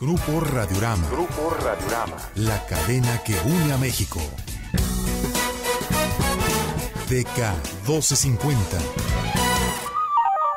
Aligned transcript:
Grupo 0.00 0.40
Radiorama. 0.40 1.08
Grupo 1.08 1.50
Radiorama. 1.50 2.16
La 2.34 2.66
cadena 2.66 3.22
que 3.22 3.36
une 3.44 3.72
a 3.72 3.78
México. 3.78 4.18
DK 7.08 7.38
1250. 7.86 8.78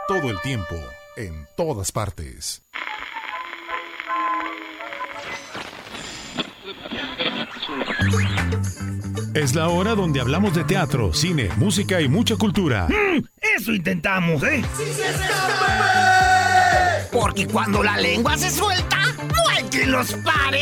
Todo 0.08 0.32
el 0.32 0.42
tiempo, 0.42 0.74
en 1.16 1.48
todas 1.56 1.92
partes. 1.92 2.64
Es 9.36 9.54
la 9.54 9.68
hora 9.70 9.94
donde 9.94 10.20
hablamos 10.20 10.56
de 10.56 10.64
teatro, 10.64 11.14
cine, 11.14 11.50
música 11.58 12.02
y 12.02 12.08
mucha 12.10 12.38
cultura. 12.38 12.88
Mm, 12.88 13.24
eso 13.56 13.72
intentamos, 13.72 14.42
¿eh? 14.42 14.64
Porque 17.12 17.48
cuando 17.48 17.84
la 17.84 17.98
lengua 17.98 18.38
se 18.38 18.50
suelta, 18.50 18.87
quien 19.70 19.92
los 19.92 20.14
pare. 20.14 20.62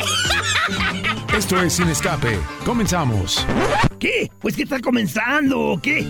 Esto 1.38 1.61
es 1.61 1.74
Sin 1.74 1.88
Escape. 1.89 2.38
Comenzamos. 2.66 3.46
¿Qué? 4.00 4.32
Pues 4.39 4.56
que 4.56 4.64
está 4.64 4.79
comenzando, 4.79 5.60
¿o 5.60 5.82
qué? 5.82 6.06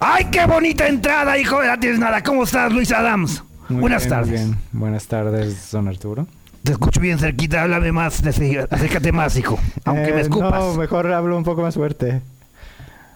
¡Ay, 0.00 0.26
qué 0.30 0.44
bonita 0.46 0.86
entrada, 0.86 1.38
hijo 1.38 1.60
de 1.60 1.68
la 1.68 1.78
tienes 1.80 1.98
nada! 1.98 2.22
¿Cómo 2.22 2.44
estás, 2.44 2.72
Luis 2.72 2.92
Adams? 2.92 3.42
Muy 3.68 3.80
Buenas 3.80 4.02
bien, 4.04 4.10
tardes. 4.10 4.28
muy 4.30 4.38
bien. 4.50 4.58
Buenas 4.72 5.06
tardes, 5.06 5.70
don 5.72 5.88
Arturo. 5.88 6.26
Te 6.62 6.72
escucho 6.72 7.00
bien 7.00 7.18
cerquita, 7.18 7.62
háblame 7.62 7.92
más, 7.92 8.20
acércate 8.24 9.12
más, 9.12 9.36
hijo. 9.36 9.58
Aunque 9.84 10.12
me 10.12 10.18
Eh, 10.18 10.22
escupas. 10.22 10.52
No, 10.52 10.74
mejor 10.74 11.10
hablo 11.12 11.36
un 11.36 11.44
poco 11.44 11.62
más 11.62 11.74
fuerte. 11.74 12.20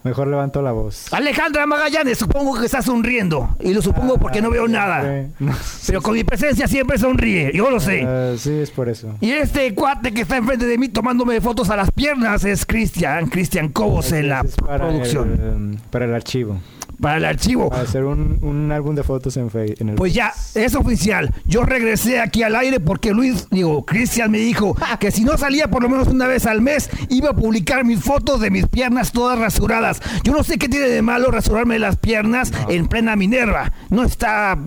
Mejor 0.03 0.29
levanto 0.29 0.63
la 0.63 0.73
voz. 0.73 1.13
Alejandra 1.13 1.67
Magallanes, 1.67 2.17
supongo 2.19 2.59
que 2.59 2.67
está 2.67 2.81
sonriendo. 2.81 3.57
Y 3.61 3.75
lo 3.75 3.83
supongo 3.83 4.17
porque 4.19 4.41
no 4.41 4.51
veo 4.51 4.67
nada. 4.67 5.27
Pero 5.87 6.01
con 6.01 6.15
mi 6.15 6.25
presencia 6.25 6.67
siempre 6.67 6.97
sonríe, 6.99 7.51
yo 7.55 7.71
lo 7.71 7.81
sé. 7.81 8.01
eh, 8.07 8.37
sí, 8.39 8.53
es 8.61 8.71
por 8.71 8.89
eso. 8.89 9.15
Y 9.21 9.31
este 9.33 9.75
cuate 9.75 10.13
que 10.13 10.23
está 10.23 10.39
enfrente 10.39 10.65
de 10.67 10.79
mí 10.79 10.89
tomándome 10.89 11.41
fotos 11.41 11.69
a 11.71 11.77
las 11.77 11.91
piernas 11.91 12.45
es 12.45 12.65
Cristian, 12.65 13.27
Cristian 13.29 13.69
Cobos 13.69 14.12
en 14.12 14.31
la 14.31 14.42
para 14.45 14.89
producción. 14.89 15.33
El, 15.33 15.75
eh, 15.75 15.79
para 15.91 16.07
el 16.07 16.14
archivo. 16.14 16.59
Para 17.01 17.17
el 17.17 17.25
archivo. 17.25 17.70
Para 17.70 17.83
hacer 17.83 18.05
un, 18.05 18.39
un 18.43 18.70
álbum 18.73 18.95
de 18.95 19.03
fotos 19.03 19.37
en, 19.37 19.51
fe- 19.51 19.75
en 19.81 19.91
el 19.91 19.95
Pues 19.95 20.12
ya, 20.12 20.33
es 20.55 20.75
oficial. 20.75 21.33
Yo 21.47 21.62
regresé 21.65 22.20
aquí 22.20 22.42
al 22.42 22.55
aire 22.57 22.79
porque 22.81 23.12
Luis, 23.12 23.48
digo, 23.51 23.84
Cristian 23.87 24.31
me 24.31 24.39
dijo 24.39 24.77
que 25.01 25.11
si 25.11 25.25
no 25.25 25.39
salía 25.39 25.69
por 25.69 25.83
lo 25.83 25.89
menos 25.89 26.09
una 26.09 26.27
vez 26.27 26.47
al 26.47 26.61
mes, 26.61 26.91
iba 27.09 27.31
a 27.31 27.34
publicar 27.34 27.84
mis 27.84 28.01
fotos 28.03 28.41
de 28.41 28.51
mis 28.51 28.67
piernas 28.67 29.12
todas 29.12 29.39
rasuradas. 29.39 30.01
Yo 30.25 30.33
no 30.33 30.45
sé 30.45 30.59
qué 30.59 30.69
tiene 30.69 30.89
de 30.89 31.03
malo 31.03 31.31
rasurarme 31.31 31.79
las 31.79 31.97
piernas 31.97 32.53
en 32.69 32.87
plena 32.87 33.17
Minerva. 33.17 33.73
No 33.89 34.03
está 34.05 34.59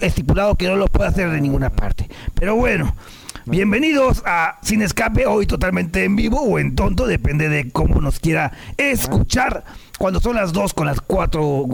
estipulado 0.00 0.56
que 0.56 0.66
no 0.68 0.76
lo 0.76 0.86
pueda 0.86 1.08
hacer 1.10 1.30
de 1.30 1.40
ninguna 1.40 1.70
parte. 1.70 2.08
Pero 2.34 2.56
bueno. 2.56 2.94
Bienvenidos 3.44 4.22
a 4.24 4.58
Sin 4.62 4.82
Escape, 4.82 5.26
hoy 5.26 5.46
totalmente 5.46 6.04
en 6.04 6.14
vivo 6.14 6.40
o 6.40 6.60
en 6.60 6.76
tonto, 6.76 7.08
depende 7.08 7.48
de 7.48 7.70
cómo 7.70 8.00
nos 8.00 8.20
quiera 8.20 8.52
escuchar. 8.76 9.64
Cuando 9.98 10.20
son 10.20 10.36
las 10.36 10.52
2 10.52 10.72
con 10.74 10.86
las 10.86 11.00
4, 11.00 11.66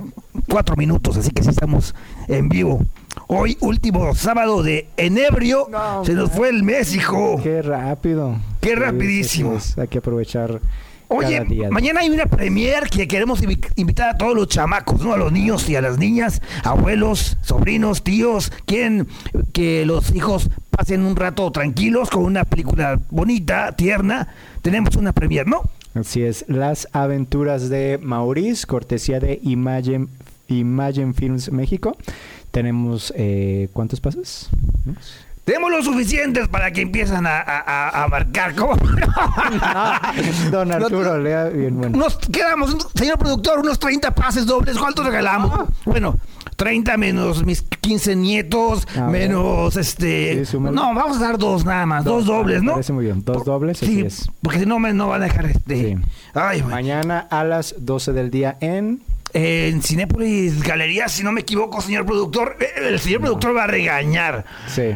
cuatro 0.48 0.76
minutos, 0.76 1.18
así 1.18 1.30
que 1.30 1.42
sí 1.42 1.50
estamos 1.50 1.94
en 2.26 2.48
vivo. 2.48 2.80
Hoy, 3.26 3.58
último 3.60 4.14
sábado 4.14 4.62
de 4.62 4.88
enebrio, 4.96 5.66
No, 5.70 6.04
se 6.06 6.14
nos 6.14 6.30
fue 6.30 6.48
el 6.48 6.62
mes, 6.62 6.94
hijo. 6.94 7.38
Qué 7.42 7.60
rápido. 7.60 8.36
Qué 8.62 8.74
rapidísimo. 8.74 9.58
Hay 9.76 9.88
que 9.88 9.98
aprovechar 9.98 10.62
Oye, 11.08 11.42
día. 11.44 11.70
mañana 11.70 12.00
hay 12.00 12.10
una 12.10 12.26
premier 12.26 12.84
que 12.90 13.08
queremos 13.08 13.42
invi- 13.42 13.66
invitar 13.76 14.10
a 14.10 14.18
todos 14.18 14.34
los 14.34 14.48
chamacos, 14.48 15.00
¿no? 15.02 15.12
A 15.14 15.16
los 15.16 15.32
niños 15.32 15.68
y 15.68 15.74
a 15.76 15.80
las 15.80 15.98
niñas, 15.98 16.42
abuelos, 16.64 17.38
sobrinos, 17.42 18.02
tíos, 18.04 18.52
quieren 18.66 19.08
que 19.52 19.86
los 19.86 20.14
hijos 20.14 20.50
pasen 20.70 21.02
un 21.02 21.16
rato 21.16 21.50
tranquilos 21.50 22.10
con 22.10 22.24
una 22.24 22.44
película 22.44 23.00
bonita, 23.10 23.72
tierna. 23.72 24.28
Tenemos 24.62 24.96
una 24.96 25.12
premier, 25.12 25.46
¿no? 25.46 25.62
Así 25.94 26.22
es, 26.22 26.44
Las 26.48 26.86
aventuras 26.92 27.70
de 27.70 27.98
Maurice, 28.02 28.66
cortesía 28.66 29.18
de 29.18 29.40
Imagine, 29.42 30.06
Imagine 30.48 31.14
Films 31.14 31.50
México. 31.50 31.96
Tenemos, 32.50 33.12
eh, 33.16 33.68
¿cuántos 33.72 34.00
pasos? 34.00 34.50
Tenemos 35.48 35.70
lo 35.70 35.82
suficientes 35.82 36.46
para 36.46 36.70
que 36.72 36.82
empiezan 36.82 37.26
a, 37.26 37.38
a, 37.40 38.04
a- 38.04 38.08
marcar. 38.08 38.54
¿Cómo? 38.54 38.76
Don 40.50 40.70
Arturo, 40.70 41.16
lea 41.18 41.44
bien, 41.46 41.74
bueno. 41.78 41.96
Nos 41.96 42.18
quedamos, 42.18 42.76
señor 42.94 43.18
productor, 43.18 43.60
unos 43.60 43.78
30 43.78 44.10
pases 44.14 44.44
dobles. 44.44 44.76
¿Cuántos 44.76 45.06
regalamos? 45.06 45.70
Bueno, 45.86 46.18
30 46.56 46.98
menos 46.98 47.46
mis 47.46 47.62
15 47.62 48.14
nietos, 48.16 48.86
A 48.94 49.06
ver. 49.06 49.28
menos 49.30 49.74
este. 49.78 50.44
Sí, 50.44 50.58
no, 50.58 50.70
vamos 50.94 51.16
a 51.16 51.20
dar 51.20 51.38
dos 51.38 51.64
nada 51.64 51.86
más, 51.86 52.04
dos, 52.04 52.26
Dos, 52.26 52.36
dobles, 52.36 52.60
me 52.60 52.66
¿no? 52.66 52.72
parece 52.72 52.92
muy 52.92 53.06
bien, 53.06 53.24
dos 53.24 53.38
Por- 53.38 53.46
dobles, 53.46 53.78
Sí, 53.78 54.02
es. 54.04 54.30
porque 54.42 54.58
si 54.60 54.66
no 54.66 54.78
me 54.78 54.92
no 54.92 55.08
van 55.08 55.22
a 55.22 55.24
dejar 55.24 55.46
este. 55.46 55.94
Sí. 55.94 55.96
Ay. 56.34 56.62
Mañana 56.62 57.26
a 57.30 57.42
las 57.44 57.74
12 57.78 58.12
del 58.12 58.30
día 58.30 58.58
en... 58.60 59.00
En 59.32 59.82
Cinépolis 59.82 60.62
Galería, 60.62 61.08
si 61.08 61.22
no 61.22 61.32
me 61.32 61.40
equivoco, 61.42 61.80
señor 61.80 62.04
productor, 62.06 62.56
eh, 62.60 62.66
el 62.88 62.98
señor 62.98 63.20
productor 63.22 63.56
va 63.56 63.64
a 63.64 63.66
regañar. 63.66 64.44
Sí. 64.66 64.94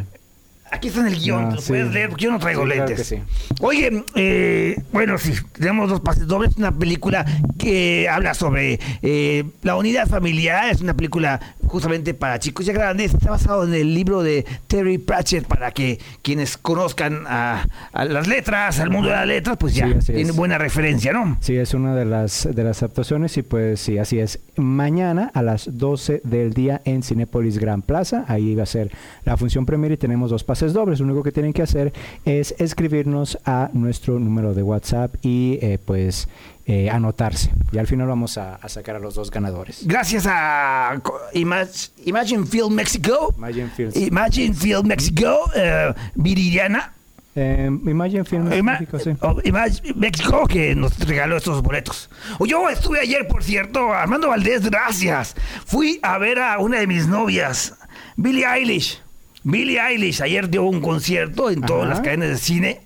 Aquí 0.74 0.88
está 0.88 1.00
en 1.00 1.08
el 1.08 1.20
guion, 1.20 1.42
No, 1.42 1.48
¿te 1.50 1.54
lo 1.56 1.60
sí. 1.60 1.68
puedes 1.68 1.92
leer? 1.92 2.08
Porque 2.08 2.24
yo 2.24 2.32
no 2.32 2.38
traigo 2.38 2.62
Sí, 2.62 2.68
lentes. 2.70 3.06
sí. 3.06 3.16
Oye, 3.60 4.04
eh, 4.14 4.82
bueno, 4.90 5.18
sí, 5.18 5.32
tenemos 5.52 5.90
dos 5.90 6.00
pases 6.00 6.26
dobles. 6.26 6.56
Una 6.56 6.72
película 6.72 7.26
que 7.58 8.08
habla 8.08 8.32
sobre 8.32 8.80
eh, 9.02 9.44
la 9.62 9.76
unidad 9.76 10.08
familiar. 10.08 10.70
Es 10.72 10.80
una 10.80 10.94
película 10.94 11.38
justamente 11.66 12.14
para 12.14 12.38
chicos 12.38 12.64
ya 12.64 12.72
grandes. 12.72 13.12
Está 13.12 13.30
basado 13.32 13.64
en 13.64 13.74
el 13.74 13.94
libro 13.94 14.22
de 14.22 14.46
Terry 14.66 14.96
Pratchett 14.96 15.46
para 15.46 15.72
que 15.72 15.98
quienes 16.22 16.56
conozcan 16.56 17.24
a, 17.26 17.66
a 17.92 18.04
las 18.06 18.26
letras, 18.26 18.80
al 18.80 18.88
mundo 18.88 19.08
de 19.10 19.14
las 19.16 19.26
letras, 19.26 19.58
pues 19.58 19.74
ya 19.74 19.98
tienen 19.98 20.34
buena 20.34 20.56
referencia, 20.56 21.12
¿no? 21.12 21.36
Sí, 21.40 21.54
es 21.54 21.74
una 21.74 21.94
de 21.94 22.06
las, 22.06 22.48
de 22.50 22.64
las 22.64 22.82
actuaciones 22.82 23.36
y 23.36 23.42
pues 23.42 23.78
sí, 23.78 23.98
así 23.98 24.18
es. 24.20 24.40
Mañana 24.56 25.30
a 25.34 25.42
las 25.42 25.68
12 25.78 26.22
del 26.24 26.54
día 26.54 26.80
en 26.86 27.02
Cinépolis 27.02 27.58
Gran 27.58 27.82
Plaza, 27.82 28.24
ahí 28.28 28.54
va 28.54 28.62
a 28.62 28.66
ser 28.66 28.90
la 29.24 29.36
función 29.36 29.66
premier 29.66 29.92
y 29.92 29.96
tenemos 29.98 30.30
dos 30.30 30.44
pases 30.44 30.61
dobles. 30.72 31.00
Lo 31.00 31.06
único 31.06 31.22
que 31.24 31.32
tienen 31.32 31.52
que 31.52 31.62
hacer 31.62 31.92
es 32.24 32.54
escribirnos 32.58 33.38
a 33.44 33.70
nuestro 33.72 34.18
número 34.20 34.54
de 34.54 34.62
WhatsApp 34.62 35.14
y 35.22 35.58
eh, 35.60 35.78
pues 35.84 36.28
eh, 36.66 36.88
anotarse. 36.90 37.50
Y 37.72 37.78
al 37.78 37.88
final 37.88 38.06
vamos 38.06 38.38
a, 38.38 38.54
a 38.54 38.68
sacar 38.68 38.94
a 38.94 38.98
los 39.00 39.14
dos 39.16 39.30
ganadores. 39.32 39.84
Gracias 39.86 40.26
a 40.28 40.94
Imag- 41.34 41.90
Imagine 42.04 42.46
Film 42.46 42.74
Mexico. 42.74 43.34
Imagine 43.36 43.68
Films. 43.70 43.96
Imagine 43.96 44.54
Film 44.54 44.86
Mexico, 44.86 45.50
eh, 45.56 45.92
Viridiana. 46.14 46.92
Eh, 47.34 47.64
Imagine 47.66 48.24
Films 48.26 48.54
Ima- 48.54 48.72
México, 48.78 48.98
sí. 48.98 49.10
oh, 49.22 49.36
Imag- 49.42 49.94
México 49.96 50.46
que 50.46 50.74
nos 50.74 50.98
regaló 50.98 51.38
estos 51.38 51.62
boletos. 51.62 52.10
Yo 52.46 52.68
estuve 52.68 53.00
ayer, 53.00 53.26
por 53.26 53.42
cierto, 53.42 53.90
Armando 53.92 54.28
Valdés, 54.28 54.68
gracias. 54.68 55.34
Fui 55.64 55.98
a 56.02 56.18
ver 56.18 56.38
a 56.38 56.58
una 56.58 56.78
de 56.80 56.86
mis 56.86 57.06
novias, 57.08 57.74
Billie 58.16 58.44
Eilish. 58.46 59.00
Billie 59.44 59.80
Eilish 59.80 60.22
ayer 60.22 60.48
dio 60.48 60.64
un 60.64 60.80
concierto 60.80 61.50
en 61.50 61.60
todas 61.62 61.84
Ajá. 61.84 61.94
las 61.94 62.00
cadenas 62.00 62.28
de 62.28 62.36
cine 62.36 62.80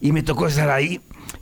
y 0.00 0.12
me 0.12 0.22
tocó 0.22 0.46
estar 0.46 0.70
ahí. 0.70 1.00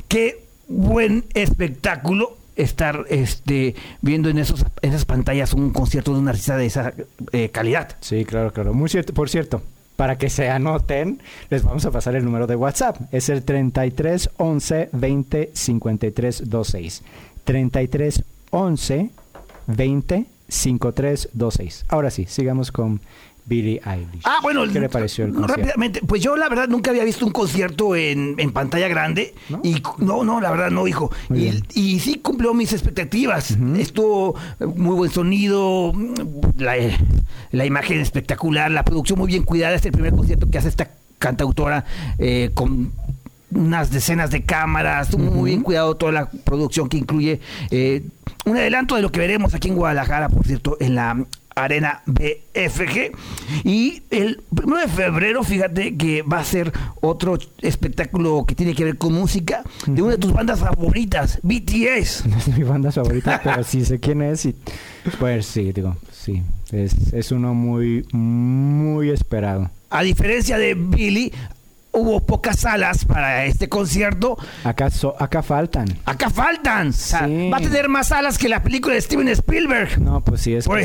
Qué 0.09 0.45
buen 0.69 1.25
espectáculo 1.35 2.37
estar 2.57 3.07
este 3.09 3.75
viendo 4.03 4.29
en 4.29 4.39
esos 4.39 4.65
en 4.83 4.91
esas 4.91 5.05
pantallas 5.05 5.55
un 5.55 5.71
concierto 5.71 6.13
de 6.13 6.21
una 6.21 6.31
artista 6.31 6.57
de 6.57 6.67
esa 6.67 6.93
eh, 7.33 7.49
calidad. 7.49 7.97
Sí, 8.01 8.25
claro, 8.25 8.53
claro. 8.53 8.75
Muy 8.75 8.89
cierto, 8.89 9.15
por 9.15 9.29
cierto, 9.29 9.63
para 9.97 10.19
que 10.19 10.31
se 10.31 10.49
anoten, 10.49 11.21
les 11.49 11.63
vamos 11.63 11.85
a 11.85 11.91
pasar 11.91 12.15
el 12.15 12.25
número 12.25 12.47
de 12.47 12.57
WhatsApp. 12.57 12.97
Es 13.13 13.29
el 13.29 13.43
33 13.43 14.31
11 14.37 14.89
20 14.93 15.51
53 15.53 16.49
26. 16.49 17.03
33 17.45 18.25
11 18.51 19.11
20 19.67 20.27
53 20.49 21.29
26. 21.33 21.85
Ahora 21.89 22.11
sí, 22.11 22.27
sigamos 22.29 22.73
con 22.73 23.01
Billie 23.51 23.81
Eilish. 23.85 24.23
Ah, 24.25 24.39
bueno, 24.43 24.63
¿Qué 24.73 24.79
le 24.79 24.89
pareció 24.89 25.25
el 25.25 25.33
concierto? 25.33 25.57
Rápidamente, 25.57 26.01
pues 26.07 26.23
yo 26.23 26.37
la 26.37 26.49
verdad 26.49 26.69
nunca 26.69 26.91
había 26.91 27.05
visto 27.05 27.27
un 27.27 27.33
concierto 27.33 27.97
en, 27.97 28.37
en 28.39 28.53
pantalla 28.53 28.87
grande. 28.89 29.35
¿No? 29.49 29.61
Y 29.65 29.83
no, 29.99 30.23
no, 30.25 30.41
la 30.41 30.51
verdad 30.53 30.71
no, 30.71 30.87
hijo. 30.87 31.11
Y, 31.35 31.99
sí 31.99 32.21
cumplió 32.23 32.55
mis 32.55 32.73
expectativas. 32.73 33.59
Estuvo 33.77 34.37
eh, 34.61 34.67
muy 34.67 34.95
buen 34.95 35.11
sonido, 35.11 35.93
la, 36.57 36.79
eh, 36.79 36.97
la 37.51 37.67
imagen 37.67 38.01
espectacular, 38.01 38.71
la 38.71 38.85
producción 38.85 39.19
muy 39.19 39.27
bien 39.29 39.43
cuidada. 39.43 39.75
Es 39.75 39.85
el 39.85 39.93
primer 39.93 40.15
concierto 40.15 40.49
que 40.49 40.57
hace 40.57 40.69
esta 40.69 40.89
cantautora 41.19 41.85
eh, 42.19 42.51
con 42.55 42.93
unas 43.53 43.91
decenas 43.91 44.31
de 44.31 44.43
cámaras, 44.43 45.17
muy 45.17 45.51
bien 45.51 45.63
cuidado 45.63 45.97
toda 45.97 46.13
la 46.13 46.31
producción 46.31 46.89
que 46.89 46.99
incluye 46.99 47.41
eh, 47.71 48.03
un 48.47 48.57
adelanto 48.57 48.95
de 48.95 49.03
lo 49.03 49.11
que 49.11 49.19
veremos 49.19 49.55
aquí 49.55 49.69
en 49.69 49.75
Guadalajara, 49.75 50.29
por 50.29 50.47
cierto, 50.47 50.77
en 50.81 50.95
la 50.95 51.25
Arena 51.65 52.03
BFG. 52.07 53.13
Y 53.65 54.03
el 54.11 54.43
1 54.51 54.77
de 54.79 54.89
febrero, 54.89 55.43
fíjate 55.45 55.97
que 55.97 56.23
va 56.23 56.39
a 56.41 56.45
ser 56.45 56.73
otro 57.01 57.39
espectáculo 57.61 58.45
que 58.47 58.55
tiene 58.55 58.75
que 58.75 58.85
ver 58.85 58.99
con 58.99 59.13
música 59.13 59.63
de 59.87 60.03
una 60.03 60.13
de 60.13 60.19
tus 60.19 60.33
bandas 60.33 60.61
favoritas, 60.61 61.39
BTS. 61.43 62.27
No 62.27 62.37
es 62.39 62.49
mi 62.49 62.63
banda 62.65 62.93
favorita, 62.93 63.41
pero 63.45 63.63
sí 63.65 63.85
sé 63.85 63.99
quién 64.01 64.23
es 64.23 64.45
y 64.47 64.55
pues 65.19 65.47
sí, 65.47 65.73
digo, 65.73 65.97
sí, 66.13 66.43
es, 66.73 66.95
es 67.13 67.33
uno 67.33 67.55
muy, 67.55 68.07
muy 68.13 69.11
esperado. 69.11 69.71
A 69.91 70.03
diferencia 70.03 70.57
de 70.59 70.75
Billy, 70.75 71.33
hubo 71.93 72.21
pocas 72.25 72.61
salas 72.61 73.05
para 73.05 73.45
este 73.47 73.69
concierto. 73.69 74.37
Acá, 74.63 74.91
so- 74.91 75.17
acá 75.19 75.43
faltan. 75.43 75.89
Acá 76.05 76.31
faltan. 76.31 76.91
O 76.91 76.93
sea, 76.93 77.27
Sí. 77.27 77.51
va 77.51 77.57
a 77.57 77.61
tener 77.61 77.89
más 77.89 78.09
salas 78.09 78.39
que 78.39 78.49
la 78.49 78.63
película 78.63 78.95
de 78.95 79.01
Steven 79.01 79.29
Spielberg. 79.29 80.01
No, 80.01 80.21
pues 80.21 80.43
sí 80.43 80.55
es. 80.55 80.67
Por 80.67 80.79
sí. 80.79 80.85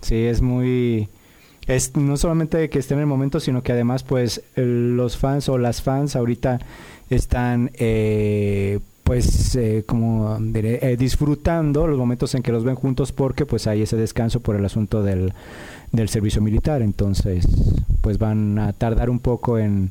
Sí, 0.00 0.16
es 0.16 0.40
muy. 0.42 1.08
Es 1.66 1.96
no 1.96 2.16
solamente 2.16 2.68
que 2.68 2.78
esté 2.78 2.94
en 2.94 3.00
el 3.00 3.06
momento, 3.06 3.38
sino 3.38 3.62
que 3.62 3.72
además, 3.72 4.02
pues, 4.02 4.42
los 4.56 5.16
fans 5.16 5.48
o 5.48 5.58
las 5.58 5.82
fans 5.82 6.16
ahorita 6.16 6.58
están, 7.10 7.70
eh, 7.74 8.80
pues, 9.04 9.54
eh, 9.56 9.84
como 9.86 10.38
diré, 10.40 10.78
eh, 10.90 10.96
disfrutando 10.96 11.86
los 11.86 11.98
momentos 11.98 12.34
en 12.34 12.42
que 12.42 12.50
los 12.50 12.64
ven 12.64 12.74
juntos, 12.74 13.12
porque, 13.12 13.46
pues, 13.46 13.66
hay 13.66 13.82
ese 13.82 13.96
descanso 13.96 14.40
por 14.40 14.56
el 14.56 14.64
asunto 14.64 15.02
del, 15.02 15.32
del 15.92 16.08
servicio 16.08 16.40
militar. 16.42 16.82
Entonces, 16.82 17.46
pues, 18.00 18.18
van 18.18 18.58
a 18.58 18.72
tardar 18.72 19.10
un 19.10 19.20
poco 19.20 19.58
en, 19.58 19.90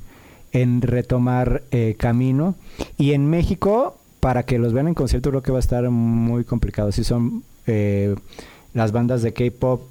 en 0.52 0.82
retomar 0.82 1.64
eh, 1.72 1.96
camino. 1.98 2.56
Y 2.98 3.14
en 3.14 3.30
México, 3.30 3.98
para 4.20 4.44
que 4.44 4.60
los 4.60 4.74
vean 4.74 4.88
en 4.88 4.96
concierto, 4.96 5.30
creo 5.30 5.44
que 5.44 5.52
va 5.52 5.60
a 5.60 5.62
estar 5.62 5.90
muy 5.90 6.44
complicado. 6.44 6.92
Si 6.92 7.04
son 7.04 7.44
eh, 7.68 8.16
las 8.74 8.92
bandas 8.92 9.22
de 9.22 9.34
K-pop, 9.34 9.84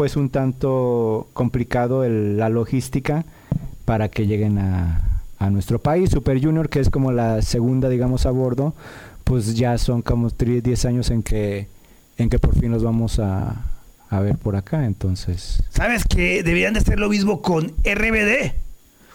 pues 0.00 0.16
un 0.16 0.30
tanto 0.30 1.28
complicado 1.34 2.04
el- 2.04 2.38
la 2.38 2.48
logística 2.48 3.26
para 3.84 4.08
que 4.08 4.26
lleguen 4.26 4.56
a, 4.56 5.02
a 5.38 5.50
nuestro 5.50 5.78
país. 5.78 6.08
Super 6.08 6.42
Junior, 6.42 6.70
que 6.70 6.80
es 6.80 6.88
como 6.88 7.12
la 7.12 7.42
segunda, 7.42 7.90
digamos, 7.90 8.24
a 8.24 8.30
bordo, 8.30 8.72
pues 9.24 9.56
ya 9.56 9.76
son 9.76 10.00
como 10.00 10.30
10 10.30 10.86
años 10.86 11.10
en 11.10 11.22
que, 11.22 11.68
en 12.16 12.30
que 12.30 12.38
por 12.38 12.58
fin 12.58 12.72
los 12.72 12.82
vamos 12.82 13.18
a, 13.18 13.56
a 14.08 14.20
ver 14.20 14.38
por 14.38 14.56
acá. 14.56 14.86
Entonces, 14.86 15.62
¿Sabes 15.68 16.04
que 16.06 16.42
deberían 16.42 16.72
de 16.72 16.80
hacer 16.80 16.98
lo 16.98 17.10
mismo 17.10 17.42
con 17.42 17.66
RBD? 17.84 18.52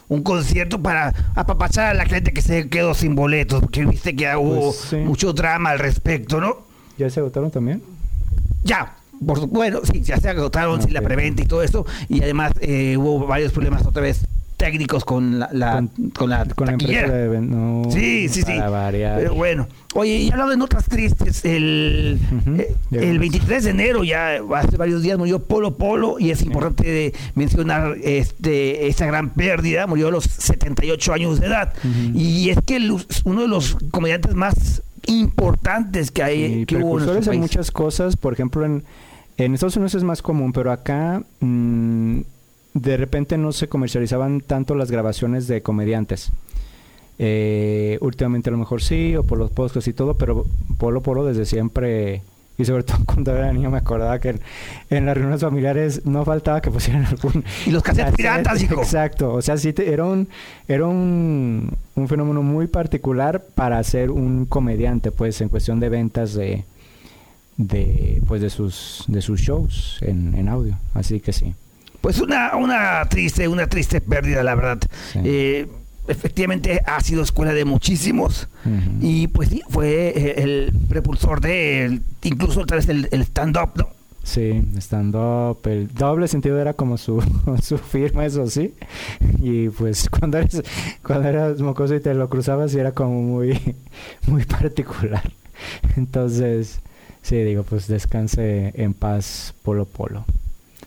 Un 0.08 0.22
concierto 0.22 0.84
para 0.84 1.16
apapachar 1.34 1.88
a 1.88 1.94
la 1.96 2.06
gente 2.06 2.32
que 2.32 2.44
se 2.44 2.70
quedó 2.70 2.94
sin 2.94 3.16
boletos, 3.16 3.60
porque 3.62 3.84
viste 3.88 4.16
que 4.16 4.36
hubo 4.36 4.66
Pues, 4.68 4.76
sí. 4.92 4.98
mucho 4.98 5.34
drama 5.34 5.72
al 5.72 5.80
respecto, 5.80 6.40
¿no? 6.40 6.58
¿ya 7.00 7.10
se 7.10 7.22
agotaron 7.22 7.50
también? 7.50 7.82
Ya, 8.64 8.96
por 9.26 9.48
bueno, 9.48 9.80
sí, 9.84 10.02
ya 10.02 10.18
se 10.18 10.30
agotaron 10.30 10.82
sí, 10.82 10.90
la 10.92 11.02
preventa 11.02 11.42
y 11.42 11.46
todo 11.46 11.62
eso, 11.62 11.86
y 12.10 12.22
además 12.24 12.52
eh, 12.62 12.96
hubo 12.98 13.26
varios 13.28 13.52
problemas 13.52 13.86
otra 13.86 14.02
vez 14.02 14.26
técnicos 14.58 15.04
con 15.04 15.38
la, 15.38 15.50
la- 15.52 15.74
Con- 15.74 16.10
con, 16.12 16.30
la 16.30 16.46
Con 16.46 16.68
la 16.68 16.74
empresa 16.74 17.12
de... 17.14 17.42
no, 17.42 17.84
Sí, 17.92 18.30
sí, 18.30 18.42
sí. 18.42 18.54
Pero 19.18 19.34
bueno, 19.36 19.68
oye, 19.96 20.16
y 20.16 20.32
hablando 20.32 20.52
de 20.52 20.58
notas 20.58 20.86
tristes, 20.86 21.44
el, 21.44 22.18
eh, 22.58 22.74
el 22.92 23.00
vemos. 23.00 23.20
23 23.20 23.64
de 23.66 23.70
enero, 23.72 24.04
ya 24.06 24.40
hace 24.56 24.78
varios 24.78 25.02
días, 25.02 25.18
murió 25.18 25.40
Polo 25.40 25.76
Polo, 25.76 26.20
y 26.20 26.32
es 26.32 26.42
importante 26.42 27.14
mencionar 27.36 27.98
este 28.02 28.88
esa 28.88 29.06
gran 29.08 29.32
pérdida, 29.32 29.88
murió 29.88 30.08
a 30.08 30.12
los 30.12 30.24
78 30.24 31.12
años 31.14 31.42
de 31.42 31.48
edad. 31.48 31.74
Y 32.14 32.50
es 32.50 32.58
que 32.66 32.78
el- 32.78 32.96
uno 33.26 33.42
de 33.42 33.48
los 33.50 33.76
comediantes 33.92 34.36
más 34.36 34.82
importantes 35.08 36.12
que 36.12 36.24
hay 36.24 36.66
que 36.66 36.78
hubo 36.78 37.00
en 37.00 37.34
en 37.34 37.40
muchas 37.42 37.72
cosas. 37.72 38.16
Por 38.16 38.32
ejemplo, 38.34 38.66
en, 38.66 38.84
en 39.38 39.54
Estados 39.54 39.76
Unidos 39.78 39.96
es 39.96 40.04
más 40.04 40.22
común, 40.22 40.54
pero 40.54 40.72
acá 40.72 41.24
mm, 41.40 42.20
de 42.74 42.98
repente 42.98 43.38
no 43.38 43.52
se 43.52 43.68
comercializaban 43.68 44.42
tanto 44.42 44.76
las 44.76 44.92
grabaciones 44.92 45.48
de 45.48 45.62
comediantes. 45.62 46.32
Eh, 47.18 47.98
últimamente 48.02 48.50
a 48.50 48.52
lo 48.52 48.58
mejor 48.58 48.82
sí, 48.82 49.16
o 49.16 49.24
por 49.24 49.38
los 49.38 49.52
podcasts 49.52 49.88
y 49.88 49.94
todo, 49.94 50.16
pero 50.18 50.46
Polo 50.78 51.02
Polo 51.02 51.24
desde 51.26 51.46
siempre, 51.46 52.22
y 52.58 52.66
sobre 52.66 52.84
todo 52.84 52.98
cuando 53.06 53.32
era 53.36 53.54
niño 53.54 53.72
me 53.72 53.78
acordaba 53.78 54.20
que 54.20 54.30
en, 54.32 54.40
en 54.90 55.06
las 55.06 55.16
reuniones 55.16 55.42
familiares 55.42 56.06
no 56.06 56.26
faltaba 56.26 56.62
que 56.62 56.72
pusieran 56.72 57.06
algún... 57.06 57.44
Y 57.66 57.72
los 57.72 57.84
cassettes 57.84 58.12
cassette, 58.12 58.18
piratas, 58.18 58.62
hijo. 58.62 58.82
Exacto, 58.82 59.34
o 59.34 59.42
sea, 59.42 59.58
sí 59.58 59.72
te- 59.72 59.92
era 59.94 60.04
un, 60.04 60.28
era 60.68 60.86
un, 60.88 61.72
un 61.96 62.08
fenómeno 62.10 62.42
muy 62.44 62.68
particular 62.68 63.46
para 63.56 63.82
ser 63.84 64.12
un 64.12 64.46
comediante, 64.46 65.12
pues 65.12 65.40
en 65.40 65.48
cuestión 65.48 65.80
de 65.80 65.88
ventas 65.90 66.34
de, 66.34 66.66
de 67.58 68.22
pues 68.28 68.42
de 68.42 68.50
sus 68.50 69.04
de 69.08 69.22
sus 69.22 69.40
shows 69.42 69.98
en, 70.02 70.36
en 70.36 70.48
audio, 70.50 70.78
así 70.94 71.20
que 71.20 71.34
sí. 71.34 71.54
Pues 72.02 72.20
una, 72.22 72.56
una 72.56 73.04
triste, 73.10 73.48
una 73.48 73.68
triste 73.68 74.00
pérdida, 74.02 74.44
la 74.44 74.54
verdad. 74.56 74.80
Sí. 75.14 75.20
Eh, 75.24 75.68
efectivamente 76.08 76.82
ha 76.86 77.00
sido 77.02 77.24
escuela 77.24 77.52
de 77.54 77.66
muchísimos. 77.66 78.48
Y 79.02 79.28
pues 79.28 79.50
sí, 79.50 79.64
fue 79.70 80.10
eh, 80.16 80.36
el 80.44 80.72
prepulsor 80.88 81.42
de 81.42 81.86
el- 81.86 82.02
incluso 82.24 82.62
otra 82.62 82.78
vez 82.78 82.88
el, 82.90 83.08
el 83.12 83.22
stand-up, 83.22 83.72
¿no? 83.76 83.90
Sí, 84.22 84.64
stand-up, 84.78 85.60
el 85.66 85.88
doble 85.94 86.28
sentido 86.28 86.60
era 86.60 86.74
como 86.74 86.98
su, 86.98 87.24
su 87.64 87.78
firma, 87.80 88.26
eso 88.26 88.46
sí. 88.48 88.74
Y 89.42 89.70
pues 89.70 90.08
cuando 90.20 90.38
eres, 90.40 90.62
cuando 91.04 91.28
eras 91.30 91.60
mocoso 91.62 91.96
y 91.96 92.00
te 92.02 92.14
lo 92.14 92.30
cruzabas, 92.30 92.74
era 92.76 92.92
como 92.92 93.22
muy, 93.24 93.60
muy 94.28 94.44
particular. 94.46 95.32
Entonces, 95.96 96.82
sí, 97.26 97.36
digo, 97.44 97.64
pues 97.64 97.88
descanse 97.88 98.72
en 98.76 98.94
paz, 98.94 99.54
Polo 99.64 99.86
Polo. 99.86 100.26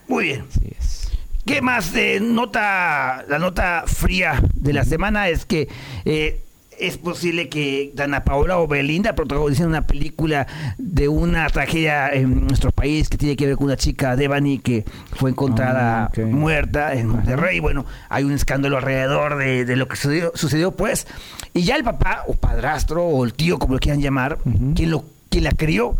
Muy 0.08 0.25
bien. 0.25 0.44
Así 0.50 0.73
es. 0.79 1.11
¿Qué 1.44 1.61
más 1.62 1.93
de 1.93 2.20
nota, 2.20 3.25
la 3.29 3.38
nota 3.38 3.85
fría 3.87 4.43
de 4.55 4.73
la 4.73 4.85
semana 4.85 5.29
es 5.31 5.46
que 5.46 5.69
eh, 6.05 6.43
es 6.79 6.99
posible 6.99 7.49
que 7.49 7.90
Dana 7.94 8.23
Paola 8.23 8.58
o 8.58 8.69
Belinda 8.69 9.14
protagonicen 9.14 9.67
una 9.67 9.87
película 9.87 10.46
de 10.76 11.08
una 11.08 11.49
tragedia 11.49 12.11
en 12.12 12.46
nuestro 12.46 12.70
país 12.70 13.08
que 13.08 13.17
tiene 13.17 13.34
que 13.34 13.46
ver 13.46 13.56
con 13.56 13.64
una 13.64 13.76
chica 13.79 14.14
Devani 14.14 14.58
que 14.58 14.84
fue 15.17 15.31
encontrada 15.31 16.05
Ah, 16.14 16.20
muerta 16.26 16.93
en 16.94 17.08
Monterrey. 17.08 17.61
Bueno, 17.61 17.87
hay 18.11 18.25
un 18.25 18.32
escándalo 18.32 18.76
alrededor 18.76 19.38
de, 19.38 19.64
de 19.64 19.75
lo 19.76 19.88
que 19.88 19.96
sucedió, 19.96 20.32
sucedió, 20.34 20.73
pues. 20.73 21.06
Y 21.55 21.62
ya 21.62 21.76
el 21.76 21.82
papá 21.82 22.25
o 22.29 22.34
padrastro 22.34 23.05
o 23.06 23.25
el 23.25 23.32
tío, 23.32 23.58
como 23.58 23.73
lo 23.75 23.81
quieran 23.81 24.02
llamar, 24.02 24.38
Ujú. 24.44 24.75
quien, 24.75 24.91
lo, 24.91 25.05
quien 25.31 25.44
la 25.44 25.52
crió, 25.52 25.96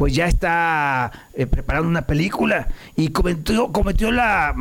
pues 0.00 0.14
ya 0.14 0.24
está 0.24 1.12
eh, 1.34 1.44
preparando 1.44 1.86
una 1.86 2.06
película 2.06 2.68
y 2.96 3.08
cometió, 3.08 3.70
cometió 3.70 4.10
la 4.10 4.54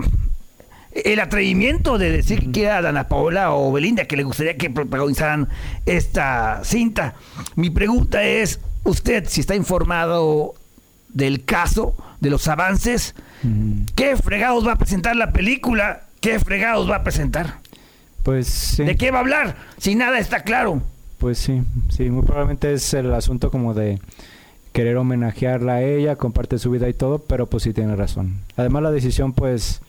el 0.91 1.18
atrevimiento 1.21 1.97
de 1.97 2.12
decir 2.12 2.51
que 2.51 2.63
era 2.63 2.81
Dana 2.81 3.07
Paola 3.07 3.53
o 3.53 3.71
Belinda 3.71 4.03
que 4.03 4.18
le 4.18 4.24
gustaría 4.24 4.57
que 4.57 4.69
protagonizaran 4.69 5.47
esta 5.86 6.59
cinta. 6.65 7.13
Mi 7.56 7.69
pregunta 7.69 8.21
es, 8.21 8.59
usted 8.83 9.30
si 9.30 9.39
está 9.39 9.56
informado 9.56 10.56
del 11.07 11.45
caso, 11.45 11.95
de 12.19 12.31
los 12.31 12.45
avances. 12.50 13.15
¿qué 13.95 14.18
fregados 14.18 14.68
va 14.68 14.74
a 14.74 14.77
presentar 14.77 15.15
la 15.15 15.31
película? 15.31 16.01
¿Qué 16.19 16.38
fregados 16.39 16.89
va 16.89 16.97
a 16.97 17.03
presentar? 17.03 17.59
Pues 18.24 18.47
sí. 18.47 18.83
¿De 18.83 18.97
qué 18.97 19.09
va 19.12 19.19
a 19.19 19.21
hablar? 19.21 19.56
Si 19.77 19.95
nada 19.95 20.19
está 20.19 20.44
claro. 20.44 20.81
Pues 21.17 21.38
sí, 21.38 21.62
sí, 21.88 22.10
muy 22.10 22.25
probablemente 22.25 22.74
es 22.74 22.93
el 22.93 23.13
asunto 23.13 23.50
como 23.51 23.74
de 23.74 24.00
querer 24.72 24.98
homenajearla 24.98 25.76
a 25.76 25.82
ella, 25.84 26.16
comparte 26.16 26.58
su 26.60 26.72
vida 26.72 26.88
y 26.90 26.94
todo, 26.94 27.20
pero 27.20 27.48
pues 27.48 27.64
sí 27.64 27.74
tiene 27.74 27.96
razón. 27.96 28.42
Además 28.56 28.84
la 28.84 28.92
decisión 28.92 29.34
pues 29.34 29.82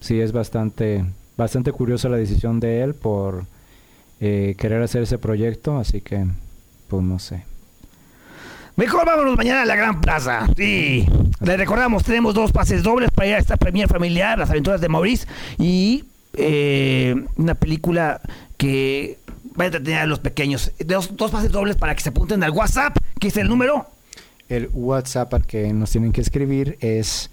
sí 0.00 0.20
es 0.20 0.32
bastante 0.32 1.04
bastante 1.36 1.72
curiosa 1.72 2.08
la 2.08 2.16
decisión 2.16 2.60
de 2.60 2.82
él 2.82 2.94
por 2.94 3.44
eh, 4.20 4.54
querer 4.58 4.82
hacer 4.82 5.02
ese 5.02 5.18
proyecto, 5.18 5.78
así 5.78 6.00
que 6.00 6.26
pues 6.88 7.02
no 7.02 7.18
sé. 7.18 7.44
Mejor 8.76 9.04
vámonos 9.04 9.36
mañana 9.36 9.62
a 9.62 9.66
la 9.66 9.76
Gran 9.76 10.00
Plaza. 10.00 10.46
Sí. 10.56 11.06
Les 11.40 11.56
recordamos, 11.58 12.04
tenemos 12.04 12.34
dos 12.34 12.52
pases 12.52 12.82
dobles 12.82 13.10
para 13.10 13.28
ir 13.28 13.34
a 13.34 13.38
esta 13.38 13.56
premier 13.56 13.88
familiar, 13.88 14.38
Las 14.38 14.50
aventuras 14.50 14.80
de 14.80 14.88
Maurice, 14.88 15.26
y 15.58 16.04
eh, 16.34 17.14
una 17.36 17.54
película 17.54 18.20
que 18.56 19.18
va 19.58 19.64
a 19.64 19.66
entretener 19.66 20.00
a 20.00 20.06
los 20.06 20.18
pequeños. 20.18 20.72
Dos, 20.84 21.16
dos 21.16 21.30
pases 21.30 21.50
dobles 21.50 21.76
para 21.76 21.94
que 21.94 22.02
se 22.02 22.10
apunten 22.10 22.42
al 22.42 22.50
WhatsApp, 22.50 22.96
que 23.20 23.28
es 23.28 23.36
el 23.36 23.48
número. 23.48 23.86
El 24.48 24.68
WhatsApp 24.72 25.32
al 25.34 25.46
que 25.46 25.72
nos 25.72 25.90
tienen 25.90 26.12
que 26.12 26.20
escribir 26.20 26.76
es 26.80 27.30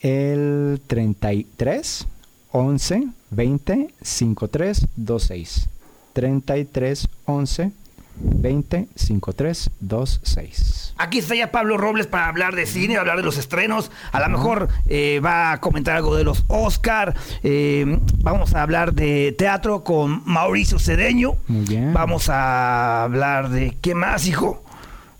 el 0.00 0.80
33 0.86 2.06
11 2.50 3.08
20 3.30 3.94
53 4.02 4.86
26. 4.96 5.68
33 6.12 7.08
11 7.24 7.72
20 8.16 8.88
53 8.94 9.70
26. 9.80 10.94
Aquí 10.98 11.18
está 11.18 11.34
ya 11.34 11.50
Pablo 11.50 11.76
Robles 11.76 12.06
para 12.06 12.28
hablar 12.28 12.54
de 12.54 12.66
cine, 12.66 12.96
hablar 12.96 13.16
de 13.16 13.22
los 13.22 13.38
estrenos. 13.38 13.90
A 14.12 14.20
lo 14.20 14.28
mejor 14.28 14.68
eh, 14.86 15.20
va 15.24 15.52
a 15.52 15.60
comentar 15.60 15.96
algo 15.96 16.14
de 16.14 16.24
los 16.24 16.44
Oscar. 16.48 17.14
Eh, 17.42 17.98
vamos 18.18 18.54
a 18.54 18.62
hablar 18.62 18.94
de 18.94 19.34
teatro 19.36 19.82
con 19.82 20.22
Mauricio 20.24 20.78
Cedeño. 20.78 21.36
Muy 21.48 21.64
bien. 21.64 21.92
Vamos 21.92 22.28
a 22.28 23.04
hablar 23.04 23.48
de 23.48 23.76
qué 23.80 23.94
más, 23.94 24.26
hijo. 24.26 24.62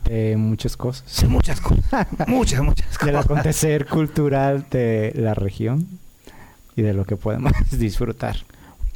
Eh, 0.07 0.37
muchas 0.37 0.77
cosas. 0.77 1.25
Muchas 1.29 1.61
cosas. 1.61 2.07
muchas, 2.27 2.61
muchas 2.63 2.87
Del 2.99 3.15
cosas. 3.15 3.25
acontecer 3.25 3.87
cultural 3.87 4.67
de 4.71 5.13
la 5.17 5.35
región 5.35 5.87
y 6.77 6.83
de 6.83 6.93
lo 6.95 7.05
que 7.05 7.17
podemos 7.17 7.53
disfrutar. 7.71 8.37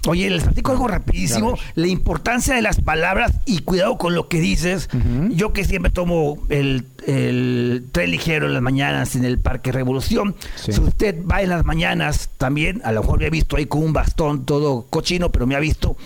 Oye, 0.06 0.30
les 0.30 0.44
platico 0.44 0.72
algo 0.72 0.88
rapidísimo. 0.88 1.58
La 1.74 1.86
importancia 1.86 2.54
de 2.54 2.62
las 2.62 2.80
palabras 2.80 3.32
y 3.44 3.60
cuidado 3.60 3.98
con 3.98 4.14
lo 4.14 4.28
que 4.28 4.40
dices. 4.40 4.88
Yo 5.30 5.52
que 5.52 5.64
siempre 5.64 5.90
tomo 5.90 6.38
el, 6.48 6.86
el 7.06 7.86
tren 7.92 8.10
ligero 8.10 8.46
en 8.46 8.54
las 8.54 8.62
mañanas 8.62 9.16
en 9.16 9.24
el 9.24 9.38
Parque 9.38 9.72
Revolución. 9.72 10.34
Sí. 10.56 10.72
Si 10.72 10.80
usted 10.80 11.24
va 11.24 11.42
en 11.42 11.50
las 11.50 11.64
mañanas 11.64 12.30
también, 12.38 12.80
a 12.84 12.92
lo 12.92 13.02
mejor 13.02 13.20
me 13.20 13.26
ha 13.26 13.30
visto 13.30 13.56
ahí 13.56 13.66
con 13.66 13.82
un 13.82 13.92
bastón 13.92 14.44
todo 14.44 14.86
cochino, 14.88 15.30
pero 15.32 15.46
me 15.46 15.54
ha 15.54 15.60
visto. 15.60 15.96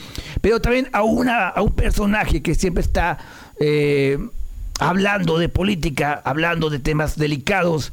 Pero 0.40 0.60
también 0.60 0.88
a, 0.92 1.02
una, 1.02 1.48
a 1.48 1.62
un 1.62 1.72
personaje 1.72 2.42
que 2.42 2.54
siempre 2.54 2.82
está 2.82 3.18
eh, 3.58 4.18
hablando 4.78 5.38
de 5.38 5.48
política, 5.48 6.20
hablando 6.24 6.70
de 6.70 6.78
temas 6.78 7.16
delicados. 7.16 7.92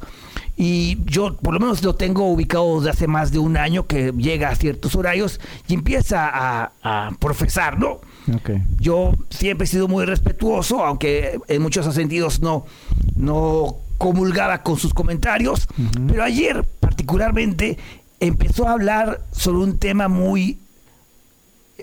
Y 0.60 0.98
yo 1.04 1.36
por 1.36 1.54
lo 1.54 1.60
menos 1.60 1.84
lo 1.84 1.94
tengo 1.94 2.26
ubicado 2.26 2.80
desde 2.80 2.90
hace 2.90 3.06
más 3.06 3.30
de 3.30 3.38
un 3.38 3.56
año 3.56 3.86
que 3.86 4.12
llega 4.16 4.48
a 4.48 4.56
ciertos 4.56 4.96
horarios 4.96 5.40
y 5.68 5.74
empieza 5.74 6.28
a, 6.28 6.72
a 6.82 7.12
profesar, 7.20 7.78
¿no? 7.78 8.00
Ok. 8.34 8.50
Yo 8.80 9.12
siempre 9.30 9.66
he 9.66 9.68
sido 9.68 9.86
muy 9.86 10.04
respetuoso, 10.04 10.84
aunque 10.84 11.38
en 11.46 11.62
muchos 11.62 11.94
sentidos 11.94 12.40
no, 12.40 12.66
no 13.14 13.76
comulgaba 13.98 14.62
con 14.62 14.78
sus 14.78 14.92
comentarios. 14.92 15.68
Pero 16.08 16.24
ayer, 16.24 16.66
particularmente, 16.80 17.78
empezó 18.20 18.68
a 18.68 18.72
hablar 18.72 19.22
sobre 19.30 19.58
un 19.58 19.78
tema 19.78 20.08
muy 20.08 20.58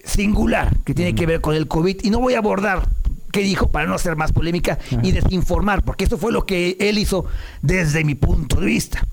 singular 0.04 0.76
que 0.84 0.94
tiene 0.94 1.16
que 1.16 1.26
ver 1.26 1.42
con 1.42 1.56
el 1.56 1.68
COVID. 1.68 2.04
Y 2.04 2.10
no 2.10 2.20
voy 2.20 2.34
a 2.34 2.40
abordar 2.40 2.90
qué 3.36 3.42
dijo 3.42 3.68
para 3.68 3.86
no 3.86 3.96
hacer 3.96 4.16
más 4.16 4.32
polémica 4.32 4.80
y 5.04 5.12
desinformar, 5.12 5.84
porque 5.84 6.06
eso 6.06 6.18
fue 6.18 6.32
lo 6.32 6.46
que 6.46 6.78
él 6.80 6.98
hizo 6.98 7.26
desde 7.62 8.06
mi 8.06 8.16
punto 8.16 8.62
de 8.62 8.66
vista. 8.66 9.06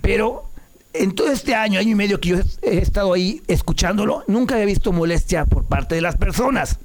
Pero 0.00 0.50
en 0.94 1.14
todo 1.14 1.30
este 1.30 1.54
año, 1.54 1.78
año 1.78 1.90
y 1.90 1.94
medio 1.94 2.18
que 2.18 2.30
yo 2.30 2.36
he 2.62 2.78
estado 2.78 3.12
ahí 3.12 3.42
escuchándolo, 3.46 4.24
nunca 4.26 4.54
había 4.54 4.64
visto 4.64 4.90
molestia 4.90 5.44
por 5.44 5.64
parte 5.64 5.96
de 5.96 6.00
las 6.00 6.16
personas. 6.16 6.78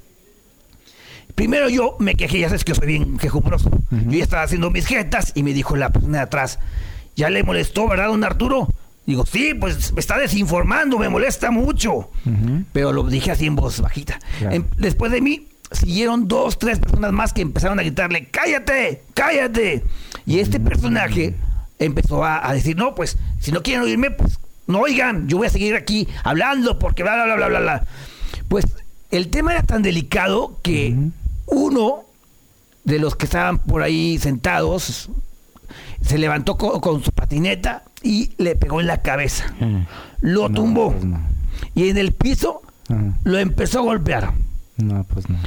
Primero 1.34 1.70
yo 1.70 1.96
me 2.00 2.16
quejé, 2.16 2.40
ya 2.40 2.48
sabes 2.48 2.64
que 2.64 2.72
yo 2.72 2.76
soy 2.76 2.86
bien 2.86 3.16
quejumbroso. 3.16 3.70
Yo 3.90 4.18
ya 4.18 4.22
estaba 4.22 4.42
haciendo 4.42 4.70
mis 4.70 4.86
jetas 4.86 5.32
y 5.34 5.42
me 5.42 5.54
dijo 5.54 5.76
la 5.76 5.90
persona 5.90 6.18
de 6.18 6.24
atrás, 6.24 6.58
ya 7.16 7.30
le 7.30 7.42
molestó, 7.44 7.88
¿verdad, 7.88 8.08
don 8.08 8.24
Arturo? 8.24 8.68
Digo, 9.06 9.24
sí, 9.24 9.54
pues 9.54 9.94
me 9.94 10.00
está 10.00 10.18
desinformando, 10.18 10.98
me 10.98 11.08
molesta 11.08 11.50
mucho. 11.50 12.10
Pero 12.74 12.92
lo 12.92 13.04
dije 13.04 13.30
así 13.30 13.46
en 13.46 13.56
voz 13.56 13.80
bajita. 13.80 14.18
Claro. 14.38 14.54
Em, 14.54 14.64
después 14.76 15.10
de 15.10 15.22
mí, 15.22 15.48
siguieron 15.70 16.28
dos, 16.28 16.58
tres 16.58 16.78
personas 16.78 17.12
más 17.12 17.32
que 17.32 17.42
empezaron 17.42 17.78
a 17.78 17.82
gritarle, 17.82 18.28
cállate, 18.30 19.02
cállate. 19.14 19.84
Y 20.26 20.38
este 20.38 20.60
personaje 20.60 21.34
empezó 21.78 22.24
a, 22.24 22.46
a 22.48 22.52
decir, 22.54 22.76
no, 22.76 22.94
pues, 22.94 23.16
si 23.40 23.52
no 23.52 23.62
quieren 23.62 23.82
oírme, 23.82 24.10
pues, 24.10 24.38
no 24.66 24.80
oigan, 24.80 25.28
yo 25.28 25.38
voy 25.38 25.46
a 25.46 25.50
seguir 25.50 25.74
aquí 25.74 26.08
hablando 26.22 26.78
porque 26.78 27.02
bla, 27.02 27.14
bla, 27.14 27.24
bla, 27.24 27.34
bla, 27.36 27.48
bla, 27.48 27.60
bla. 27.60 27.86
Pues 28.48 28.64
el 29.10 29.28
tema 29.28 29.52
era 29.52 29.62
tan 29.62 29.82
delicado 29.82 30.58
que 30.62 30.96
uno 31.46 32.04
de 32.84 32.98
los 32.98 33.16
que 33.16 33.26
estaban 33.26 33.58
por 33.58 33.82
ahí 33.82 34.18
sentados 34.18 35.10
se 36.02 36.18
levantó 36.18 36.56
co- 36.56 36.80
con, 36.80 37.02
su 37.02 37.10
patineta 37.12 37.82
y 38.02 38.30
le 38.38 38.56
pegó 38.56 38.80
en 38.80 38.86
la 38.86 39.02
cabeza. 39.02 39.46
Mm. 39.60 39.82
Lo 40.20 40.48
No, 40.48 40.54
tumbó. 40.54 40.92
pues 40.92 41.04
no. 41.04 41.20
Y 41.74 41.88
en 41.88 41.98
el 41.98 42.12
piso 42.12 42.62
Ajá. 42.88 43.02
lo 43.24 43.38
empezó 43.38 43.80
a 43.80 43.82
golpear. 43.82 44.32
No, 44.76 45.04
pues 45.04 45.28
no. 45.28 45.38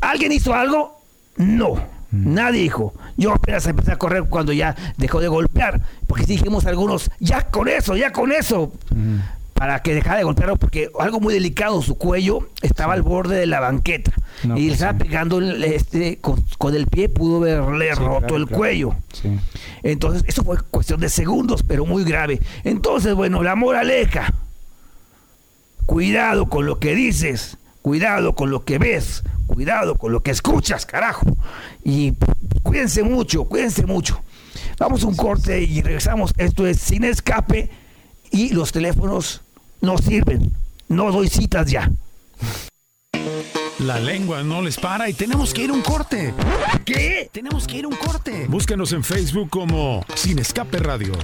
¿Alguien 0.00 0.32
hizo 0.32 0.54
algo? 0.54 1.00
No. 1.36 1.76
Nadie 2.10 2.62
dijo. 2.62 2.94
Yo 3.16 3.32
apenas 3.34 3.66
empecé 3.66 3.92
a 3.92 3.96
correr 3.98 4.24
cuando 4.24 4.52
ya 4.52 4.74
dejó 4.96 5.20
de 5.20 5.28
golpear. 5.28 5.80
Porque 6.06 6.24
sí 6.24 6.32
dijimos 6.36 6.64
algunos, 6.66 7.10
ya 7.20 7.50
con 7.50 7.68
eso, 7.68 7.96
ya 7.96 8.12
con 8.12 8.32
eso. 8.32 8.72
Para 9.52 9.82
que 9.82 9.92
dejara 9.92 10.18
de 10.18 10.24
golpearlo, 10.24 10.56
porque 10.56 10.88
algo 11.00 11.18
muy 11.20 11.34
delicado, 11.34 11.82
su 11.82 11.96
cuello 11.98 12.48
estaba 12.62 12.94
al 12.94 13.02
borde 13.02 13.36
de 13.36 13.46
la 13.46 13.58
banqueta. 13.60 14.12
No, 14.44 14.56
y 14.56 14.60
le 14.62 14.66
pues 14.68 14.74
estaba 14.80 14.92
sí. 14.92 15.04
pegando 15.04 15.38
el- 15.38 15.64
este, 15.64 16.18
con, 16.18 16.44
con 16.58 16.76
el 16.76 16.86
pie, 16.86 17.08
pudo 17.08 17.38
haberle 17.38 17.88
Sí, 17.92 17.98
roto 18.00 18.18
claro, 18.20 18.36
el 18.36 18.44
claro. 18.46 18.56
cuello. 18.58 18.94
Sí. 19.12 19.36
Entonces, 19.82 20.22
eso 20.28 20.44
fue 20.44 20.58
cuestión 20.70 21.00
de 21.00 21.08
segundos, 21.08 21.64
pero 21.64 21.84
muy 21.84 22.04
grave. 22.04 22.40
Entonces, 22.62 23.14
bueno, 23.14 23.42
la 23.42 23.56
moraleja. 23.56 24.32
Cuidado 25.86 26.48
con 26.48 26.66
lo 26.66 26.78
que 26.78 26.94
dices, 26.94 27.56
cuidado 27.88 28.34
con 28.34 28.50
lo 28.50 28.66
que 28.66 28.76
ves, 28.76 29.22
cuidado 29.46 29.94
con 29.94 30.12
lo 30.12 30.22
que 30.22 30.30
escuchas, 30.30 30.84
carajo. 30.84 31.24
Y 31.82 32.12
cuídense 32.62 33.02
mucho, 33.02 33.44
cuídense 33.44 33.86
mucho. 33.86 34.20
Vamos 34.78 35.04
a 35.04 35.06
un 35.06 35.16
corte 35.16 35.62
y 35.62 35.80
regresamos. 35.80 36.34
Esto 36.36 36.66
es 36.66 36.78
Sin 36.80 37.02
Escape 37.02 37.70
y 38.30 38.50
los 38.50 38.72
teléfonos 38.72 39.40
no 39.80 39.96
sirven. 39.96 40.52
No 40.88 41.10
doy 41.10 41.30
citas 41.30 41.70
ya. 41.70 41.90
La 43.78 43.98
lengua 43.98 44.42
no 44.42 44.60
les 44.60 44.76
para 44.76 45.08
y 45.08 45.14
tenemos 45.14 45.54
que 45.54 45.64
ir 45.64 45.70
a 45.70 45.72
un 45.72 45.80
corte. 45.80 46.34
¿Qué? 46.84 47.30
Tenemos 47.32 47.66
que 47.66 47.78
ir 47.78 47.86
a 47.86 47.88
un 47.88 47.96
corte. 47.96 48.44
Búscanos 48.48 48.92
en 48.92 49.02
Facebook 49.02 49.48
como 49.48 50.04
Sin 50.14 50.38
Escape 50.38 50.78
Radio. 50.80 51.14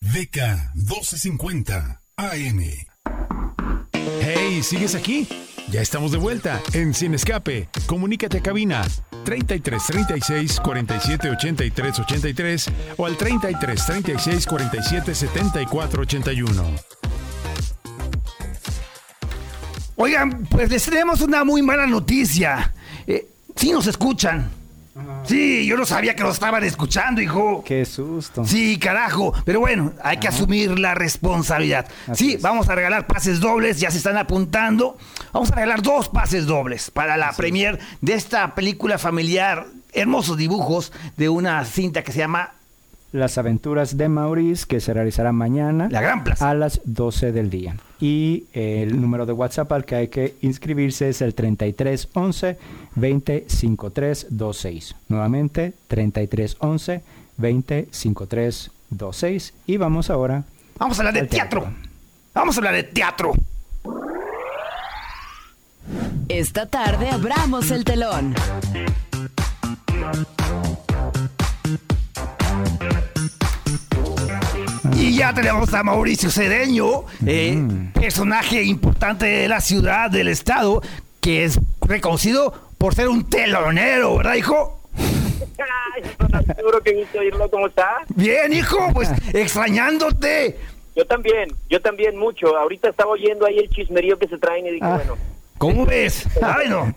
DK 0.00 0.74
1250 0.74 2.02
AM. 2.16 2.91
Hey, 4.20 4.62
¿sigues 4.62 4.94
aquí? 4.94 5.28
Ya 5.70 5.80
estamos 5.80 6.12
de 6.12 6.18
vuelta 6.18 6.60
en 6.74 6.92
Sin 6.92 7.14
Escape. 7.14 7.68
Comunícate 7.86 8.38
a 8.38 8.42
cabina 8.42 8.82
33 9.24 9.82
36 9.86 10.60
47 10.60 11.30
83 11.30 11.98
83 12.00 12.66
o 12.96 13.06
al 13.06 13.16
33 13.16 13.86
36 13.86 14.46
47 14.46 15.14
74 15.14 16.02
81. 16.02 16.64
Oigan, 19.96 20.46
pues 20.50 20.70
les 20.70 20.84
tenemos 20.84 21.20
una 21.20 21.44
muy 21.44 21.62
mala 21.62 21.86
noticia. 21.86 22.72
Eh, 23.06 23.28
sí 23.54 23.70
nos 23.72 23.86
escuchan. 23.86 24.61
Sí, 25.24 25.64
yo 25.66 25.76
no 25.76 25.86
sabía 25.86 26.14
que 26.14 26.22
nos 26.22 26.34
estaban 26.34 26.64
escuchando, 26.64 27.20
hijo. 27.20 27.62
Qué 27.64 27.84
susto. 27.84 28.44
Sí, 28.44 28.78
carajo. 28.78 29.32
Pero 29.44 29.60
bueno, 29.60 29.92
hay 30.02 30.18
que 30.18 30.28
asumir 30.28 30.78
la 30.78 30.94
responsabilidad. 30.94 31.86
Así 32.08 32.30
sí, 32.30 32.34
es. 32.34 32.42
vamos 32.42 32.68
a 32.68 32.74
regalar 32.74 33.06
pases 33.06 33.40
dobles, 33.40 33.80
ya 33.80 33.90
se 33.90 33.98
están 33.98 34.18
apuntando. 34.18 34.98
Vamos 35.32 35.50
a 35.50 35.54
regalar 35.54 35.82
dos 35.82 36.08
pases 36.08 36.46
dobles 36.46 36.90
para 36.90 37.16
la 37.16 37.32
premier 37.32 37.78
de 38.00 38.14
esta 38.14 38.54
película 38.54 38.98
familiar. 38.98 39.66
Hermosos 39.94 40.36
dibujos 40.36 40.92
de 41.16 41.28
una 41.28 41.64
cinta 41.64 42.02
que 42.02 42.12
se 42.12 42.18
llama 42.18 42.54
Las 43.12 43.36
aventuras 43.38 43.96
de 43.98 44.08
Maurice, 44.08 44.64
que 44.66 44.80
se 44.80 44.94
realizará 44.94 45.32
mañana 45.32 45.88
La 45.90 46.00
Gran 46.00 46.24
Plaza. 46.24 46.48
a 46.48 46.54
las 46.54 46.80
12 46.84 47.32
del 47.32 47.50
día. 47.50 47.76
Y 48.00 48.44
el 48.54 48.98
número 49.00 49.26
de 49.26 49.32
WhatsApp 49.34 49.70
al 49.72 49.84
que 49.84 49.94
hay 49.96 50.08
que 50.08 50.34
inscribirse 50.40 51.10
es 51.10 51.20
el 51.20 51.34
3311 51.34 52.56
205326. 52.96 54.94
Nuevamente, 55.08 55.74
3311 55.88 57.02
205326. 57.36 59.52
Y 59.66 59.76
vamos 59.76 60.08
ahora. 60.10 60.44
Vamos 60.78 60.98
a 60.98 61.02
hablar 61.02 61.14
de 61.14 61.26
teatro. 61.26 61.60
teatro. 61.62 61.78
Vamos 62.34 62.56
a 62.56 62.60
hablar 62.60 62.74
de 62.74 62.82
teatro. 62.84 63.32
Esta 66.28 66.66
tarde 66.66 67.10
abramos 67.10 67.70
el 67.70 67.84
telón. 67.84 68.34
Y 75.12 75.16
ya 75.18 75.34
tenemos 75.34 75.74
a 75.74 75.82
Mauricio 75.82 76.30
Cedeño, 76.30 77.04
eh, 77.26 77.62
personaje 77.92 78.62
importante 78.62 79.26
de 79.26 79.46
la 79.46 79.60
ciudad, 79.60 80.08
del 80.10 80.26
estado, 80.28 80.80
que 81.20 81.44
es 81.44 81.60
reconocido 81.82 82.54
por 82.78 82.94
ser 82.94 83.08
un 83.08 83.28
telonero, 83.28 84.16
¿verdad, 84.16 84.36
hijo? 84.36 84.80
Ay, 84.96 86.02
don 86.18 86.34
Arturo, 86.34 86.82
qué 86.82 86.94
gusto 86.94 87.18
oírlo, 87.18 87.50
¿cómo 87.50 87.66
está? 87.66 87.88
Bien, 88.14 88.54
hijo, 88.54 88.78
pues 88.94 89.10
extrañándote. 89.34 90.58
Yo 90.96 91.04
también, 91.06 91.52
yo 91.68 91.82
también 91.82 92.16
mucho. 92.16 92.56
Ahorita 92.56 92.88
estaba 92.88 93.10
oyendo 93.10 93.44
ahí 93.44 93.58
el 93.58 93.68
chismerío 93.68 94.18
que 94.18 94.28
se 94.28 94.38
traen 94.38 94.64
y 94.66 94.70
dije, 94.70 94.86
Ah. 94.86 94.94
bueno, 94.96 95.18
¿Cómo 95.58 95.84
ves? 95.84 96.26
Ay, 96.42 96.70
no. 96.70 96.90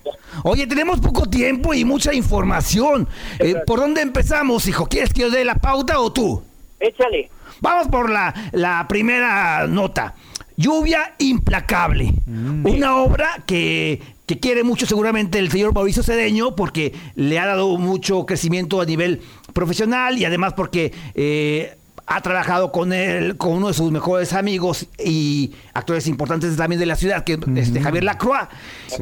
Oye, 0.46 0.66
tenemos 0.68 1.02
poco 1.02 1.30
tiempo 1.30 1.74
y 1.74 1.84
mucha 1.84 2.14
información. 2.14 3.10
Eh, 3.40 3.56
¿Por 3.68 3.80
dónde 3.82 4.02
empezamos, 4.02 4.68
hijo? 4.70 4.86
¿Quieres 4.88 5.12
que 5.14 5.20
yo 5.24 5.30
dé 5.30 5.44
la 5.44 5.56
pauta 5.56 6.00
o 6.00 6.14
tú? 6.14 6.42
échale. 6.80 7.30
Vamos 7.62 7.88
por 7.88 8.10
la, 8.10 8.34
la 8.52 8.88
primera 8.88 9.68
nota. 9.68 10.16
Lluvia 10.58 11.16
implacable. 11.18 12.14
Una 12.28 12.96
obra 12.98 13.44
que, 13.46 14.02
que 14.26 14.40
quiere 14.40 14.64
mucho 14.64 14.86
seguramente 14.86 15.38
el 15.38 15.52
señor 15.52 15.74
Mauricio 15.74 16.02
Cedeño 16.02 16.56
porque 16.56 16.94
le 17.16 17.40
ha 17.40 17.46
dado 17.46 17.78
mucho 17.78 18.26
crecimiento 18.26 18.80
a 18.80 18.86
nivel 18.86 19.22
profesional 19.54 20.18
y 20.18 20.26
además 20.26 20.54
porque 20.54 20.94
eh, 21.14 21.78
ha 22.08 22.22
trabajado 22.22 22.72
con 22.72 22.94
él, 22.94 23.36
con 23.38 23.54
uno 23.54 23.68
de 23.70 23.74
sus 23.74 23.92
mejores 23.92 24.34
amigos 24.34 24.88
y 25.04 25.54
actores 25.74 26.08
importantes 26.08 26.56
también 26.56 26.80
de 26.80 26.86
la 26.86 26.96
ciudad, 26.96 27.24
que 27.24 27.34
es 27.34 27.68
este, 27.68 27.82
Javier 27.82 28.04
Lacroix. 28.04 28.48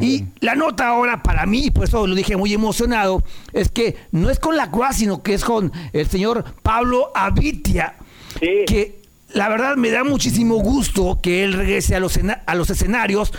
Y 0.01 0.25
la 0.39 0.55
nota 0.55 0.87
ahora 0.87 1.21
para 1.21 1.45
mí, 1.45 1.69
por 1.69 1.83
eso 1.83 2.07
lo 2.07 2.15
dije 2.15 2.37
muy 2.37 2.53
emocionado, 2.53 3.23
es 3.51 3.69
que 3.69 3.97
no 4.11 4.29
es 4.29 4.39
con 4.39 4.55
Lacroix, 4.55 4.95
sino 4.95 5.21
que 5.21 5.33
es 5.33 5.43
con 5.43 5.71
el 5.91 6.07
señor 6.07 6.45
Pablo 6.63 7.11
Avitia 7.13 7.95
Sí. 8.43 8.65
que 8.67 9.03
la 9.33 9.49
verdad 9.49 9.75
me 9.75 9.89
da 9.89 10.03
muchísimo 10.03 10.55
gusto 10.55 11.19
que 11.21 11.43
él 11.43 11.53
regrese 11.53 11.95
a 11.95 11.99
los, 11.99 12.19
a 12.45 12.55
los 12.55 12.69
escenarios. 12.69 13.33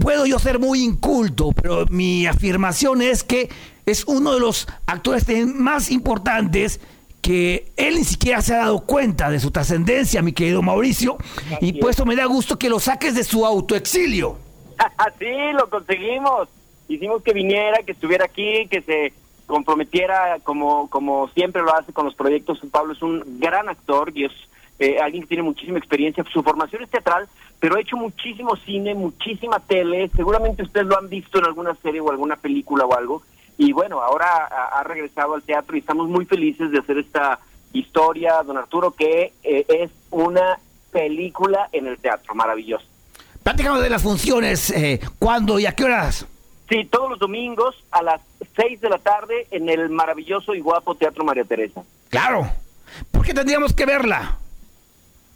Puedo 0.00 0.26
yo 0.26 0.38
ser 0.38 0.58
muy 0.58 0.82
inculto, 0.82 1.52
pero 1.52 1.86
mi 1.88 2.26
afirmación 2.26 3.00
es 3.02 3.22
que 3.22 3.48
es 3.86 4.04
uno 4.04 4.34
de 4.34 4.40
los 4.40 4.66
actores 4.86 5.26
más 5.46 5.90
importantes 5.90 6.80
que 7.22 7.72
él 7.76 7.96
ni 7.96 8.04
siquiera 8.04 8.42
se 8.42 8.54
ha 8.54 8.58
dado 8.58 8.80
cuenta 8.80 9.30
de 9.30 9.40
su 9.40 9.50
trascendencia, 9.50 10.22
mi 10.22 10.32
querido 10.32 10.62
Mauricio, 10.62 11.18
y 11.60 11.74
por 11.74 11.90
eso 11.90 12.04
me 12.04 12.16
da 12.16 12.26
gusto 12.26 12.58
que 12.58 12.68
lo 12.68 12.80
saques 12.80 13.14
de 13.14 13.24
su 13.24 13.44
autoexilio. 13.44 14.36
sí, 15.18 15.26
lo 15.54 15.68
conseguimos. 15.68 16.48
Hicimos 16.88 17.22
que 17.22 17.32
viniera, 17.32 17.82
que 17.84 17.92
estuviera 17.92 18.24
aquí, 18.24 18.66
que 18.70 18.80
se 18.82 19.12
comprometiera 19.48 20.38
como, 20.44 20.88
como 20.88 21.28
siempre 21.30 21.62
lo 21.62 21.74
hace 21.74 21.92
con 21.92 22.04
los 22.04 22.14
proyectos. 22.14 22.60
Pablo 22.70 22.92
es 22.92 23.02
un 23.02 23.40
gran 23.40 23.68
actor 23.68 24.12
y 24.14 24.26
es 24.26 24.32
eh, 24.78 25.00
alguien 25.00 25.22
que 25.22 25.30
tiene 25.30 25.42
muchísima 25.42 25.78
experiencia. 25.78 26.24
Su 26.32 26.42
formación 26.42 26.82
es 26.84 26.90
teatral, 26.90 27.26
pero 27.58 27.76
ha 27.76 27.80
hecho 27.80 27.96
muchísimo 27.96 28.54
cine, 28.56 28.94
muchísima 28.94 29.58
tele. 29.58 30.10
Seguramente 30.14 30.62
ustedes 30.62 30.86
lo 30.86 30.96
han 30.96 31.08
visto 31.08 31.38
en 31.38 31.46
alguna 31.46 31.74
serie 31.82 32.00
o 32.00 32.10
alguna 32.10 32.36
película 32.36 32.84
o 32.84 32.94
algo. 32.94 33.22
Y 33.56 33.72
bueno, 33.72 34.00
ahora 34.00 34.26
ha, 34.72 34.84
regresado 34.84 35.34
al 35.34 35.42
teatro 35.42 35.74
y 35.74 35.80
estamos 35.80 36.08
muy 36.08 36.26
felices 36.26 36.70
de 36.70 36.78
hacer 36.78 36.98
esta 36.98 37.40
historia, 37.72 38.42
don 38.44 38.56
Arturo, 38.56 38.92
que 38.92 39.32
eh, 39.42 39.64
es 39.66 39.90
una 40.10 40.60
película 40.92 41.68
en 41.72 41.88
el 41.88 41.98
teatro, 41.98 42.34
maravillosa. 42.34 42.84
Platícanos 43.42 43.82
de 43.82 43.90
las 43.90 44.02
funciones, 44.02 44.70
eh, 44.70 45.00
cuándo 45.18 45.58
y 45.58 45.66
a 45.66 45.72
qué 45.72 45.84
horas. 45.84 46.26
Sí, 46.68 46.84
todos 46.84 47.10
los 47.10 47.18
domingos 47.18 47.74
a 47.90 48.02
las 48.02 48.20
6 48.56 48.80
de 48.80 48.90
la 48.90 48.98
tarde 48.98 49.46
en 49.50 49.68
el 49.68 49.88
maravilloso 49.88 50.54
y 50.54 50.60
guapo 50.60 50.94
Teatro 50.94 51.24
María 51.24 51.44
Teresa. 51.44 51.82
Claro. 52.10 52.46
¿Por 53.10 53.24
qué 53.24 53.32
tendríamos 53.32 53.72
que 53.72 53.86
verla? 53.86 54.38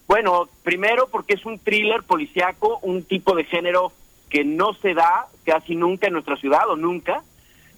Bueno, 0.07 0.49
primero 0.62 1.09
porque 1.11 1.35
es 1.35 1.47
un 1.47 1.59
thriller 1.59 2.03
policiaco, 2.03 2.79
un 2.83 3.03
tipo 3.05 3.35
de 3.35 3.45
género 3.45 3.93
que 4.29 4.45
no 4.45 4.75
se 4.75 4.95
da 4.95 5.27
casi 5.45 5.75
nunca 5.75 6.07
en 6.07 6.15
nuestra 6.15 6.37
ciudad 6.37 6.69
o 6.69 6.77
nunca, 6.77 7.23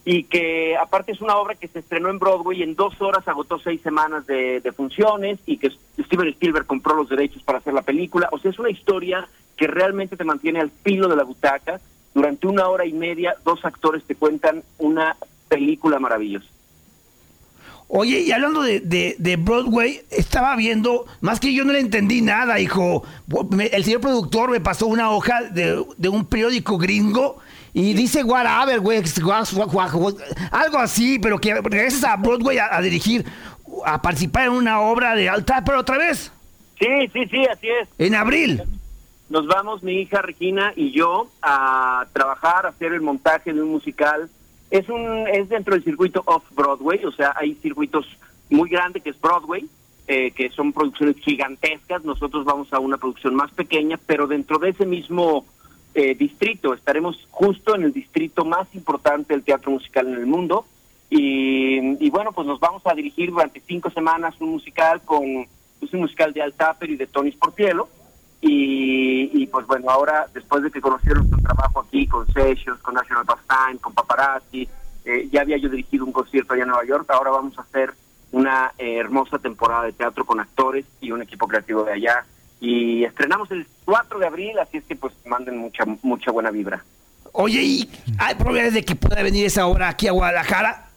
y 0.04 0.24
que 0.24 0.76
aparte 0.76 1.12
es 1.12 1.20
una 1.20 1.36
obra 1.36 1.54
que 1.54 1.68
se 1.68 1.78
estrenó 1.78 2.10
en 2.10 2.18
Broadway 2.18 2.60
y 2.60 2.62
en 2.62 2.74
dos 2.74 3.00
horas 3.00 3.26
agotó 3.26 3.58
seis 3.58 3.80
semanas 3.82 4.26
de, 4.26 4.60
de 4.60 4.72
funciones 4.72 5.38
y 5.46 5.56
que 5.56 5.70
Steven 5.98 6.28
Spielberg 6.28 6.66
compró 6.66 6.94
los 6.94 7.08
derechos 7.08 7.42
para 7.42 7.58
hacer 7.58 7.72
la 7.72 7.82
película. 7.82 8.28
O 8.30 8.38
sea, 8.38 8.50
es 8.50 8.58
una 8.58 8.70
historia 8.70 9.26
que 9.56 9.66
realmente 9.66 10.16
te 10.16 10.24
mantiene 10.24 10.60
al 10.60 10.70
filo 10.70 11.08
de 11.08 11.16
la 11.16 11.24
butaca. 11.24 11.80
Durante 12.14 12.46
una 12.46 12.68
hora 12.68 12.86
y 12.86 12.92
media, 12.92 13.34
dos 13.44 13.64
actores 13.64 14.04
te 14.04 14.14
cuentan 14.14 14.62
una 14.78 15.16
película 15.48 15.98
maravillosa. 15.98 16.46
Oye, 17.88 18.20
y 18.20 18.32
hablando 18.32 18.62
de, 18.62 18.80
de- 18.80 19.14
de 19.18 19.36
Broadway, 19.36 20.00
estaba 20.10 20.56
viendo, 20.56 21.04
más 21.20 21.38
que 21.38 21.52
yo 21.52 21.64
no 21.64 21.72
le 21.72 21.80
entendí 21.80 22.22
nada, 22.22 22.58
hijo. 22.58 23.04
Me- 23.50 23.66
El 23.66 23.84
señor 23.84 24.00
productor 24.00 24.50
me 24.50 24.60
pasó 24.60 24.86
una 24.86 25.10
hoja 25.10 25.42
de, 25.42 25.84
de 25.96 26.08
un 26.08 26.24
periódico 26.24 26.78
gringo 26.78 27.38
y 27.74 27.92
dice 27.92 28.24
whatever, 28.24 28.80
güey, 28.80 29.02
algo 30.50 30.78
así, 30.78 31.18
pero 31.18 31.38
que 31.38 31.54
regresas 31.60 32.04
a 32.04 32.16
Broadway 32.16 32.58
a, 32.58 32.74
a 32.74 32.80
dirigir, 32.80 33.24
a 33.84 34.00
participar 34.00 34.46
en 34.46 34.52
una 34.52 34.80
obra 34.80 35.14
de 35.14 35.28
alta, 35.28 35.62
pero 35.64 35.80
otra 35.80 35.98
vez, 35.98 36.32
Sí, 36.78 36.86
sí, 37.12 37.26
sí, 37.30 37.44
así 37.46 37.68
es. 37.68 37.88
en 37.98 38.14
abril. 38.14 38.62
Nos 39.28 39.46
vamos 39.46 39.82
mi 39.82 40.00
hija 40.00 40.20
Regina 40.20 40.72
y 40.76 40.90
yo 40.90 41.28
a 41.42 42.06
trabajar, 42.12 42.66
a 42.66 42.70
hacer 42.70 42.92
el 42.92 43.00
montaje 43.00 43.52
de 43.52 43.62
un 43.62 43.70
musical. 43.70 44.28
Es 44.70 44.88
un 44.88 45.26
es 45.28 45.48
dentro 45.48 45.74
del 45.74 45.84
circuito 45.84 46.22
off 46.26 46.44
Broadway, 46.52 47.04
o 47.04 47.12
sea, 47.12 47.32
hay 47.36 47.54
circuitos 47.54 48.06
muy 48.50 48.68
grandes 48.68 49.02
que 49.02 49.10
es 49.10 49.20
Broadway, 49.20 49.66
eh, 50.06 50.32
que 50.32 50.50
son 50.50 50.72
producciones 50.72 51.16
gigantescas. 51.16 52.04
Nosotros 52.04 52.44
vamos 52.44 52.72
a 52.72 52.80
una 52.80 52.98
producción 52.98 53.34
más 53.34 53.50
pequeña, 53.52 53.98
pero 54.06 54.26
dentro 54.26 54.58
de 54.58 54.70
ese 54.70 54.84
mismo 54.84 55.46
eh, 55.94 56.14
distrito 56.14 56.74
estaremos 56.74 57.26
justo 57.30 57.74
en 57.74 57.84
el 57.84 57.92
distrito 57.92 58.44
más 58.44 58.66
importante 58.74 59.32
del 59.32 59.44
teatro 59.44 59.70
musical 59.70 60.08
en 60.08 60.14
el 60.14 60.26
mundo. 60.26 60.66
Y, 61.08 62.04
y 62.04 62.10
bueno, 62.10 62.32
pues 62.32 62.46
nos 62.46 62.60
vamos 62.60 62.82
a 62.86 62.94
dirigir 62.94 63.30
durante 63.30 63.60
cinco 63.60 63.90
semanas 63.90 64.34
un 64.40 64.50
musical 64.50 65.00
con 65.02 65.46
es 65.80 65.92
un 65.92 66.00
musical 66.00 66.32
de 66.32 66.42
Al 66.42 66.54
Tapper 66.54 66.90
y 66.90 66.96
de 66.96 67.06
Tony 67.06 67.30
Sportiello. 67.32 67.88
Y, 68.46 69.30
y, 69.32 69.46
pues 69.46 69.66
bueno, 69.66 69.88
ahora 69.88 70.26
después 70.34 70.62
de 70.62 70.70
que 70.70 70.82
conocieron 70.82 71.26
nuestro 71.26 71.40
trabajo 71.40 71.80
aquí 71.80 72.06
con 72.06 72.26
Sessions, 72.30 72.78
con 72.80 72.92
National 72.92 73.24
Pastime, 73.24 73.80
con 73.80 73.94
Paparazzi, 73.94 74.68
eh, 75.06 75.28
ya 75.32 75.40
había 75.40 75.56
yo 75.56 75.70
dirigido 75.70 76.04
un 76.04 76.12
concierto 76.12 76.52
allá 76.52 76.64
en 76.64 76.68
Nueva 76.68 76.84
York, 76.84 77.08
ahora 77.10 77.30
vamos 77.30 77.58
a 77.58 77.62
hacer 77.62 77.94
una 78.32 78.72
eh, 78.76 78.98
hermosa 78.98 79.38
temporada 79.38 79.84
de 79.84 79.94
teatro 79.94 80.26
con 80.26 80.40
actores 80.40 80.84
y 81.00 81.10
un 81.10 81.22
equipo 81.22 81.48
creativo 81.48 81.84
de 81.84 81.94
allá. 81.94 82.26
Y 82.60 83.04
estrenamos 83.04 83.50
el 83.50 83.66
4 83.86 84.18
de 84.18 84.26
abril, 84.26 84.58
así 84.58 84.76
es 84.76 84.84
que 84.84 84.94
pues 84.94 85.14
manden 85.24 85.56
mucha 85.56 85.86
mucha 86.02 86.30
buena 86.30 86.50
vibra. 86.50 86.84
Oye, 87.32 87.62
¿y 87.62 87.90
hay 88.18 88.34
probabilidades 88.34 88.74
de 88.74 88.84
que 88.84 88.94
pueda 88.94 89.22
venir 89.22 89.46
esa 89.46 89.66
obra 89.66 89.88
aquí 89.88 90.06
a 90.06 90.12
Guadalajara? 90.12 90.90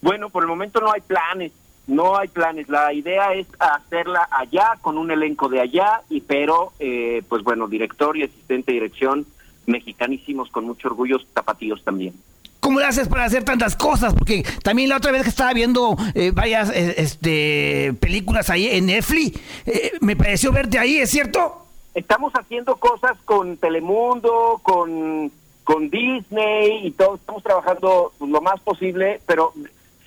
Bueno, 0.00 0.30
por 0.30 0.44
el 0.44 0.48
momento 0.48 0.80
no 0.80 0.92
hay 0.92 1.00
planes, 1.00 1.50
no 1.86 2.16
hay 2.16 2.28
planes. 2.28 2.68
La 2.68 2.92
idea 2.92 3.34
es 3.34 3.46
hacerla 3.58 4.28
allá 4.30 4.78
con 4.80 4.98
un 4.98 5.10
elenco 5.10 5.48
de 5.48 5.60
allá 5.60 6.02
y 6.08 6.20
pero 6.20 6.72
eh, 6.78 7.22
pues 7.28 7.42
bueno, 7.42 7.68
director 7.68 8.16
y 8.16 8.24
asistente 8.24 8.72
de 8.72 8.80
dirección 8.80 9.26
mexicanísimos 9.66 10.50
con 10.50 10.64
mucho 10.64 10.88
orgullo, 10.88 11.18
tapatíos 11.34 11.82
también. 11.84 12.14
¿Cómo 12.62 12.78
le 12.78 12.86
haces 12.86 13.08
para 13.08 13.24
hacer 13.24 13.44
tantas 13.44 13.74
cosas? 13.74 14.14
Porque 14.14 14.44
también 14.62 14.88
la 14.88 14.96
otra 14.96 15.10
vez 15.10 15.24
que 15.24 15.28
estaba 15.30 15.52
viendo 15.52 15.96
eh, 16.14 16.30
varias 16.32 16.70
eh, 16.70 16.94
este, 16.96 17.92
películas 17.98 18.50
ahí 18.50 18.68
en 18.68 18.86
Netflix, 18.86 19.40
eh, 19.66 19.92
me 20.00 20.14
pareció 20.14 20.52
verte 20.52 20.78
ahí, 20.78 20.98
¿es 20.98 21.10
cierto? 21.10 21.66
Estamos 21.92 22.32
haciendo 22.34 22.76
cosas 22.76 23.18
con 23.24 23.56
Telemundo, 23.56 24.60
con 24.62 25.32
con 25.64 25.90
Disney 25.90 26.86
y 26.86 26.90
todo, 26.92 27.16
estamos 27.16 27.42
trabajando 27.42 28.12
lo 28.20 28.40
más 28.40 28.60
posible, 28.60 29.20
pero 29.26 29.52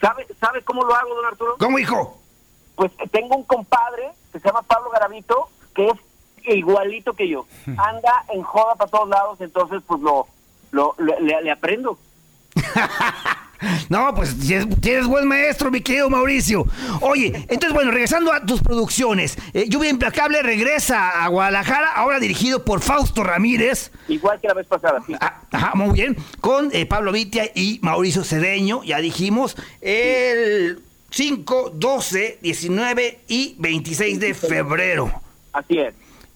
¿sabe 0.01 0.25
sabe 0.39 0.61
cómo 0.63 0.83
lo 0.83 0.93
hago, 0.95 1.15
don 1.15 1.25
Arturo? 1.25 1.55
¿Cómo, 1.59 1.79
hijo? 1.79 2.19
Pues 2.75 2.91
tengo 3.11 3.35
un 3.37 3.43
compadre 3.43 4.11
que 4.31 4.39
se 4.39 4.47
llama 4.47 4.61
Pablo 4.63 4.89
Garavito, 4.89 5.49
que 5.73 5.87
es 5.87 5.95
igualito 6.55 7.13
que 7.13 7.27
yo. 7.29 7.45
Anda 7.77 8.25
en 8.29 8.43
joda 8.43 8.75
para 8.75 8.91
todos 8.91 9.09
lados, 9.09 9.41
entonces 9.41 9.81
pues 9.87 10.01
lo, 10.01 10.27
lo, 10.71 10.93
le, 10.97 11.19
le- 11.21 11.41
le 11.43 11.51
aprendo. 11.51 11.97
No, 13.89 14.13
pues 14.15 14.35
tienes, 14.81 15.07
buen 15.07 15.27
maestro, 15.27 15.71
mi 15.71 15.81
querido 15.81 16.09
Mauricio. 16.09 16.67
Oye, 17.01 17.45
entonces, 17.47 17.73
bueno, 17.73 17.91
regresando 17.91 18.33
a 18.33 18.45
tus 18.45 18.61
producciones, 18.61 19.37
eh, 19.53 19.65
Lluvia 19.69 19.89
Implacable 19.89 20.41
regresa 20.41 21.23
a 21.23 21.27
Guadalajara, 21.27 21.91
ahora 21.93 22.19
dirigido 22.19 22.63
por 22.65 22.81
Fausto 22.81 23.23
Ramírez. 23.23 23.91
Igual 24.07 24.39
que 24.39 24.47
la 24.47 24.53
vez 24.53 24.67
pasada, 24.67 25.01
sí. 25.05 25.13
Ah, 25.19 25.41
Ajá, 25.51 25.71
muy 25.75 25.93
bien. 25.93 26.17
Con 26.41 26.69
eh, 26.73 26.85
Pablo 26.85 27.11
Vitia 27.11 27.49
y 27.53 27.79
Mauricio 27.81 28.23
Cedeño, 28.23 28.83
ya 28.83 28.99
dijimos, 28.99 29.55
el 29.81 30.81
5, 31.11 31.71
12, 31.75 32.39
19 32.41 33.19
y 33.27 33.55
26 33.57 34.19
de 34.19 34.33
febrero 34.33 35.21
Así 35.53 35.79
es. 35.79 35.93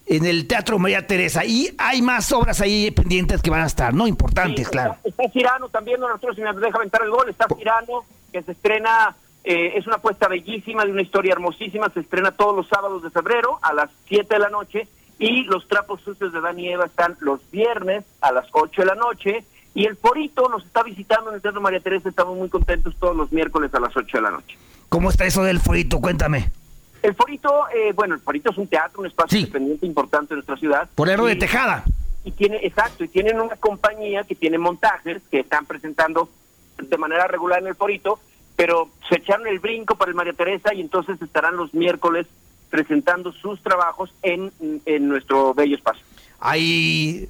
En 0.10 0.26
el 0.26 0.48
Teatro 0.48 0.80
María 0.80 1.06
Teresa. 1.06 1.46
Y 1.46 1.74
hay 1.78 2.02
más 2.02 2.32
obras 2.32 2.60
ahí 2.62 2.90
pendientes 2.92 3.42
que 3.42 3.52
van 3.52 3.62
a 3.62 3.68
estar, 3.68 3.94
¿no? 3.94 4.08
Importantes, 4.08 4.66
Sí, 4.66 4.72
claro. 4.72 4.98
Está, 5.04 5.24
está 5.24 5.32
Cirano 5.32 5.70
también, 5.70 6.00
don 6.00 6.12
Arturo, 6.12 6.34
si 6.34 6.42
me 6.42 6.52
deja 6.52 6.78
aventar 6.78 7.04
el 7.04 7.12
gol. 7.12 7.30
Está 7.30 7.48
Cirano, 7.56 8.04
que 8.34 8.42
se 8.42 8.52
estrena, 8.52 9.16
eh, 9.44 9.74
es 9.76 9.86
una 9.86 9.98
apuesta 9.98 10.28
bellísima, 10.28 10.84
de 10.84 10.92
una 10.92 11.04
historia 11.04 11.34
hermosísima. 11.34 11.90
Se 11.94 12.00
estrena 12.00 12.32
todos 12.32 12.56
los 12.56 12.68
sábados 12.68 13.04
de 13.04 13.12
febrero 13.12 13.60
a 13.62 13.72
las 13.74 13.92
7 14.08 14.28
de 14.34 14.40
la 14.40 14.50
noche. 14.50 14.88
Y 15.20 15.44
los 15.44 15.68
trapos 15.68 16.02
sucios 16.02 16.34
de 16.34 16.42
Dani 16.42 16.64
y 16.64 16.70
Eva 16.70 16.86
están 16.86 17.16
los 17.20 17.40
viernes 17.52 18.04
a 18.22 18.32
las 18.32 18.48
8 18.52 18.82
de 18.82 18.88
la 18.88 18.96
noche. 18.96 19.44
Y 19.76 19.86
el 19.86 19.96
Forito 19.96 20.50
nos 20.50 20.66
está 20.66 20.82
visitando 20.82 21.30
en 21.30 21.36
el 21.36 21.42
Teatro 21.42 21.62
María 21.62 21.82
Teresa. 21.82 22.10
Estamos 22.10 22.36
muy 22.36 22.50
contentos 22.50 22.96
todos 23.00 23.16
los 23.16 23.32
miércoles 23.32 23.72
a 23.76 23.80
las 23.80 23.96
8 23.96 24.18
de 24.18 24.24
la 24.24 24.32
noche. 24.32 24.58
¿Cómo 24.88 25.10
está 25.10 25.26
eso 25.26 25.44
del 25.44 25.60
fuerito? 25.60 26.00
Cuéntame. 26.02 26.52
El 27.02 27.16
Forito, 27.16 27.66
eh, 27.74 27.94
bueno, 27.94 28.16
el 28.16 28.22
Forito 28.22 28.52
es 28.52 28.58
un 28.58 28.68
teatro, 28.68 29.02
un 29.02 29.08
espacio 29.08 29.38
Sí. 29.38 29.40
independiente 29.46 29.86
importante 29.86 30.34
en 30.34 30.38
nuestra 30.40 30.58
ciudad. 30.58 30.90
Por 30.96 31.10
Héroe 31.10 31.30
de 31.30 31.36
Tejada. 31.38 31.84
y 32.26 32.32
tiene 32.32 32.58
exacto 32.64 33.06
y 33.06 33.08
tienen 33.08 33.40
una 33.40 33.56
compañía 33.56 34.24
que 34.26 34.36
tiene 34.36 34.58
montajes 34.58 35.22
que 35.32 35.40
están 35.40 35.66
presentando 35.66 36.30
de 36.78 36.98
manera 36.98 37.28
regular 37.28 37.62
en 37.62 37.68
el 37.68 37.76
Forito 37.76 38.20
pero 38.58 38.90
se 39.08 39.16
echaron 39.16 39.48
el 39.48 39.60
brinco 39.60 39.96
para 39.96 40.10
el 40.10 40.16
María 40.16 40.34
Teresa 40.34 40.74
y 40.74 40.82
entonces 40.82 41.20
estarán 41.22 41.56
los 41.56 41.74
miércoles 41.74 42.28
presentando 42.70 43.32
sus 43.32 43.62
trabajos 43.64 44.14
en, 44.22 44.52
en 44.86 45.08
nuestro 45.08 45.54
bello 45.54 45.78
espacio 45.78 46.04
Ahí 46.42 47.30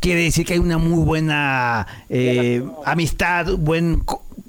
quiere 0.00 0.20
decir 0.24 0.44
que 0.46 0.52
hay 0.52 0.58
una 0.58 0.76
muy 0.78 1.02
buena 1.04 1.86
eh, 2.10 2.62
amistad, 2.84 3.46
buen, 3.56 4.02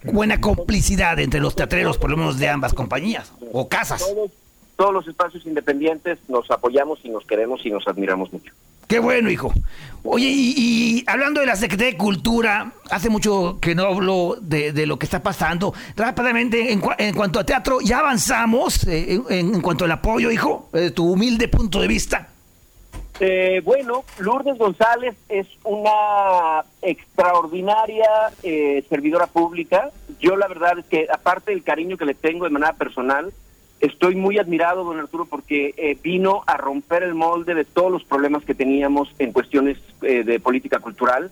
buena 0.04 0.40
complicidad 0.42 1.20
entre 1.20 1.40
los 1.40 1.56
teatreros, 1.56 1.98
por 1.98 2.10
lo 2.10 2.18
menos 2.18 2.38
de 2.40 2.50
ambas 2.50 2.74
compañías 2.74 3.32
o 3.52 3.68
casas. 3.68 4.00
todos 4.00 4.32
todos 4.76 4.94
los 4.94 5.08
espacios 5.10 5.46
independientes 5.46 6.20
nos 6.30 6.50
apoyamos 6.50 7.00
y 7.04 7.10
nos 7.10 7.26
queremos 7.26 7.66
y 7.66 7.70
nos 7.70 7.86
admiramos 7.86 8.32
mucho 8.32 8.54
Qué 8.88 8.98
bueno, 8.98 9.30
hijo. 9.30 9.54
Oye, 10.02 10.28
y, 10.30 10.54
y 10.58 11.04
hablando 11.06 11.42
de 11.42 11.46
la 11.46 11.56
Secretaría 11.56 11.92
de 11.92 11.98
Cultura, 11.98 12.72
hace 12.90 13.12
mucho 13.12 13.60
que 13.62 13.76
no 13.76 13.84
hablo 13.84 14.38
de, 14.42 14.72
de 14.72 14.88
lo 14.88 14.98
que 14.98 15.06
está 15.06 15.22
pasando. 15.22 15.76
Rápidamente, 15.96 16.72
en, 16.74 16.82
en 16.98 17.14
cuanto 17.14 17.40
a 17.40 17.44
teatro, 17.44 17.82
ya 17.82 18.00
avanzamos 18.00 18.88
eh, 18.88 19.22
en, 19.30 19.54
en 19.54 19.62
cuanto 19.62 19.86
al 19.86 19.92
apoyo, 19.92 20.32
hijo, 20.32 20.70
de 20.74 20.90
tu 20.90 21.12
humilde 21.12 21.48
punto 21.50 21.80
de 21.82 21.88
vista. 21.88 22.30
Eh, 23.22 23.62
bueno, 23.66 24.06
Lourdes 24.20 24.58
González 24.58 25.16
es 25.28 25.48
una 25.66 26.64
extraordinaria 26.82 28.10
eh, 28.44 28.84
servidora 28.90 29.28
pública. 29.28 29.92
Yo 30.20 30.38
la 30.38 30.48
verdad 30.48 30.80
es 30.80 30.86
que 30.86 31.08
aparte 31.12 31.52
del 31.52 31.64
cariño 31.64 31.98
que 31.98 32.06
le 32.06 32.14
tengo 32.14 32.46
de 32.46 32.52
manera 32.52 32.74
personal, 32.74 33.34
estoy 33.82 34.16
muy 34.16 34.38
admirado, 34.38 34.84
don 34.84 35.00
Arturo, 35.00 35.26
porque 35.26 35.74
eh, 35.78 35.98
vino 36.02 36.44
a 36.48 36.58
romper 36.58 37.04
el 37.04 37.14
molde 37.14 37.56
de 37.56 37.66
todos 37.66 37.92
los 37.92 38.04
problemas 38.04 38.44
que 38.44 38.56
teníamos 38.56 39.14
en 39.20 39.34
cuestiones 39.34 39.78
eh, 40.02 40.24
de 40.24 40.40
política 40.40 40.80
cultural. 40.80 41.32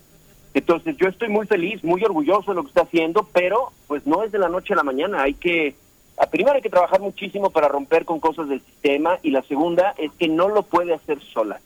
Entonces 0.54 0.98
yo 0.98 1.08
estoy 1.08 1.30
muy 1.30 1.46
feliz, 1.46 1.84
muy 1.84 2.04
orgulloso 2.04 2.52
de 2.52 2.56
lo 2.56 2.64
que 2.64 2.70
está 2.70 2.82
haciendo, 2.82 3.28
pero 3.32 3.72
pues 3.88 4.06
no 4.06 4.24
es 4.24 4.32
de 4.32 4.40
la 4.40 4.50
noche 4.50 4.74
a 4.74 4.78
la 4.78 4.84
mañana. 4.84 5.22
Hay 5.22 5.36
que, 5.36 5.76
a 6.18 6.26
primero 6.26 6.56
hay 6.56 6.62
que 6.62 6.70
trabajar 6.70 7.00
muchísimo 7.00 7.50
para 7.50 7.68
romper 7.68 8.06
con 8.06 8.20
cosas 8.20 8.50
del 8.50 8.62
sistema 8.62 9.20
y 9.22 9.32
la 9.32 9.44
segunda 9.44 9.94
es 9.98 10.12
que 10.14 10.28
no 10.28 10.50
lo 10.50 10.64
puede 10.64 10.94
hacer 10.94 11.20
sola. 11.34 11.60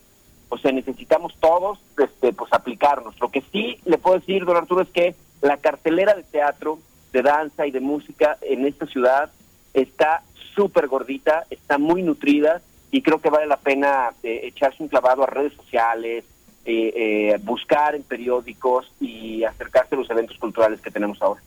O 0.53 0.57
sea, 0.57 0.73
necesitamos 0.73 1.33
todos 1.39 1.79
este, 1.97 2.33
pues 2.33 2.51
aplicarnos. 2.51 3.17
Lo 3.21 3.31
que 3.31 3.41
sí 3.53 3.79
le 3.85 3.97
puedo 3.97 4.19
decir, 4.19 4.43
don 4.43 4.57
Arturo, 4.57 4.81
es 4.81 4.89
que 4.89 5.15
la 5.41 5.55
cartelera 5.55 6.13
de 6.13 6.23
teatro, 6.23 6.77
de 7.13 7.21
danza 7.21 7.65
y 7.65 7.71
de 7.71 7.79
música 7.79 8.37
en 8.41 8.65
esta 8.65 8.85
ciudad 8.85 9.31
está 9.73 10.23
súper 10.53 10.87
gordita, 10.87 11.45
está 11.49 11.77
muy 11.77 12.03
nutrida 12.03 12.61
y 12.91 13.01
creo 13.01 13.21
que 13.21 13.29
vale 13.29 13.47
la 13.47 13.55
pena 13.55 14.11
eh, 14.23 14.41
echarse 14.43 14.83
un 14.83 14.89
clavado 14.89 15.23
a 15.23 15.27
redes 15.27 15.53
sociales, 15.53 16.25
eh, 16.65 16.93
eh, 16.95 17.39
buscar 17.43 17.95
en 17.95 18.03
periódicos 18.03 18.91
y 18.99 19.45
acercarse 19.45 19.95
a 19.95 19.99
los 19.99 20.09
eventos 20.09 20.37
culturales 20.37 20.81
que 20.81 20.91
tenemos 20.91 21.21
ahora. 21.21 21.41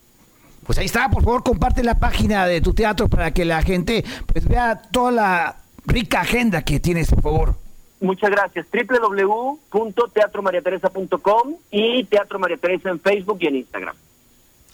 Pues 0.64 0.78
ahí 0.78 0.86
está, 0.86 1.10
por 1.10 1.22
favor, 1.22 1.42
comparte 1.42 1.84
la 1.84 1.98
página 1.98 2.46
de 2.46 2.62
tu 2.62 2.72
teatro 2.72 3.08
para 3.08 3.32
que 3.32 3.44
la 3.44 3.60
gente 3.60 4.02
pues 4.32 4.48
vea 4.48 4.80
toda 4.90 5.12
la 5.12 5.56
rica 5.84 6.22
agenda 6.22 6.62
que 6.62 6.80
tienes, 6.80 7.10
por 7.10 7.22
favor. 7.22 7.63
Muchas 8.04 8.30
gracias. 8.30 8.66
www.teatromariateresa.com 8.70 11.54
y 11.70 12.04
Teatro 12.04 12.38
María 12.38 12.56
Teresa 12.56 12.90
en 12.90 13.00
Facebook 13.00 13.38
y 13.40 13.46
en 13.46 13.56
Instagram. 13.56 13.94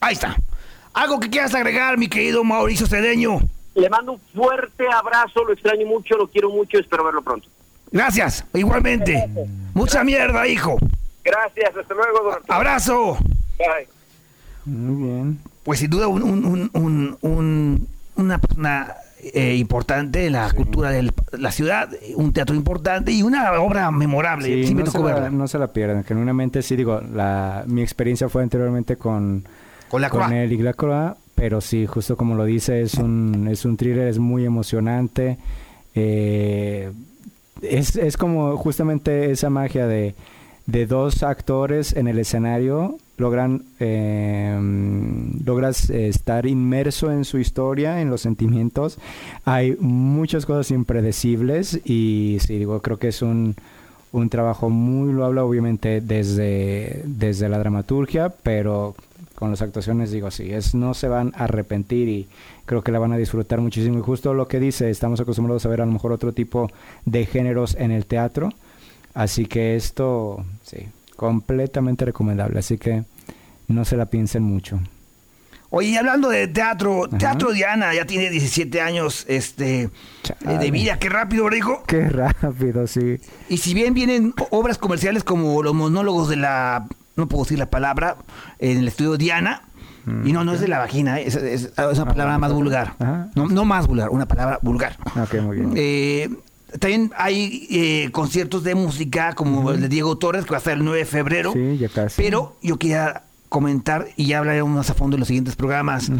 Ahí 0.00 0.12
está. 0.14 0.36
Algo 0.92 1.20
que 1.20 1.30
quieras 1.30 1.54
agregar, 1.54 1.96
mi 1.98 2.08
querido 2.08 2.42
Mauricio 2.44 2.86
Cedeño. 2.86 3.38
Le 3.74 3.88
mando 3.88 4.12
un 4.12 4.20
fuerte 4.34 4.84
abrazo, 4.92 5.44
lo 5.44 5.52
extraño 5.52 5.86
mucho, 5.86 6.16
lo 6.16 6.26
quiero 6.28 6.50
mucho, 6.50 6.78
espero 6.78 7.04
verlo 7.04 7.22
pronto. 7.22 7.48
Gracias, 7.92 8.44
igualmente. 8.54 9.28
Mucha 9.74 10.02
mierda, 10.04 10.46
hijo. 10.48 10.76
Gracias, 11.24 11.76
hasta 11.76 11.94
luego, 11.94 12.20
don 12.24 12.32
Arturo. 12.34 12.54
Abrazo. 12.54 13.18
Bye. 13.58 13.88
Muy 14.64 15.08
bien. 15.08 15.38
Pues 15.62 15.78
sin 15.80 15.90
duda 15.90 16.08
un, 16.08 16.22
un- 16.22 16.44
un- 16.44 16.70
un- 16.74 17.18
un- 17.20 17.88
una 18.16 18.38
persona 18.38 18.94
eh, 19.22 19.54
importante 19.56 20.26
en 20.26 20.32
la 20.32 20.50
cultura 20.52 20.90
de 20.90 21.12
la 21.32 21.52
ciudad, 21.52 21.90
un 22.16 22.32
teatro 22.32 22.54
importante 22.56 23.12
y 23.12 23.22
una 23.22 23.52
obra 23.60 23.90
memorable. 23.90 24.46
Sí, 24.46 24.66
Sí, 24.68 24.74
me 24.74 24.84
no, 24.84 24.90
se 24.90 24.98
la, 24.98 25.30
no 25.30 25.48
se 25.48 25.58
la 25.58 25.72
pierdan. 25.72 26.04
Genuinamente, 26.04 26.62
sí, 26.62 26.76
digo, 26.76 27.00
la, 27.00 27.64
mi 27.66 27.82
experiencia 27.82 28.28
fue 28.28 28.42
anteriormente 28.42 28.96
con, 28.96 29.44
Con 29.88 30.00
la 30.02 30.08
con 30.10 30.20
Croix. 30.22 30.32
él 30.34 30.52
y 30.52 30.58
la 30.58 30.72
Croix, 30.72 31.14
pero 31.34 31.60
sí, 31.60 31.86
justo 31.86 32.16
como 32.16 32.34
lo 32.34 32.44
dice, 32.44 32.80
es 32.82 32.94
un, 32.94 33.48
es 33.50 33.64
un 33.64 33.76
thriller, 33.76 34.08
es 34.08 34.18
muy 34.18 34.44
emocionante. 34.44 35.38
Eh, 35.94 36.90
es, 37.62 37.96
es 37.96 38.16
como 38.16 38.56
justamente 38.56 39.30
esa 39.30 39.50
magia 39.50 39.86
de, 39.86 40.14
de 40.66 40.86
dos 40.86 41.22
actores 41.22 41.94
en 41.94 42.08
el 42.08 42.18
escenario 42.18 42.96
logran 43.20 43.62
eh, 43.78 44.58
logras 45.44 45.90
estar 45.90 46.46
inmerso 46.46 47.12
en 47.12 47.24
su 47.24 47.38
historia, 47.38 48.00
en 48.00 48.10
los 48.10 48.22
sentimientos. 48.22 48.98
Hay 49.44 49.76
muchas 49.78 50.46
cosas 50.46 50.70
impredecibles 50.70 51.80
y 51.84 52.38
sí, 52.40 52.58
digo, 52.58 52.80
creo 52.80 52.98
que 52.98 53.08
es 53.08 53.22
un, 53.22 53.54
un 54.12 54.28
trabajo 54.28 54.70
muy 54.70 55.12
loable, 55.12 55.40
obviamente, 55.40 56.00
desde, 56.00 57.02
desde 57.04 57.48
la 57.48 57.58
dramaturgia, 57.58 58.30
pero 58.42 58.94
con 59.34 59.50
las 59.50 59.62
actuaciones, 59.62 60.10
digo, 60.10 60.30
sí, 60.30 60.52
es, 60.52 60.74
no 60.74 60.92
se 60.92 61.08
van 61.08 61.32
a 61.34 61.44
arrepentir 61.44 62.08
y 62.08 62.28
creo 62.66 62.82
que 62.82 62.92
la 62.92 62.98
van 62.98 63.12
a 63.12 63.16
disfrutar 63.16 63.60
muchísimo. 63.60 63.98
Y 63.98 64.02
justo 64.02 64.34
lo 64.34 64.48
que 64.48 64.60
dice, 64.60 64.90
estamos 64.90 65.20
acostumbrados 65.20 65.64
a 65.64 65.68
ver 65.68 65.80
a 65.80 65.86
lo 65.86 65.92
mejor 65.92 66.12
otro 66.12 66.32
tipo 66.32 66.70
de 67.06 67.24
géneros 67.26 67.74
en 67.76 67.90
el 67.90 68.06
teatro, 68.06 68.50
así 69.14 69.46
que 69.46 69.76
esto, 69.76 70.44
sí, 70.62 70.88
completamente 71.20 72.06
recomendable, 72.06 72.58
así 72.60 72.78
que 72.78 73.04
no 73.68 73.84
se 73.84 73.94
la 73.98 74.06
piensen 74.06 74.42
mucho. 74.42 74.80
Oye, 75.68 75.88
y 75.90 75.96
hablando 75.98 76.30
de 76.30 76.48
teatro, 76.48 77.04
Ajá. 77.04 77.18
Teatro 77.18 77.52
Diana 77.52 77.92
ya 77.94 78.06
tiene 78.06 78.30
17 78.30 78.80
años 78.80 79.26
este, 79.28 79.90
Chale. 80.22 80.54
eh, 80.54 80.58
de 80.58 80.70
vida. 80.70 80.98
Qué 80.98 81.10
rápido, 81.10 81.44
¿verdad, 81.44 81.58
hijo. 81.58 81.82
Qué 81.86 82.08
rápido, 82.08 82.86
sí. 82.86 83.18
Y 83.50 83.58
si 83.58 83.74
bien 83.74 83.92
vienen 83.92 84.32
obras 84.48 84.78
comerciales 84.78 85.22
como 85.22 85.62
los 85.62 85.74
monólogos 85.74 86.30
de 86.30 86.36
la, 86.36 86.86
no 87.16 87.28
puedo 87.28 87.44
decir 87.44 87.58
la 87.58 87.68
palabra, 87.68 88.16
en 88.58 88.78
el 88.78 88.88
estudio 88.88 89.18
Diana, 89.18 89.64
y 90.24 90.32
no, 90.32 90.42
no 90.42 90.54
es 90.54 90.60
de 90.60 90.68
la 90.68 90.78
vagina, 90.78 91.20
es, 91.20 91.36
es- 91.36 91.72
es 91.76 91.98
una 91.98 92.06
palabra 92.06 92.38
más 92.38 92.52
vulgar. 92.54 92.94
Ajá. 92.98 93.28
No, 93.36 93.46
no 93.46 93.66
más 93.66 93.86
vulgar, 93.86 94.08
una 94.08 94.26
palabra 94.26 94.58
vulgar. 94.62 94.96
Ok, 95.22 95.34
muy 95.42 95.56
bien. 95.58 95.72
Eh, 95.76 96.30
también 96.78 97.12
hay 97.16 97.66
eh, 97.70 98.10
conciertos 98.12 98.62
de 98.64 98.74
música 98.74 99.34
como 99.34 99.70
el 99.70 99.80
de 99.80 99.88
Diego 99.88 100.16
Torres, 100.18 100.44
que 100.44 100.50
va 100.50 100.56
a 100.56 100.58
estar 100.58 100.74
el 100.76 100.84
9 100.84 100.98
de 100.98 101.04
febrero. 101.04 101.52
Sí, 101.52 101.78
ya 101.78 101.88
casi. 101.88 102.20
Pero 102.22 102.56
yo 102.62 102.78
quería 102.78 103.24
comentar, 103.48 104.06
y 104.16 104.26
ya 104.26 104.38
hablaremos 104.38 104.70
más 104.70 104.90
a 104.90 104.94
fondo 104.94 105.16
en 105.16 105.20
los 105.20 105.26
siguientes 105.28 105.56
programas. 105.56 106.10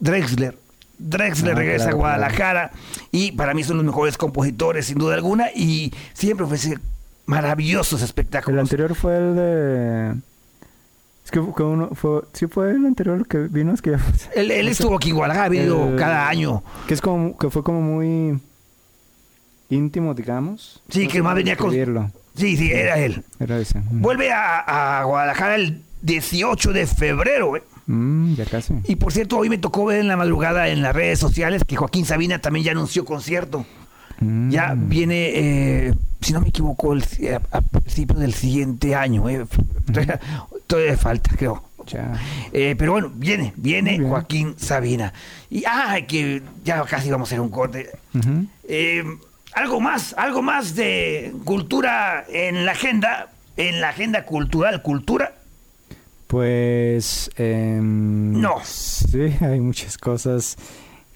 Drexler. 0.00 0.58
Drexler 0.98 1.52
Ah, 1.54 1.58
regresa 1.58 1.84
claro, 1.86 1.96
a 1.96 2.00
Guadalajara 2.00 2.70
y 3.10 3.32
para 3.32 3.54
mí 3.54 3.64
son 3.64 3.76
los 3.76 3.86
mejores 3.86 4.16
compositores, 4.16 4.86
sin 4.86 4.98
duda 4.98 5.14
alguna, 5.14 5.46
y 5.54 5.92
siempre 6.12 6.44
ofrece 6.46 6.78
maravillosos 7.26 8.00
El 8.00 8.04
espectáculos. 8.04 8.60
anterior 8.60 8.94
fue 8.94 9.16
el 9.16 9.34
de... 9.36 10.14
Es 11.24 11.30
que 11.30 11.40
fue 11.40 11.66
uno, 11.66 11.90
fue, 11.94 12.22
sí 12.32 12.46
fue 12.46 12.70
el 12.72 12.84
anterior 12.84 13.26
que 13.26 13.38
vino, 13.38 13.72
es 13.72 13.80
que... 13.82 13.96
Él, 14.34 14.50
él 14.50 14.68
estuvo 14.68 14.96
aquí 14.96 15.10
en 15.10 15.16
Guadalajara, 15.16 15.46
ha 15.46 15.48
venido 15.48 15.88
El- 15.88 15.96
cada 15.96 16.28
año. 16.28 16.62
Que 16.86 16.94
es 16.94 17.00
como, 17.00 17.36
que 17.38 17.48
fue 17.50 17.62
como 17.62 17.80
muy 17.80 18.38
íntimo, 19.74 20.14
digamos. 20.14 20.82
Sí, 20.88 21.06
que 21.08 21.22
más 21.22 21.34
venía 21.34 21.56
con... 21.56 21.72
Sí, 22.34 22.56
sí, 22.56 22.70
era 22.70 22.98
él. 22.98 23.22
Era 23.38 23.58
ese. 23.58 23.78
Mm. 23.78 24.00
Vuelve 24.00 24.32
a, 24.32 25.00
a 25.00 25.04
Guadalajara 25.04 25.56
el 25.56 25.82
18 26.02 26.72
de 26.72 26.86
febrero, 26.86 27.56
¿eh? 27.56 27.62
Mm, 27.86 28.34
ya 28.34 28.44
casi. 28.46 28.74
Y 28.84 28.96
por 28.96 29.12
cierto, 29.12 29.36
hoy 29.38 29.48
me 29.48 29.58
tocó 29.58 29.84
ver 29.86 30.00
en 30.00 30.08
la 30.08 30.16
madrugada 30.16 30.68
en 30.68 30.82
las 30.82 30.94
redes 30.94 31.18
sociales 31.18 31.62
que 31.66 31.76
Joaquín 31.76 32.06
Sabina 32.06 32.38
también 32.38 32.64
ya 32.64 32.72
anunció 32.72 33.04
concierto. 33.04 33.66
Mm. 34.20 34.50
Ya 34.50 34.74
viene, 34.76 35.30
eh, 35.34 35.94
si 36.20 36.32
no 36.32 36.40
me 36.40 36.48
equivoco, 36.48 36.92
el, 36.92 37.02
a, 37.50 37.56
a 37.58 37.60
principios 37.60 38.20
del 38.20 38.32
siguiente 38.34 38.94
año. 38.94 39.28
eh. 39.28 39.44
Todavía, 39.92 40.20
todavía 40.66 40.96
falta, 40.96 41.30
creo. 41.36 41.64
Ya. 41.88 42.12
Eh, 42.52 42.76
pero 42.78 42.92
bueno, 42.92 43.10
viene, 43.14 43.52
viene. 43.56 43.98
Joaquín 43.98 44.54
Sabina. 44.56 45.12
Y 45.50 45.64
ah, 45.66 45.96
que 46.06 46.40
ya 46.64 46.82
casi 46.84 47.10
vamos 47.10 47.28
a 47.28 47.30
hacer 47.30 47.40
un 47.40 47.48
corte. 47.50 47.90
Eh, 48.68 49.02
algo 49.54 49.80
más, 49.80 50.14
algo 50.18 50.42
más 50.42 50.74
de 50.74 51.32
cultura 51.44 52.24
en 52.28 52.64
la 52.64 52.72
agenda, 52.72 53.28
en 53.56 53.80
la 53.80 53.90
agenda 53.90 54.24
cultural, 54.24 54.82
cultura. 54.82 55.34
Pues... 56.26 57.30
em, 57.36 58.40
No. 58.40 58.56
Sí, 58.64 59.34
hay 59.40 59.60
muchas 59.60 59.98
cosas 59.98 60.56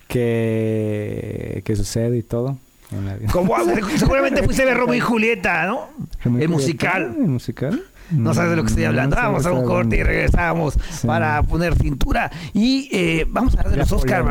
que, 0.09 1.63
que 1.65 1.77
sucede 1.77 2.19
y 2.19 2.23
todo. 2.23 2.59
en 2.93 3.07
la 3.07 3.15
vida. 3.17 3.33
Como 3.33 3.55
seguramente 3.99 4.43
fuiste 4.43 4.63
a 4.63 4.67
ver 4.67 4.77
Romeo 4.77 4.95
y 4.97 5.01
Julieta, 5.01 5.67
¿no? 5.67 5.89
¿Romeo 6.25 6.43
El 6.43 6.49
Julieta? 6.49 6.49
musical. 6.49 7.15
¿El 7.19 7.29
musical? 7.29 7.83
No 8.11 8.35
sabes 8.35 8.51
de 8.51 8.57
lo 8.57 8.63
que 8.63 8.69
estoy 8.69 8.85
Mm, 8.85 8.89
hablando. 8.89 9.17
no 9.17 9.23
vamos 9.23 9.47
a 9.47 9.53
un 9.53 9.65
corte 9.65 9.97
y 9.97 10.03
regresamos 10.05 10.75
Sí. 10.91 11.07
para 11.09 11.43
poner 11.43 11.75
cintura. 11.77 12.31
Y 12.55 12.89
eh, 12.93 13.27
vamos 13.29 13.55
a 13.57 13.59
hablar 13.61 13.73
de 13.73 13.79
los 13.79 13.91
Oscars. 13.93 14.25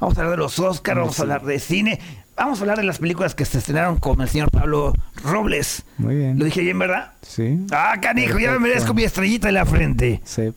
Vamos 0.00 0.16
a 0.18 0.20
hablar 0.22 0.30
de 0.30 0.36
los 0.42 0.58
Oscars, 0.58 0.98
vamos 0.98 1.18
a 1.18 1.22
hablar 1.22 1.42
de 1.44 1.58
cine. 1.58 2.00
Vamos 2.36 2.58
a 2.58 2.62
hablar 2.62 2.78
de 2.78 2.84
las 2.84 2.98
películas 2.98 3.34
que 3.34 3.44
se 3.44 3.58
estrenaron 3.58 3.98
con 3.98 4.20
el 4.20 4.28
señor 4.28 4.50
Pablo 4.50 4.94
Robles. 5.22 5.84
Muy 5.98 6.16
bien. 6.16 6.38
¿Lo 6.38 6.44
dije 6.46 6.62
bien, 6.62 6.78
verdad? 6.78 7.12
Sí. 7.22 7.58
Ah, 7.70 7.94
canijo, 8.00 8.32
ya 8.38 8.38
me 8.38 8.42
Perfecto. 8.44 8.60
merezco 8.60 8.94
mi 8.94 9.02
estrellita 9.04 9.48
en 9.48 9.54
la 9.54 9.66
frente. 9.66 10.20
Sí. 10.24 10.52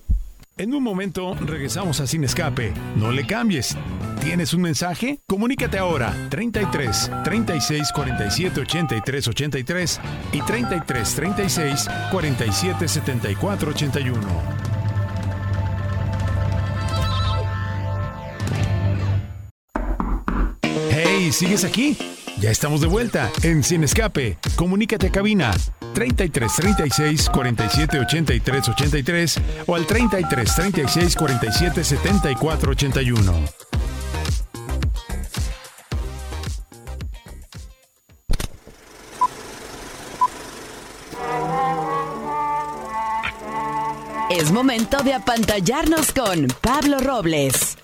En 0.57 0.73
un 0.73 0.81
momento 0.81 1.35
regresamos 1.35 1.99
a 1.99 2.07
Sin 2.07 2.23
Escape. 2.23 2.73
No 2.95 3.11
le 3.11 3.27
cambies. 3.27 3.75
¿Tienes 4.21 4.53
un 4.53 4.61
mensaje? 4.61 5.19
Comunícate 5.27 5.77
ahora 5.77 6.13
33 6.29 7.11
36 7.25 7.91
47 7.93 8.61
83 8.61 9.27
83 9.27 10.01
y 10.31 10.41
33 10.41 11.15
36 11.15 11.89
47 12.09 12.87
74 12.87 13.71
81. 13.71 14.21
¿Sigues 21.31 21.63
aquí? 21.63 21.97
Ya 22.39 22.51
estamos 22.51 22.81
de 22.81 22.87
vuelta 22.87 23.31
en 23.43 23.63
Sin 23.63 23.83
Escape. 23.83 24.37
Comunícate 24.55 25.07
a 25.07 25.11
cabina 25.11 25.51
33 25.93 26.51
36 26.53 27.29
47 27.29 27.99
83 27.99 28.69
83 28.69 29.41
o 29.65 29.75
al 29.75 29.85
33 29.85 30.55
36 30.55 31.15
47 31.15 31.83
74 31.83 32.71
81. 32.71 33.33
Es 44.29 44.51
momento 44.51 45.01
de 45.03 45.13
apantallarnos 45.13 46.11
con 46.11 46.47
Pablo 46.61 46.99
Robles. 46.99 47.74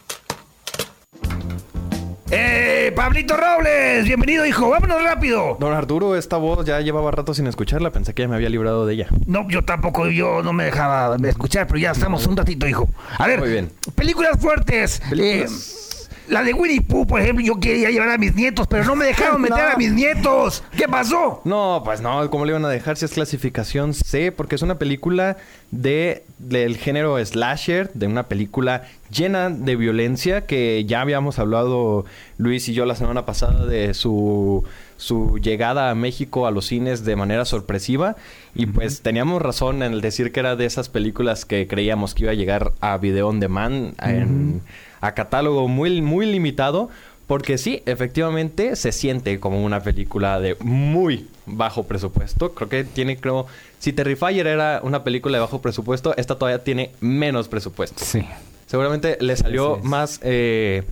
¡Eh, 2.34 2.94
Pablito 2.96 3.36
Robles! 3.36 4.06
Bienvenido, 4.06 4.46
hijo. 4.46 4.70
Vámonos 4.70 5.04
rápido. 5.04 5.58
Don 5.60 5.74
Arturo, 5.74 6.16
esta 6.16 6.38
voz 6.38 6.66
ya 6.66 6.80
llevaba 6.80 7.12
rato 7.12 7.34
sin 7.34 7.46
escucharla. 7.48 7.92
Pensé 7.92 8.14
que 8.14 8.22
ya 8.24 8.28
me 8.30 8.36
había 8.36 8.50
librado 8.50 8.86
de 8.86 8.94
ella. 8.94 9.08
No, 9.26 9.48
yo 9.50 9.66
tampoco, 9.66 10.08
yo 10.08 10.42
no 10.42 10.54
me 10.54 10.64
dejaba 10.64 11.18
de 11.18 11.30
escuchar, 11.30 11.68
pero 11.68 11.80
ya 11.80 11.92
estamos 11.92 12.26
un 12.28 12.38
ratito, 12.38 12.68
hijo. 12.68 12.88
A 13.18 13.28
ver, 13.28 13.40
Muy 13.40 13.50
bien. 13.50 13.72
películas 13.96 14.40
fuertes. 14.40 15.02
Películas- 15.10 15.78
Eh, 15.78 15.82
la 16.28 16.44
de 16.44 16.54
Winnie 16.54 16.82
Pooh, 16.82 17.06
por 17.06 17.20
ejemplo, 17.22 17.44
yo 17.46 17.60
quería 17.60 17.90
llevar 17.90 18.10
a 18.10 18.18
mis 18.18 18.36
nietos, 18.36 18.68
pero 18.68 18.84
no 18.86 18.96
me 18.96 19.06
dejaron 19.06 19.42
meter 19.42 19.58
No. 19.58 19.74
a 19.74 19.78
mis 19.78 19.92
nietos. 19.92 20.64
¿Qué 20.78 20.88
pasó? 20.88 21.42
No, 21.46 21.82
pues 21.84 22.02
no, 22.02 22.30
¿cómo 22.30 22.46
le 22.46 22.52
iban 22.52 22.64
a 22.66 22.70
dejar 22.70 22.98
si 22.98 23.06
es 23.06 23.12
clasificación 23.12 23.94
C? 23.94 24.32
Porque 24.32 24.56
es 24.56 24.62
una 24.62 24.78
película 24.80 25.38
de 25.72 26.24
del 26.40 26.78
género 26.78 27.24
slasher, 27.24 27.92
de 27.94 28.08
una 28.08 28.24
película 28.28 28.84
llena 29.12 29.50
de 29.50 29.76
violencia 29.76 30.46
que 30.46 30.86
ya 30.86 31.02
habíamos 31.02 31.38
hablado 31.40 32.06
Luis 32.38 32.68
y 32.70 32.74
yo 32.74 32.86
la 32.86 32.96
semana 32.96 33.26
pasada 33.26 33.66
de 33.66 33.94
su 33.94 34.64
su 34.98 35.38
llegada 35.40 35.90
a 35.90 35.96
México 35.96 36.46
a 36.48 36.52
los 36.52 36.68
cines 36.68 37.04
de 37.06 37.16
manera 37.16 37.44
sorpresiva 37.46 38.16
y 38.54 38.68
pues 38.68 39.02
teníamos 39.02 39.42
razón 39.42 39.82
en 39.84 39.94
el 39.94 40.02
decir 40.02 40.32
que 40.32 40.40
era 40.42 40.56
de 40.56 40.66
esas 40.66 40.90
películas 40.90 41.44
que 41.46 41.68
creíamos 41.68 42.14
que 42.14 42.24
iba 42.24 42.32
a 42.32 42.36
llegar 42.36 42.74
a 42.82 42.98
video 42.98 43.28
on 43.28 43.40
demand 43.40 43.96
en- 44.04 44.62
a 45.02 45.14
catálogo 45.14 45.68
muy 45.68 46.02
muy 46.02 46.26
limitado 46.26 46.90
porque 47.32 47.58
sí, 47.58 47.82
efectivamente 47.86 48.76
se 48.76 48.92
siente 48.92 49.40
como 49.40 49.64
una 49.64 49.80
película 49.80 50.42
de 50.42 50.58
muy 50.60 51.30
bajo 51.46 51.84
presupuesto. 51.84 52.54
Creo 52.54 52.68
que 52.68 52.84
tiene, 52.84 53.16
creo, 53.16 53.48
si 53.80 53.94
Terrifier 53.94 54.48
era 54.48 54.82
una 54.84 55.06
película 55.06 55.38
de 55.38 55.40
bajo 55.40 55.62
presupuesto, 55.62 56.14
esta 56.18 56.36
todavía 56.38 56.62
tiene 56.62 56.92
menos 57.00 57.48
presupuesto. 57.48 58.04
Sí. 58.04 58.22
Seguramente 58.66 59.18
le 59.22 59.38
salió 59.38 59.78
más, 59.78 60.20
eh, 60.24 60.84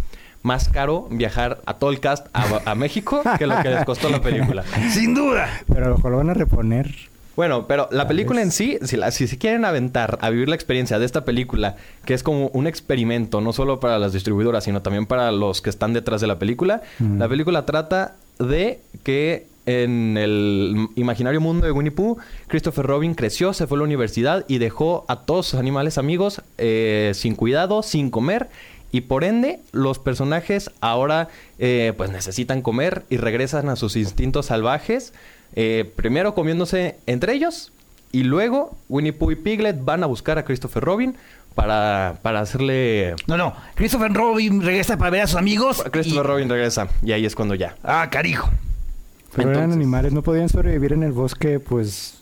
más 0.41 0.69
caro 0.69 1.07
viajar 1.11 1.59
a 1.65 1.73
todo 1.73 1.89
el 1.89 1.99
cast 1.99 2.27
a, 2.31 2.61
a 2.71 2.73
México 2.73 3.21
que 3.37 3.45
lo 3.45 3.61
que 3.61 3.69
les 3.69 3.83
costó 3.83 4.07
la 4.07 4.21
película. 4.21 4.63
Sin 4.91 5.13
duda. 5.13 5.49
Pero 5.67 5.87
a 5.87 5.89
lo 5.89 5.95
mejor 5.97 6.11
lo 6.11 6.17
van 6.19 6.29
a 6.29 6.33
reponer. 6.35 7.08
Bueno, 7.39 7.67
pero 7.67 7.87
la 7.89 8.05
película 8.05 8.41
en 8.41 8.51
sí, 8.51 8.77
si, 8.83 8.97
la- 8.97 9.11
si 9.11 9.25
se 9.25 9.37
quieren 9.37 9.63
aventar 9.63 10.17
a 10.19 10.29
vivir 10.29 10.49
la 10.49 10.55
experiencia 10.55 10.99
de 10.99 11.05
esta 11.05 11.23
película, 11.23 11.77
que 12.03 12.13
es 12.13 12.21
como 12.21 12.47
un 12.47 12.67
experimento, 12.67 13.39
no 13.39 13.53
solo 13.53 13.79
para 13.79 13.97
las 13.97 14.11
distribuidoras, 14.11 14.65
sino 14.65 14.81
también 14.81 15.05
para 15.05 15.31
los 15.31 15.61
que 15.61 15.69
están 15.69 15.93
detrás 15.93 16.19
de 16.19 16.27
la 16.27 16.37
película, 16.37 16.81
Mm. 16.99 17.17
la 17.17 17.29
película 17.29 17.65
trata 17.65 18.17
de 18.39 18.81
que 19.03 19.47
en 19.65 20.17
el 20.17 20.89
imaginario 20.97 21.39
mundo 21.39 21.65
de 21.65 21.71
Winnie 21.71 21.91
Pooh, 21.91 22.17
Christopher 22.47 22.85
Robin 22.85 23.13
creció, 23.15 23.53
se 23.53 23.67
fue 23.67 23.77
a 23.77 23.79
la 23.79 23.83
universidad 23.85 24.43
y 24.49 24.57
dejó 24.57 25.05
a 25.07 25.21
todos 25.21 25.47
sus 25.47 25.59
animales 25.61 25.97
amigos 25.97 26.41
eh, 26.57 27.11
sin 27.15 27.35
cuidado, 27.35 27.83
sin 27.83 28.09
comer. 28.09 28.49
Y 28.91 29.01
por 29.01 29.23
ende, 29.23 29.61
los 29.71 29.97
personajes 29.97 30.71
ahora 30.81 31.29
eh, 31.57 31.93
pues 31.95 32.09
necesitan 32.11 32.61
comer 32.61 33.03
y 33.09 33.15
regresan 33.15 33.69
a 33.69 33.77
sus 33.77 33.95
instintos 33.95 34.47
salvajes. 34.47 35.13
Eh, 35.55 35.91
primero 35.95 36.33
comiéndose 36.35 36.97
entre 37.05 37.33
ellos 37.33 37.71
y 38.11 38.23
luego 38.23 38.75
Winnie 38.89 39.13
Pooh 39.13 39.31
y 39.31 39.35
Piglet 39.35 39.83
van 39.83 40.03
a 40.03 40.07
buscar 40.07 40.37
a 40.37 40.45
Christopher 40.45 40.83
Robin 40.83 41.15
para, 41.55 42.17
para 42.21 42.39
hacerle... 42.41 43.15
No, 43.27 43.37
no. 43.37 43.53
Christopher 43.75 44.13
Robin 44.13 44.61
regresa 44.61 44.97
para 44.97 45.09
ver 45.11 45.21
a 45.21 45.27
sus 45.27 45.37
amigos. 45.37 45.83
Christopher 45.91 46.23
y- 46.25 46.27
Robin 46.27 46.49
regresa 46.49 46.87
y 47.03 47.11
ahí 47.11 47.25
es 47.25 47.35
cuando 47.35 47.55
ya. 47.55 47.75
Ah, 47.83 48.07
carijo. 48.11 48.49
Pero 49.35 49.51
eran 49.51 49.71
animales, 49.71 50.11
no 50.11 50.23
podían 50.23 50.49
sobrevivir 50.49 50.93
en 50.93 51.03
el 51.03 51.11
bosque, 51.11 51.59
pues, 51.59 52.18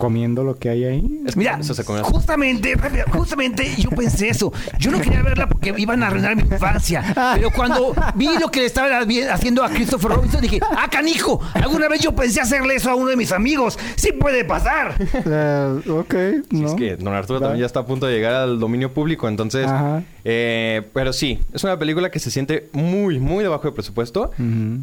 comiendo 0.00 0.42
lo 0.42 0.56
que 0.56 0.68
hay 0.70 0.84
ahí. 0.84 1.20
Es 1.26 1.34
que 1.34 1.38
Mira, 1.38 1.58
eso 1.60 1.74
se 1.74 1.84
comió. 1.84 2.02
justamente, 2.02 2.74
justamente 3.12 3.72
yo 3.78 3.90
pensé 3.90 4.30
eso. 4.30 4.52
Yo 4.80 4.90
no 4.90 5.00
quería 5.00 5.22
verla 5.22 5.48
porque 5.48 5.72
iban 5.76 6.02
a 6.02 6.08
arruinar 6.08 6.34
mi 6.34 6.42
infancia. 6.42 7.04
Pero 7.36 7.50
cuando 7.52 7.94
vi 8.16 8.28
lo 8.40 8.50
que 8.50 8.60
le 8.60 8.66
estaban 8.66 9.08
haciendo 9.30 9.62
a 9.62 9.68
Christopher 9.68 10.10
Robinson, 10.12 10.40
dije, 10.40 10.58
¡ah, 10.76 10.88
canijo! 10.90 11.40
Alguna 11.54 11.88
vez 11.88 12.00
yo 12.00 12.12
pensé 12.16 12.40
hacerle 12.40 12.74
eso 12.74 12.90
a 12.90 12.94
uno 12.96 13.10
de 13.10 13.16
mis 13.16 13.30
amigos. 13.30 13.78
¡Sí 13.96 14.12
puede 14.12 14.44
pasar! 14.44 14.94
Eh, 14.98 15.80
ok, 15.88 16.14
Sí, 16.50 16.56
¿no? 16.62 16.68
Es 16.68 16.74
que 16.74 16.96
Don 16.96 17.12
Arturo 17.14 17.38
Va. 17.40 17.46
también 17.48 17.60
ya 17.60 17.66
está 17.66 17.80
a 17.80 17.86
punto 17.86 18.06
de 18.06 18.14
llegar 18.14 18.32
al 18.34 18.58
dominio 18.58 18.92
público, 18.92 19.28
entonces... 19.28 19.66
Ajá. 19.66 20.02
eh, 20.24 20.82
pero 20.94 21.12
sí, 21.12 21.38
es 21.52 21.62
una 21.62 21.78
película 21.78 22.10
que 22.10 22.18
se 22.18 22.30
siente 22.30 22.68
muy, 22.72 23.18
muy 23.20 23.42
debajo 23.44 23.68
de 23.68 23.72
presupuesto 23.72 24.30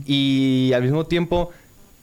y 0.05 0.71
al 0.75 0.83
mismo 0.83 1.05
tiempo 1.05 1.51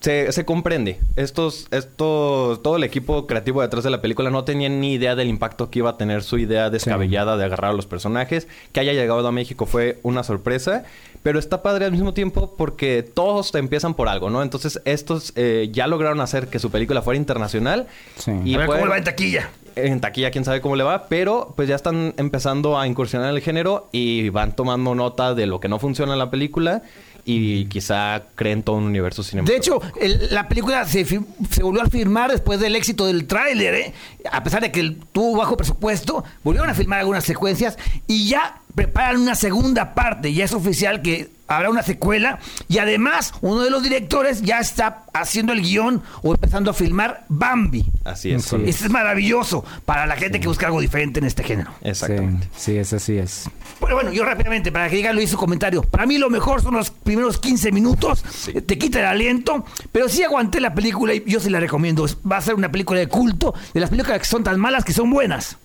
se, 0.05 0.31
se 0.33 0.45
comprende. 0.45 0.99
Estos, 1.17 1.67
estos, 1.71 2.63
todo 2.63 2.77
el 2.77 2.85
equipo 2.85 3.27
creativo 3.27 3.63
detrás 3.63 3.85
de 3.85 3.91
la 3.91 4.03
película 4.03 4.29
no 4.29 4.45
tenían 4.45 4.79
ni 4.81 4.93
idea 4.93 5.15
del 5.17 5.29
impacto 5.29 5.71
que 5.71 5.79
iba 5.79 5.91
a 5.91 5.97
tener 5.97 6.23
su 6.23 6.37
idea 6.37 6.69
descabellada 6.69 7.39
de 7.39 7.45
agarrar 7.47 7.71
a 7.71 7.75
los 7.75 7.87
personajes. 7.87 8.47
Que 8.73 8.81
haya 8.81 8.93
llegado 8.93 9.27
a 9.27 9.33
México 9.33 9.65
fue 9.65 10.01
una 10.03 10.23
sorpresa, 10.23 10.85
pero 11.23 11.39
está 11.39 11.63
padre 11.63 11.87
al 11.87 11.93
mismo 11.93 12.13
tiempo 12.13 12.55
porque 12.57 13.03
todos 13.03 13.55
empiezan 13.55 13.95
por 13.95 14.09
algo, 14.09 14.29
¿no? 14.29 14.43
Entonces 14.43 14.81
estos 14.85 15.33
eh, 15.37 15.71
ya 15.73 15.87
lograron 15.87 16.21
hacer 16.21 16.49
que 16.49 16.59
su 16.59 16.71
película 16.71 17.01
fuera 17.01 17.17
internacional. 17.17 17.87
Sí. 18.17 18.31
Y 18.45 18.55
a 18.57 18.59
ver 18.59 18.67
fue- 18.67 18.75
cómo 18.77 18.87
le 18.87 18.91
va 18.91 18.99
en 18.99 19.05
taquilla. 19.05 19.51
en 19.77 20.01
taquilla 20.03 20.31
quién 20.31 20.45
sabe 20.45 20.61
cómo 20.61 20.77
le 20.77 20.85
va, 20.85 21.07
pero 21.09 21.55
pues 21.57 21.67
ya 21.69 21.77
están 21.77 22.13
empezando 22.19 22.79
a 22.79 22.87
incursionar 22.87 23.31
en 23.31 23.37
el 23.37 23.43
género 23.43 23.89
y 23.91 24.29
van 24.29 24.55
tomando 24.55 24.95
nota 24.95 25.35
de 25.35 25.47
lo 25.47 25.61
que 25.61 25.69
no 25.69 25.79
funciona 25.79 26.13
en 26.13 26.19
la 26.19 26.31
película 26.31 26.83
y 27.25 27.65
quizá 27.67 28.23
creen 28.35 28.63
todo 28.63 28.77
un 28.77 28.85
universo 28.85 29.23
De 29.23 29.29
cinematográfico. 29.29 29.83
hecho, 29.83 30.01
el- 30.01 30.35
la 30.35 30.47
película 30.49 30.85
se, 30.87 31.05
se 31.05 31.63
volvió 31.63 31.83
a 31.83 31.87
filmar 31.87 32.31
después 32.31 32.61
del 32.61 32.77
éxito 32.77 33.07
del 33.07 33.27
tráiler, 33.27 33.75
¿eh? 33.75 33.95
A 34.31 34.43
pesar 34.43 34.61
de 34.63 34.71
que 34.71 34.97
tuvo 35.13 35.39
bajo 35.39 35.57
presupuesto, 35.57 36.25
volvieron 36.43 36.69
a 36.71 36.75
filmar 36.75 37.01
algunas 37.01 37.25
secuencias 37.25 37.79
y 38.07 38.29
ya 38.29 38.61
preparan 38.75 39.21
una 39.21 39.35
segunda 39.35 39.95
parte. 39.95 40.33
Ya 40.33 40.45
es 40.45 40.53
oficial 40.53 41.03
que 41.03 41.31
habrá 41.47 41.71
una 41.71 41.83
secuela 41.83 42.39
y 42.69 42.79
además 42.79 43.35
uno 43.43 43.63
de 43.63 43.71
los 43.71 43.83
directores 43.83 44.43
ya 44.43 44.61
está 44.61 45.05
haciendo 45.13 45.53
el 45.53 45.61
guion 45.61 46.03
o 46.23 46.33
empezando 46.33 46.71
a 46.71 46.75
filmar 46.75 47.25
Bambi. 47.29 47.85
Así 48.05 48.33
es. 48.33 48.45
Sí. 48.45 48.57
Eso 48.67 48.87
es 48.87 48.91
maravilloso 48.91 49.65
para 49.85 50.07
la 50.07 50.17
gente 50.17 50.41
que 50.41 50.49
busca 50.49 50.67
algo 50.67 50.81
diferente 50.81 51.21
en 51.21 51.27
este 51.27 51.43
género. 51.43 51.71
Exactamente. 51.83 52.49
Sí, 52.57 52.73
sí, 52.73 52.79
es 52.79 52.93
así 52.93 53.19
es. 53.19 53.51
Bueno, 53.81 53.97
bueno, 53.97 54.13
yo 54.13 54.25
rápidamente, 54.25 54.73
para 54.73 54.89
que 54.89 54.97
diga 54.97 55.13
Luis 55.13 55.31
su 55.31 55.37
comentario. 55.37 55.83
Para 55.83 56.07
mí 56.07 56.19
lo 56.19 56.31
mejor 56.31 56.63
son 56.63 56.75
los 56.75 56.91
primeros 56.91 57.39
15 57.39 57.73
minutos. 57.73 58.25
Te 58.67 58.79
quita 58.79 59.01
el 59.01 59.07
aliento. 59.07 59.65
Pero 59.93 60.09
sí 60.09 60.23
aguanté 60.23 60.61
la 60.61 60.75
película 60.75 61.15
y 61.15 61.23
yo 61.27 61.41
sí 61.41 61.51
la 61.51 61.61
recomiendo. 61.61 62.07
Va 62.31 62.39
a 62.39 62.41
ser 62.41 62.55
una 62.55 62.71
película 62.71 63.01
de 63.01 63.09
culto. 63.09 63.55
De 63.73 63.81
las 63.81 63.91
películas 63.91 64.19
que 64.19 64.25
son 64.25 64.43
tan 64.43 64.59
malas 64.59 64.85
que 64.85 64.93
son 64.93 65.11
buenas. 65.11 65.59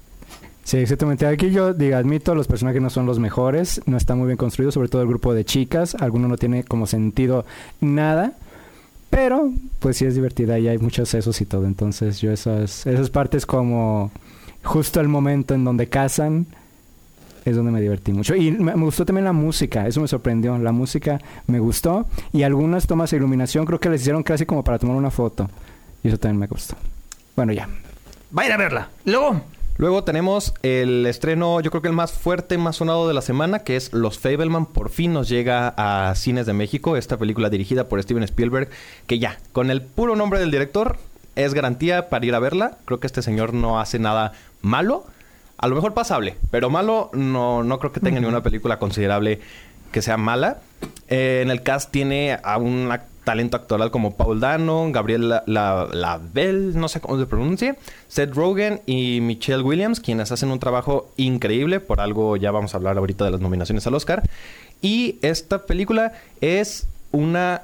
Sí, 0.69 0.77
exactamente. 0.77 1.25
Aquí 1.25 1.49
yo 1.49 1.73
digo, 1.73 1.97
admito, 1.97 2.35
los 2.35 2.45
personajes 2.45 2.79
no 2.79 2.91
son 2.91 3.07
los 3.07 3.17
mejores, 3.17 3.81
no 3.87 3.97
está 3.97 4.13
muy 4.13 4.27
bien 4.27 4.37
construido, 4.37 4.71
sobre 4.71 4.87
todo 4.87 5.01
el 5.01 5.07
grupo 5.07 5.33
de 5.33 5.43
chicas, 5.43 5.95
alguno 5.95 6.27
no 6.27 6.37
tiene 6.37 6.63
como 6.63 6.85
sentido 6.85 7.43
nada, 7.81 8.33
pero 9.09 9.51
pues 9.79 9.97
sí 9.97 10.05
es 10.05 10.13
divertida 10.13 10.59
y 10.59 10.67
hay 10.67 10.77
muchos 10.77 11.09
sesos 11.09 11.41
y 11.41 11.47
todo, 11.47 11.65
entonces 11.65 12.21
yo 12.21 12.31
esas, 12.31 12.85
esas 12.85 13.09
partes 13.09 13.47
como 13.47 14.11
justo 14.63 14.99
el 14.99 15.07
momento 15.07 15.55
en 15.55 15.65
donde 15.65 15.89
casan 15.89 16.45
es 17.45 17.55
donde 17.55 17.71
me 17.71 17.81
divertí 17.81 18.13
mucho. 18.13 18.35
Y 18.35 18.51
me, 18.51 18.73
gustó 18.73 19.05
también 19.05 19.25
la 19.25 19.33
música, 19.33 19.87
eso 19.87 20.01
me 20.01 20.07
sorprendió, 20.07 20.55
la 20.59 20.71
música 20.71 21.19
me 21.47 21.57
gustó 21.57 22.05
y 22.31 22.43
algunas 22.43 22.85
tomas 22.85 23.09
de 23.09 23.17
iluminación 23.17 23.65
creo 23.65 23.79
que 23.79 23.89
les 23.89 24.01
hicieron 24.01 24.21
casi 24.21 24.45
como 24.45 24.63
para 24.63 24.77
tomar 24.77 24.97
una 24.97 25.09
foto 25.09 25.49
y 26.03 26.09
eso 26.09 26.19
también 26.19 26.41
me 26.41 26.45
gustó. 26.45 26.75
Bueno, 27.35 27.53
ya. 27.53 27.67
Vayan 28.29 28.51
a 28.51 28.57
verla. 28.57 28.89
Luego, 29.05 29.41
Luego 29.79 30.03
tenemos 30.03 30.53
el 30.61 31.05
estreno, 31.05 31.61
yo 31.61 31.71
creo 31.71 31.81
que 31.81 31.87
el 31.87 31.93
más 31.93 32.11
fuerte, 32.11 32.57
más 32.57 32.75
sonado 32.75 33.07
de 33.07 33.13
la 33.13 33.21
semana, 33.21 33.59
que 33.59 33.77
es 33.77 33.93
Los 33.93 34.19
Fableman. 34.19 34.65
Por 34.65 34.89
fin 34.89 35.13
nos 35.13 35.29
llega 35.29 35.73
a 35.77 36.13
Cines 36.15 36.45
de 36.45 36.51
México, 36.51 36.97
esta 36.97 37.15
película 37.15 37.49
dirigida 37.49 37.87
por 37.87 38.03
Steven 38.03 38.23
Spielberg, 38.23 38.67
que 39.07 39.19
ya, 39.19 39.37
con 39.53 39.71
el 39.71 39.81
puro 39.81 40.17
nombre 40.17 40.41
del 40.41 40.51
director, 40.51 40.97
es 41.37 41.53
garantía 41.53 42.09
para 42.09 42.25
ir 42.25 42.35
a 42.35 42.39
verla. 42.39 42.77
Creo 42.83 42.99
que 42.99 43.07
este 43.07 43.21
señor 43.21 43.53
no 43.53 43.79
hace 43.79 43.99
nada 43.99 44.33
malo. 44.61 45.05
A 45.57 45.69
lo 45.69 45.75
mejor 45.75 45.93
pasable, 45.93 46.35
pero 46.51 46.69
malo 46.69 47.09
no, 47.13 47.63
no 47.63 47.79
creo 47.79 47.93
que 47.93 48.01
tenga 48.01 48.19
ninguna 48.19 48.43
película 48.43 48.79
considerable 48.79 49.39
que 49.93 50.01
sea 50.01 50.17
mala. 50.17 50.57
Eh, 51.07 51.39
en 51.41 51.51
el 51.51 51.63
cast 51.63 51.89
tiene 51.89 52.37
a 52.43 52.57
un 52.57 52.89
ac- 52.89 53.03
talento 53.29 53.57
actoral 53.57 53.91
como 53.91 54.15
Paul 54.17 54.39
Dano, 54.39 54.87
Gabriel 54.91 55.29
La- 55.29 55.43
La- 55.45 55.87
Lavelle, 55.93 56.73
no 56.75 56.87
sé 56.87 56.99
cómo 56.99 57.19
se 57.19 57.27
pronuncie, 57.27 57.75
Seth 58.07 58.33
Rogen 58.33 58.81
y 58.87 59.19
Michelle 59.21 59.61
Williams, 59.61 59.99
quienes 59.99 60.31
hacen 60.31 60.49
un 60.49 60.57
trabajo 60.57 61.11
increíble. 61.15 61.79
Por 61.79 62.01
algo 62.01 62.37
ya 62.37 62.49
vamos 62.49 62.73
a 62.73 62.77
hablar 62.77 62.97
ahorita 62.97 63.25
de 63.25 63.29
las 63.31 63.39
nominaciones 63.39 63.85
al 63.85 63.93
Oscar. 63.93 64.23
Y 64.81 65.17
esta 65.21 65.67
película 65.67 66.13
es 66.41 66.87
una 67.11 67.61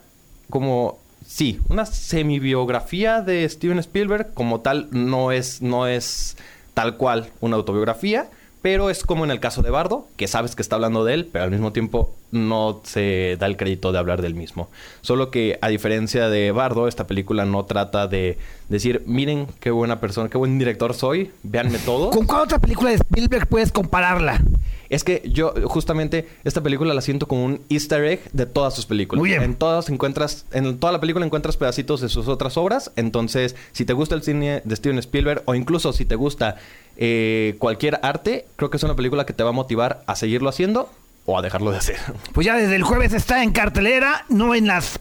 como 0.52 1.00
sí, 1.26 1.60
una 1.70 1.88
semibiografía 1.88 3.22
de 3.22 3.50
Steven 3.50 3.80
Spielberg 3.80 4.36
como 4.36 4.60
tal 4.62 4.88
no 4.92 5.32
es 5.32 5.64
no 5.64 5.88
es 5.88 6.38
tal 6.76 6.98
cual 6.98 7.30
una 7.42 7.56
autobiografía, 7.56 8.28
pero 8.62 8.92
es 8.92 9.04
como 9.04 9.24
en 9.26 9.32
el 9.32 9.40
caso 9.40 9.64
de 9.64 9.72
Bardo, 9.72 10.08
que 10.18 10.28
sabes 10.28 10.56
que 10.56 10.62
está 10.62 10.76
hablando 10.76 11.04
de 11.06 11.16
él, 11.16 11.30
pero 11.32 11.46
al 11.46 11.50
mismo 11.52 11.72
tiempo 11.72 12.14
no 12.36 12.82
se 12.84 13.38
da 13.40 13.48
el 13.48 13.58
crédito 13.58 13.92
de 13.92 13.98
hablar 13.98 14.22
del 14.22 14.36
mismo. 14.36 14.70
Solo 15.02 15.32
que 15.32 15.58
a 15.62 15.70
diferencia 15.70 16.30
de 16.30 16.52
Bardo, 16.52 16.88
esta 16.88 17.08
película 17.08 17.46
no 17.46 17.66
trata 17.66 18.08
de 18.08 18.38
decir, 18.70 19.04
miren 19.06 19.48
qué 19.60 19.72
buena 19.72 20.00
persona, 20.00 20.30
qué 20.30 20.38
buen 20.38 20.60
director 20.60 20.94
soy, 20.94 21.32
véanme 21.44 21.80
todo. 21.80 22.12
¿Con 22.12 22.26
cuál 22.26 22.42
otra 22.42 22.60
película 22.60 22.92
de 22.92 22.98
Spielberg 22.98 23.48
puedes 23.48 23.72
compararla? 23.72 24.42
Es 24.90 25.04
que 25.04 25.24
yo 25.26 25.54
justamente 25.66 26.28
esta 26.44 26.62
película 26.62 26.94
la 26.94 27.02
siento 27.02 27.28
como 27.28 27.44
un 27.44 27.62
easter 27.70 28.04
egg 28.06 28.32
de 28.34 28.46
todas 28.46 28.76
sus 28.76 28.86
películas. 28.86 29.20
Muy 29.20 29.30
bien. 29.30 29.42
En 29.42 29.56
todas 29.56 29.90
encuentras, 29.90 30.46
en 30.52 30.78
toda 30.78 30.94
la 30.94 31.00
película 31.00 31.26
encuentras 31.26 31.58
pedacitos 31.58 32.02
de 32.02 32.10
sus 32.10 32.28
otras 32.28 32.58
obras. 32.58 32.92
Entonces, 32.96 33.56
si 33.72 33.86
te 33.86 33.94
gusta 33.94 34.16
el 34.16 34.22
cine 34.22 34.62
de 34.64 34.76
Steven 34.76 35.00
Spielberg 35.00 35.42
o 35.46 35.56
incluso 35.56 35.92
si 35.94 36.06
te 36.06 36.16
gusta 36.16 36.58
eh, 36.98 37.56
cualquier 37.60 38.00
arte, 38.04 38.46
creo 38.56 38.70
que 38.70 38.78
es 38.78 38.84
una 38.84 38.96
película 38.96 39.26
que 39.26 39.34
te 39.34 39.44
va 39.44 39.50
a 39.50 39.54
motivar 39.54 40.04
a 40.06 40.16
seguirlo 40.16 40.50
haciendo 40.50 40.90
o 41.26 41.38
a 41.38 41.42
dejarlo 41.42 41.72
de 41.72 41.78
hacer. 41.78 41.98
Pues 42.34 42.46
ya 42.46 42.56
desde 42.56 42.76
el 42.76 42.84
jueves 42.84 43.14
está 43.14 43.44
en 43.44 43.52
cartelera, 43.52 44.26
no 44.30 44.56
en 44.56 44.68
las 44.68 45.00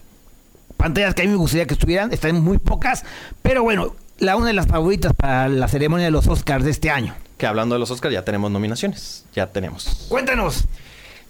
pantallas 0.77 1.13
que 1.15 1.23
a 1.23 1.25
mí 1.25 1.31
me 1.31 1.37
gustaría 1.37 1.65
que 1.65 1.73
estuvieran, 1.73 2.11
están 2.11 2.43
muy 2.43 2.57
pocas, 2.57 3.03
pero 3.41 3.63
bueno, 3.63 3.95
la 4.19 4.35
una 4.35 4.47
de 4.47 4.53
las 4.53 4.67
favoritas 4.67 5.13
para 5.13 5.49
la 5.49 5.67
ceremonia 5.67 6.05
de 6.05 6.11
los 6.11 6.27
Oscars 6.27 6.63
de 6.63 6.71
este 6.71 6.89
año. 6.89 7.15
Que 7.37 7.45
hablando 7.45 7.75
de 7.75 7.79
los 7.79 7.91
Oscars 7.91 8.13
ya 8.13 8.23
tenemos 8.23 8.49
nominaciones. 8.49 9.25
Ya 9.33 9.47
tenemos. 9.47 10.05
Cuéntanos. 10.07 10.65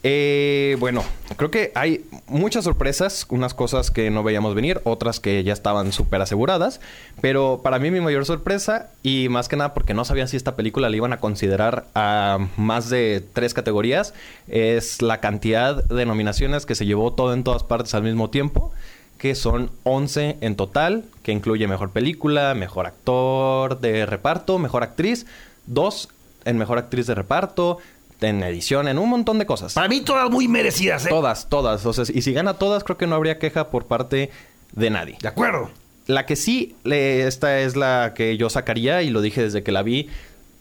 Eh, 0.08 0.78
bueno, 0.80 1.04
creo 1.36 1.50
que 1.50 1.72
hay 1.74 2.06
muchas 2.28 2.66
sorpresas, 2.66 3.26
unas 3.30 3.56
cosas 3.56 3.90
que 3.90 4.12
no 4.12 4.22
veíamos 4.22 4.54
venir, 4.54 4.80
otras 4.84 5.20
que 5.20 5.44
ya 5.44 5.52
estaban 5.52 5.92
súper 5.92 6.22
aseguradas, 6.22 6.80
pero 7.22 7.62
para 7.64 7.80
mí 7.80 7.90
mi 7.90 8.02
mayor 8.02 8.24
sorpresa, 8.24 8.92
y 9.02 9.30
más 9.30 9.48
que 9.48 9.56
nada 9.56 9.74
porque 9.74 9.96
no 9.96 10.06
sabía 10.06 10.28
si 10.28 10.38
esta 10.38 10.56
película 10.56 10.92
la 10.92 10.96
iban 10.96 11.12
a 11.12 11.18
considerar 11.18 11.88
a 11.96 12.38
más 12.56 12.92
de 12.92 13.26
tres 13.34 13.56
categorías, 13.56 14.14
es 14.48 15.02
la 15.02 15.22
cantidad 15.22 15.84
de 15.84 16.06
nominaciones 16.06 16.68
que 16.68 16.76
se 16.76 16.86
llevó 16.86 17.14
todo 17.14 17.34
en 17.34 17.44
todas 17.44 17.64
partes 17.64 17.96
al 17.96 18.04
mismo 18.04 18.30
tiempo, 18.30 18.72
que 19.18 19.34
son 19.34 19.72
11 19.86 20.38
en 20.40 20.56
total, 20.56 21.06
que 21.24 21.32
incluye 21.32 21.68
mejor 21.68 21.90
película, 21.90 22.54
mejor 22.54 22.86
actor 22.86 23.80
de 23.80 24.06
reparto, 24.06 24.60
mejor 24.60 24.84
actriz, 24.84 25.26
dos 25.66 26.10
en 26.46 26.60
mejor 26.60 26.78
actriz 26.78 27.08
de 27.08 27.16
reparto, 27.16 27.80
en 28.26 28.44
edición, 28.44 28.88
en 28.88 28.98
un 28.98 29.10
montón 29.10 29.40
de 29.40 29.46
cosas. 29.46 29.74
Para 29.74 29.88
mí 29.88 30.02
todas 30.02 30.30
muy 30.30 30.48
merecidas, 30.48 31.06
¿eh? 31.06 31.10
Todas, 31.10 31.48
todas. 31.50 31.86
O 31.86 31.94
sea, 31.94 32.06
y 32.14 32.22
si 32.22 32.34
gana 32.34 32.56
todas, 32.56 32.84
creo 32.84 32.98
que 32.98 33.08
no 33.08 33.16
habría 33.16 33.40
queja 33.40 33.70
por 33.70 33.86
parte 33.86 34.32
de 34.74 34.90
nadie. 34.90 35.18
De 35.22 35.28
acuerdo. 35.28 35.70
La 36.08 36.26
que 36.26 36.36
sí, 36.36 36.76
esta 36.86 37.60
es 37.60 37.76
la 37.76 38.14
que 38.16 38.38
yo 38.38 38.50
sacaría 38.50 39.02
y 39.02 39.10
lo 39.10 39.22
dije 39.22 39.42
desde 39.42 39.64
que 39.64 39.72
la 39.72 39.82
vi 39.82 40.10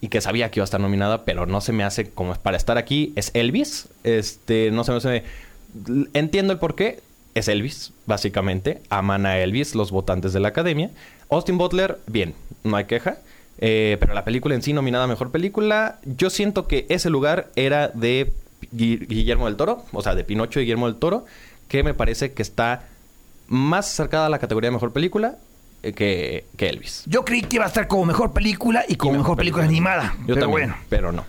y 0.01 0.07
que 0.07 0.21
sabía 0.21 0.49
que 0.49 0.59
iba 0.59 0.63
a 0.63 0.65
estar 0.65 0.79
nominada, 0.79 1.23
pero 1.23 1.45
no 1.45 1.61
se 1.61 1.71
me 1.71 1.83
hace 1.83 2.09
como 2.09 2.33
para 2.35 2.57
estar 2.57 2.77
aquí, 2.77 3.13
es 3.15 3.31
Elvis. 3.33 3.87
Este, 4.03 4.71
no 4.71 4.83
se 4.83 4.91
me 4.91 4.97
hace... 4.97 5.23
Entiendo 6.13 6.53
el 6.53 6.59
por 6.59 6.75
qué. 6.75 6.99
Es 7.33 7.47
Elvis, 7.47 7.91
básicamente. 8.05 8.81
Aman 8.89 9.25
a 9.25 9.39
Elvis, 9.39 9.75
los 9.75 9.91
votantes 9.91 10.31
de 10.31 10.39
la 10.39 10.47
academia. 10.47 10.91
Austin 11.29 11.57
Butler, 11.57 11.99
bien, 12.07 12.33
no 12.63 12.77
hay 12.77 12.85
queja. 12.85 13.17
Eh, 13.59 13.97
pero 13.99 14.13
la 14.13 14.25
película 14.25 14.53
en 14.55 14.61
sí, 14.61 14.73
nominada 14.73 15.05
a 15.05 15.07
mejor 15.07 15.31
película, 15.31 15.99
yo 16.03 16.29
siento 16.29 16.67
que 16.67 16.85
ese 16.89 17.09
lugar 17.09 17.49
era 17.55 17.87
de 17.89 18.33
Gui- 18.73 19.07
Guillermo 19.07 19.45
del 19.45 19.55
Toro, 19.55 19.85
o 19.93 20.01
sea, 20.01 20.13
de 20.15 20.23
Pinocho 20.23 20.59
y 20.59 20.63
Guillermo 20.63 20.87
del 20.87 20.97
Toro, 20.97 21.25
que 21.67 21.83
me 21.83 21.93
parece 21.93 22.33
que 22.33 22.41
está 22.41 22.83
más 23.47 23.87
acercada 23.91 24.25
a 24.25 24.29
la 24.29 24.39
categoría 24.39 24.69
de 24.69 24.73
mejor 24.73 24.91
película 24.91 25.35
eh, 25.83 25.93
que, 25.93 26.45
que 26.57 26.67
Elvis. 26.69 27.03
Yo 27.05 27.23
creí 27.23 27.41
que 27.43 27.55
iba 27.57 27.65
a 27.65 27.67
estar 27.67 27.87
como 27.87 28.05
mejor 28.05 28.33
película 28.33 28.83
y 28.87 28.95
como 28.95 29.17
mejor, 29.19 29.37
película, 29.37 29.63
animada. 29.63 30.15
Yo 30.27 30.35
pero 30.35 30.41
también, 30.41 30.69
bueno. 30.69 30.75
pero 30.89 31.11
no. 31.11 31.23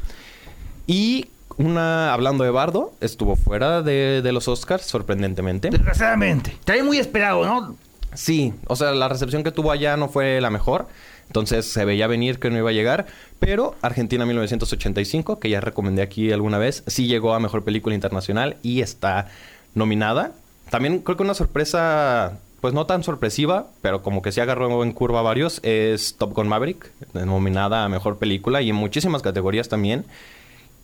Y 0.86 1.26
una, 1.58 2.12
hablando 2.12 2.44
de 2.44 2.50
Bardo, 2.50 2.92
estuvo 3.00 3.36
fuera 3.36 3.82
de, 3.82 4.20
de 4.22 4.32
los 4.32 4.48
Oscars, 4.48 4.82
sorprendentemente. 4.84 5.70
Desgraciadamente. 5.70 6.56
También 6.64 6.86
muy 6.86 6.98
esperado, 6.98 7.44
¿no? 7.46 7.76
Sí, 8.16 8.54
o 8.66 8.76
sea, 8.76 8.92
la 8.92 9.08
recepción 9.08 9.44
que 9.44 9.52
tuvo 9.52 9.70
allá 9.70 9.96
no 9.96 10.08
fue 10.08 10.40
la 10.40 10.50
mejor. 10.50 10.88
Entonces 11.26 11.66
se 11.66 11.84
veía 11.84 12.06
venir 12.06 12.38
que 12.38 12.50
no 12.50 12.56
iba 12.56 12.70
a 12.70 12.72
llegar. 12.72 13.06
Pero 13.38 13.74
Argentina 13.82 14.24
1985, 14.24 15.38
que 15.38 15.50
ya 15.50 15.60
recomendé 15.60 16.02
aquí 16.02 16.32
alguna 16.32 16.56
vez, 16.56 16.82
sí 16.86 17.06
llegó 17.08 17.34
a 17.34 17.40
Mejor 17.40 17.62
Película 17.62 17.94
Internacional 17.94 18.56
y 18.62 18.80
está 18.80 19.28
nominada. 19.74 20.32
También 20.70 21.00
creo 21.00 21.16
que 21.16 21.24
una 21.24 21.34
sorpresa, 21.34 22.38
pues 22.60 22.74
no 22.74 22.86
tan 22.86 23.02
sorpresiva, 23.02 23.66
pero 23.82 24.02
como 24.02 24.22
que 24.22 24.32
se 24.32 24.40
agarró 24.40 24.82
en 24.82 24.92
curva 24.92 25.18
a 25.18 25.22
varios, 25.22 25.60
es 25.62 26.16
Top 26.16 26.32
Gun 26.32 26.48
Maverick, 26.48 26.90
nominada 27.12 27.84
a 27.84 27.88
Mejor 27.88 28.18
Película 28.18 28.62
y 28.62 28.70
en 28.70 28.76
muchísimas 28.76 29.20
categorías 29.20 29.68
también. 29.68 30.06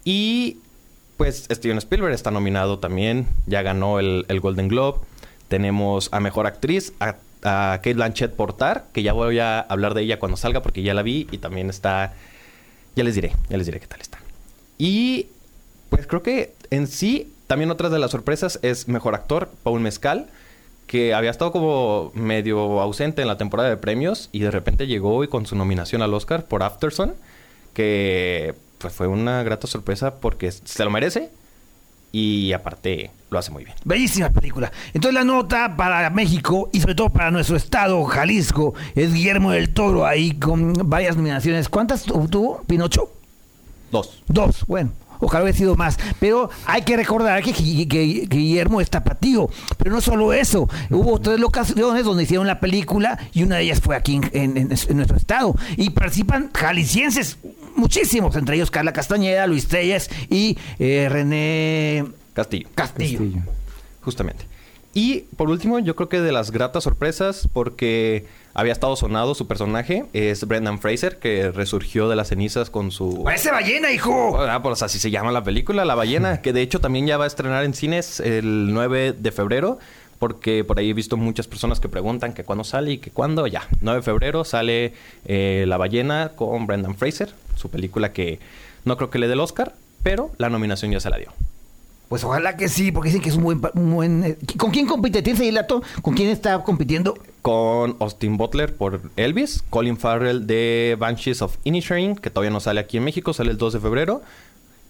Y 0.04 0.58
pues 1.16 1.46
Steven 1.50 1.78
Spielberg 1.78 2.12
está 2.12 2.30
nominado 2.30 2.78
también, 2.80 3.26
ya 3.46 3.62
ganó 3.62 4.00
el 4.00 4.40
Golden 4.40 4.68
Globe. 4.68 4.98
Tenemos 5.52 6.08
a 6.12 6.20
Mejor 6.20 6.46
Actriz, 6.46 6.94
a, 6.98 7.16
Kate 7.42 7.92
Blanchett 7.92 8.32
por 8.32 8.54
Tar, 8.54 8.86
que 8.94 9.02
ya 9.02 9.12
voy 9.12 9.38
a 9.38 9.60
hablar 9.60 9.92
de 9.92 10.00
ella 10.00 10.18
cuando 10.18 10.38
salga 10.38 10.62
porque 10.62 10.82
ya 10.82 10.94
la 10.94 11.02
vi 11.02 11.28
y 11.30 11.36
también 11.36 11.68
está... 11.68 12.14
Ya 12.96 13.04
les 13.04 13.16
diré, 13.16 13.36
ya 13.50 13.58
les 13.58 13.66
diré 13.66 13.78
qué 13.78 13.86
tal 13.86 14.00
está. 14.00 14.18
Y 14.78 15.26
pues 15.90 16.06
creo 16.06 16.22
que 16.22 16.54
en 16.70 16.86
sí, 16.86 17.34
también 17.48 17.70
otra 17.70 17.90
de 17.90 17.98
las 17.98 18.12
sorpresas 18.12 18.60
es 18.62 18.88
Mejor 18.88 19.14
Actor, 19.14 19.50
Paul 19.62 19.80
Mezcal, 19.80 20.30
que 20.86 21.12
había 21.12 21.30
estado 21.30 21.52
como 21.52 22.12
medio 22.14 22.80
ausente 22.80 23.20
en 23.20 23.28
la 23.28 23.36
temporada 23.36 23.68
de 23.68 23.76
premios 23.76 24.30
y 24.32 24.38
de 24.38 24.50
repente 24.50 24.86
llegó 24.86 25.22
y 25.22 25.28
con 25.28 25.44
su 25.44 25.54
nominación 25.54 26.00
al 26.00 26.14
Oscar 26.14 26.46
por 26.46 26.62
Afterson, 26.62 27.12
que 27.74 28.54
pues 28.78 28.94
fue 28.94 29.06
una 29.06 29.42
grata 29.42 29.66
sorpresa 29.66 30.14
porque 30.14 30.50
se 30.50 30.82
lo 30.82 30.90
merece 30.90 31.28
y 32.12 32.52
aparte 32.52 33.10
lo 33.30 33.38
hace 33.38 33.50
muy 33.50 33.64
bien. 33.64 33.74
Bellísima 33.84 34.28
película. 34.30 34.70
Entonces 34.92 35.14
la 35.14 35.24
nota 35.24 35.74
para 35.76 36.10
México 36.10 36.68
y 36.72 36.80
sobre 36.80 36.94
todo 36.94 37.08
para 37.10 37.30
nuestro 37.30 37.56
estado, 37.56 38.04
Jalisco, 38.04 38.74
es 38.94 39.12
Guillermo 39.14 39.50
del 39.52 39.70
Toro 39.70 40.04
ahí 40.06 40.32
con 40.32 40.74
varias 40.90 41.16
nominaciones. 41.16 41.68
¿Cuántas 41.70 42.02
tu- 42.02 42.28
tuvo 42.28 42.62
Pinocho? 42.64 43.10
Dos. 43.90 44.22
Dos, 44.28 44.64
bueno. 44.66 44.90
Ojalá 45.24 45.44
hubiera 45.44 45.56
sido 45.56 45.76
más. 45.76 45.98
Pero 46.20 46.50
hay 46.66 46.82
que 46.82 46.96
recordar 46.96 47.42
que, 47.42 47.52
Gui- 47.54 47.88
que- 47.88 48.28
que 48.28 48.36
Guillermo 48.36 48.80
es 48.80 48.90
tapatío. 48.90 49.48
Pero 49.78 49.92
no 49.92 50.00
solo 50.00 50.32
eso. 50.32 50.68
Hubo 50.90 51.20
tres 51.20 51.38
locaciones 51.38 52.04
donde 52.04 52.24
hicieron 52.24 52.46
la 52.46 52.58
película 52.60 53.18
y 53.32 53.44
una 53.44 53.56
de 53.56 53.62
ellas 53.62 53.80
fue 53.80 53.96
aquí 53.96 54.16
en, 54.16 54.24
en- 54.32 54.56
en- 54.56 54.72
en 54.72 54.96
nuestro 54.96 55.16
estado. 55.16 55.54
Y 55.76 55.90
participan 55.90 56.50
jaliscienses 56.52 57.38
muchísimos, 57.76 58.36
entre 58.36 58.56
ellos 58.56 58.70
Carla 58.70 58.92
Castañeda, 58.92 59.46
Luis 59.46 59.68
Telles 59.68 60.10
y 60.28 60.58
eh, 60.78 61.08
René 61.10 62.04
Castillo. 62.34 62.68
Castillo. 62.74 63.18
Castillo. 63.20 63.42
Justamente. 64.02 64.44
Y 64.94 65.20
por 65.36 65.48
último, 65.48 65.78
yo 65.78 65.96
creo 65.96 66.08
que 66.08 66.20
de 66.20 66.32
las 66.32 66.50
gratas 66.50 66.84
sorpresas, 66.84 67.48
porque 67.52 68.26
había 68.54 68.72
estado 68.72 68.96
sonado 68.96 69.34
su 69.34 69.46
personaje, 69.46 70.06
es 70.12 70.46
Brendan 70.46 70.78
Fraser, 70.78 71.18
que 71.18 71.50
resurgió 71.50 72.08
de 72.08 72.16
las 72.16 72.28
cenizas 72.28 72.70
con 72.70 72.90
su... 72.90 73.22
¡Parece 73.24 73.50
ballena, 73.50 73.90
hijo! 73.92 74.40
Ah, 74.40 74.62
pues 74.62 74.82
así 74.82 74.98
se 74.98 75.10
llama 75.10 75.32
la 75.32 75.42
película, 75.42 75.84
La 75.84 75.94
Ballena, 75.94 76.40
que 76.42 76.52
de 76.52 76.62
hecho 76.62 76.80
también 76.80 77.06
ya 77.06 77.16
va 77.16 77.24
a 77.24 77.26
estrenar 77.26 77.64
en 77.64 77.74
cines 77.74 78.20
el 78.20 78.72
9 78.72 79.14
de 79.18 79.32
febrero, 79.32 79.78
porque 80.18 80.64
por 80.64 80.78
ahí 80.78 80.90
he 80.90 80.94
visto 80.94 81.16
muchas 81.16 81.48
personas 81.48 81.80
que 81.80 81.88
preguntan 81.88 82.34
que 82.34 82.44
cuándo 82.44 82.64
sale 82.64 82.92
y 82.92 82.98
que 82.98 83.10
cuándo, 83.10 83.46
ya. 83.46 83.68
9 83.80 84.00
de 84.00 84.02
febrero 84.02 84.44
sale 84.44 84.94
eh, 85.24 85.64
La 85.66 85.78
Ballena 85.78 86.32
con 86.36 86.66
Brendan 86.66 86.94
Fraser, 86.96 87.32
su 87.56 87.70
película 87.70 88.12
que 88.12 88.38
no 88.84 88.96
creo 88.96 89.10
que 89.10 89.18
le 89.18 89.28
dé 89.28 89.32
el 89.32 89.40
Oscar, 89.40 89.74
pero 90.02 90.30
la 90.38 90.50
nominación 90.50 90.90
ya 90.92 91.00
se 91.00 91.10
la 91.10 91.18
dio. 91.18 91.32
Pues 92.12 92.24
ojalá 92.24 92.58
que 92.58 92.68
sí, 92.68 92.92
porque 92.92 93.08
dicen 93.08 93.22
que 93.22 93.30
es 93.30 93.36
un 93.36 93.42
buen... 93.42 93.62
un 93.72 93.94
buen, 93.94 94.22
eh, 94.22 94.38
¿Con 94.58 94.70
quién 94.70 94.86
compite? 94.86 95.22
¿Tienes 95.22 95.40
ahí 95.40 95.48
el 95.48 95.54
dato? 95.54 95.82
¿Con 96.02 96.12
quién 96.12 96.28
está 96.28 96.62
compitiendo? 96.62 97.16
Con 97.40 97.96
Austin 98.00 98.36
Butler 98.36 98.76
por 98.76 99.00
Elvis, 99.16 99.64
Colin 99.70 99.96
Farrell 99.96 100.46
de 100.46 100.94
Banshees 100.98 101.40
of 101.40 101.56
Inisherin, 101.64 102.16
que 102.16 102.28
todavía 102.28 102.50
no 102.50 102.60
sale 102.60 102.80
aquí 102.80 102.98
en 102.98 103.04
México, 103.04 103.32
sale 103.32 103.50
el 103.50 103.56
2 103.56 103.72
de 103.72 103.80
febrero. 103.80 104.20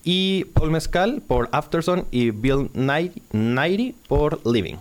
Y 0.02 0.46
Paul 0.46 0.72
Mescal 0.72 1.22
por 1.24 1.48
Afterson 1.52 2.06
y 2.10 2.32
Bill 2.32 2.70
Nighy 2.74 3.94
por 4.08 4.44
Living. 4.44 4.78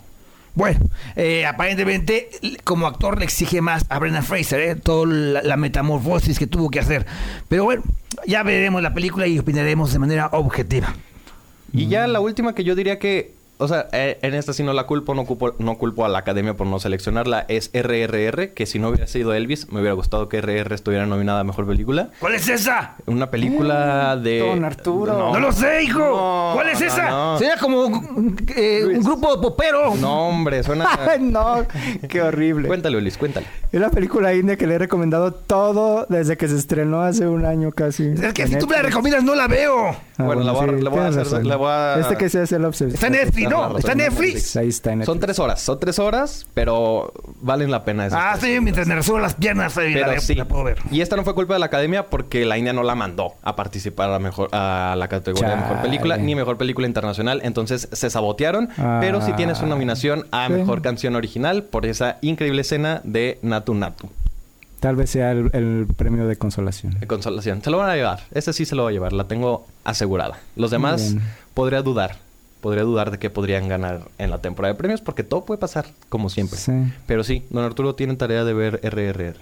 Bueno, 0.55 0.79
eh, 1.15 1.45
aparentemente 1.45 2.27
como 2.63 2.87
actor 2.87 3.19
le 3.19 3.25
exige 3.25 3.61
más 3.61 3.85
a 3.89 3.99
Brendan 3.99 4.23
Fraser, 4.23 4.61
¿eh? 4.61 4.75
toda 4.75 5.05
la, 5.05 5.43
la 5.43 5.57
metamorfosis 5.57 6.39
que 6.39 6.47
tuvo 6.47 6.71
que 6.71 6.79
hacer. 6.79 7.05
Pero 7.47 7.65
bueno, 7.65 7.83
ya 8.25 8.41
veremos 8.41 8.81
la 8.81 8.95
película 8.95 9.27
y 9.27 9.37
opinaremos 9.37 9.93
de 9.93 9.99
manera 9.99 10.29
objetiva. 10.31 10.95
Y 11.73 11.87
ya 11.87 12.07
la 12.07 12.19
última 12.19 12.53
que 12.53 12.63
yo 12.63 12.75
diría 12.75 12.99
que 12.99 13.33
o 13.61 13.67
sea, 13.67 13.87
eh, 13.93 14.19
en 14.21 14.33
esta 14.33 14.53
sí 14.53 14.63
no 14.63 14.73
la 14.73 14.85
culpo, 14.85 15.13
no 15.15 15.25
culpo, 15.25 15.53
no 15.59 15.77
culpo 15.77 16.05
a 16.05 16.09
la 16.09 16.19
academia 16.19 16.55
por 16.55 16.67
no 16.67 16.79
seleccionarla. 16.79 17.45
Es 17.47 17.69
RRR, 17.73 18.53
que 18.53 18.65
si 18.65 18.79
no 18.79 18.89
hubiera 18.89 19.07
sido 19.07 19.33
Elvis, 19.33 19.71
me 19.71 19.79
hubiera 19.79 19.93
gustado 19.93 20.27
que 20.29 20.41
RR 20.41 20.73
estuviera 20.75 21.05
nominada 21.05 21.39
a 21.41 21.43
mejor 21.43 21.67
película. 21.67 22.09
¿Cuál 22.19 22.35
es 22.35 22.47
esa? 22.49 22.95
Una 23.05 23.29
película 23.29 24.17
de. 24.17 24.39
Don 24.39 24.65
Arturo. 24.65 25.31
No, 25.33 25.39
lo 25.39 25.51
sé, 25.51 25.83
hijo. 25.83 25.99
No, 25.99 26.51
¿Cuál 26.55 26.69
es 26.69 26.79
no, 26.81 26.87
esa? 26.87 27.09
no. 27.09 27.37
Sería 27.37 27.57
como 27.57 27.85
eh, 28.55 28.83
un 28.85 29.03
grupo 29.03 29.35
de 29.35 29.41
popero. 29.41 29.95
No, 29.95 30.27
hombre, 30.29 30.63
suena. 30.63 30.87
Ay, 31.09 31.19
no, 31.21 31.65
qué 32.09 32.21
horrible. 32.21 32.67
cuéntale, 32.67 32.99
Luis, 32.99 33.17
cuéntale. 33.17 33.45
Es 33.71 33.77
una 33.79 33.89
película 33.89 34.33
india 34.33 34.57
que 34.57 34.67
le 34.67 34.75
he 34.75 34.79
recomendado 34.79 35.31
todo 35.33 36.05
desde 36.09 36.35
que 36.37 36.47
se 36.47 36.57
estrenó 36.57 37.01
hace 37.01 37.27
un 37.27 37.45
año 37.45 37.71
casi. 37.71 38.07
Es 38.07 38.33
que 38.33 38.47
si 38.47 38.57
tú 38.57 38.67
me 38.67 38.75
la 38.75 38.81
recomiendas, 38.81 39.23
no 39.23 39.35
la 39.35 39.47
veo. 39.47 39.89
Ah, 40.17 40.23
Bueno, 40.23 40.43
la 40.43 40.51
voy 40.51 40.69
a- 40.69 40.73
sí, 40.77 40.81
la 40.83 40.89
voy 40.89 40.99
a 40.99 41.07
hacer- 41.07 41.45
la 41.45 41.55
voy 41.55 41.69
a- 41.71 41.99
Este 41.99 42.15
que 42.17 42.29
se 42.29 42.39
hace 42.41 42.55
el 42.57 42.65
obsesión. 42.65 42.93
Está 42.93 43.07
en 43.07 43.13
Netflix, 43.13 43.49
¿no? 43.51 43.77
Está 43.77 43.91
en 43.93 43.97
Netflix. 43.99 44.33
Netflix. 44.33 44.55
Ahí 44.55 44.67
está 44.69 44.91
en 44.93 44.99
Netflix. 44.99 45.05
Son 45.13 45.19
tres 45.19 45.39
horas, 45.39 45.61
son 45.61 45.79
tres 45.79 45.99
horas, 45.99 46.47
pero 46.53 47.13
valen 47.41 47.69
la 47.71 47.83
pena. 47.85 48.05
esas 48.07 48.19
Ah, 48.21 48.37
sí, 48.39 48.51
horas. 48.51 48.63
mientras 48.63 48.87
me 48.87 48.95
resuelvo 48.95 49.21
las 49.21 49.35
piernas, 49.35 49.77
ahí 49.77 49.93
Pero 49.93 50.19
sí. 50.21 50.35
la 50.35 50.45
puedo 50.45 50.63
ver. 50.63 50.79
Y 50.91 51.01
esta 51.01 51.15
no 51.15 51.23
fue 51.23 51.35
culpa 51.35 51.53
de 51.53 51.59
la 51.59 51.67
academia 51.67 52.09
porque 52.09 52.45
la 52.45 52.57
India 52.57 52.73
no 52.73 52.83
la 52.83 52.95
mandó 52.95 53.35
a 53.43 53.55
participar 53.55 54.11
a, 54.11 54.19
mejor, 54.19 54.49
a 54.53 54.95
la 54.97 55.07
categoría 55.07 55.49
de 55.51 55.55
mejor 55.57 55.81
película 55.81 56.17
ni 56.17 56.35
mejor 56.35 56.57
película 56.57 56.87
internacional. 56.87 57.41
Entonces 57.43 57.87
se 57.91 58.09
sabotearon. 58.09 58.69
Ah. 58.77 58.97
Pero 59.01 59.21
sí 59.21 59.33
tiene 59.33 59.55
su 59.55 59.65
nominación 59.65 60.25
a 60.31 60.47
Sí. 60.47 60.53
mejor 60.53 60.81
canción 60.81 61.15
original 61.15 61.63
por 61.63 61.85
esa 61.85 62.17
increíble 62.21 62.61
escena 62.61 63.01
de 63.03 63.37
Natu 63.41 63.73
Natu. 63.73 64.09
Tal 64.79 64.95
vez 64.95 65.11
sea 65.11 65.31
el, 65.31 65.51
el 65.53 65.85
premio 65.95 66.25
de 66.25 66.35
consolación. 66.37 66.99
De 66.99 67.05
consolación. 67.05 67.61
Se 67.61 67.69
lo 67.69 67.77
van 67.77 67.89
a 67.91 67.95
llevar. 67.95 68.21
Ese 68.31 68.51
sí 68.51 68.65
se 68.65 68.75
lo 68.75 68.83
va 68.83 68.89
a 68.89 68.91
llevar. 68.91 69.13
La 69.13 69.25
tengo 69.25 69.67
asegurada. 69.83 70.39
Los 70.55 70.71
demás 70.71 71.15
podría 71.53 71.83
dudar. 71.83 72.15
Podría 72.61 72.83
dudar 72.83 73.11
de 73.11 73.19
que 73.19 73.29
podrían 73.29 73.67
ganar 73.67 74.01
en 74.17 74.29
la 74.29 74.39
temporada 74.39 74.73
de 74.73 74.77
premios 74.77 75.01
porque 75.01 75.23
todo 75.23 75.45
puede 75.45 75.59
pasar, 75.59 75.87
como 76.09 76.29
siempre. 76.29 76.57
Sí. 76.57 76.71
Pero 77.07 77.23
sí, 77.23 77.43
don 77.49 77.63
Arturo 77.63 77.95
tiene 77.95 78.15
tarea 78.15 78.43
de 78.43 78.53
ver 78.53 78.79
RRR. 78.83 79.37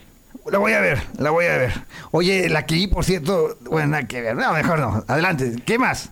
La 0.52 0.58
voy 0.58 0.74
a 0.74 0.80
ver, 0.80 1.02
la 1.18 1.32
voy 1.32 1.46
a 1.46 1.58
ver. 1.58 1.74
Oye, 2.12 2.50
la 2.50 2.66
que 2.66 2.76
vi, 2.76 2.88
por 2.88 3.04
cierto, 3.04 3.58
bueno, 3.70 3.90
nada 3.90 4.08
que 4.08 4.22
ver. 4.22 4.36
No, 4.36 4.52
mejor 4.54 4.80
no. 4.80 5.04
Adelante. 5.08 5.56
¿Qué 5.66 5.78
más? 5.78 6.10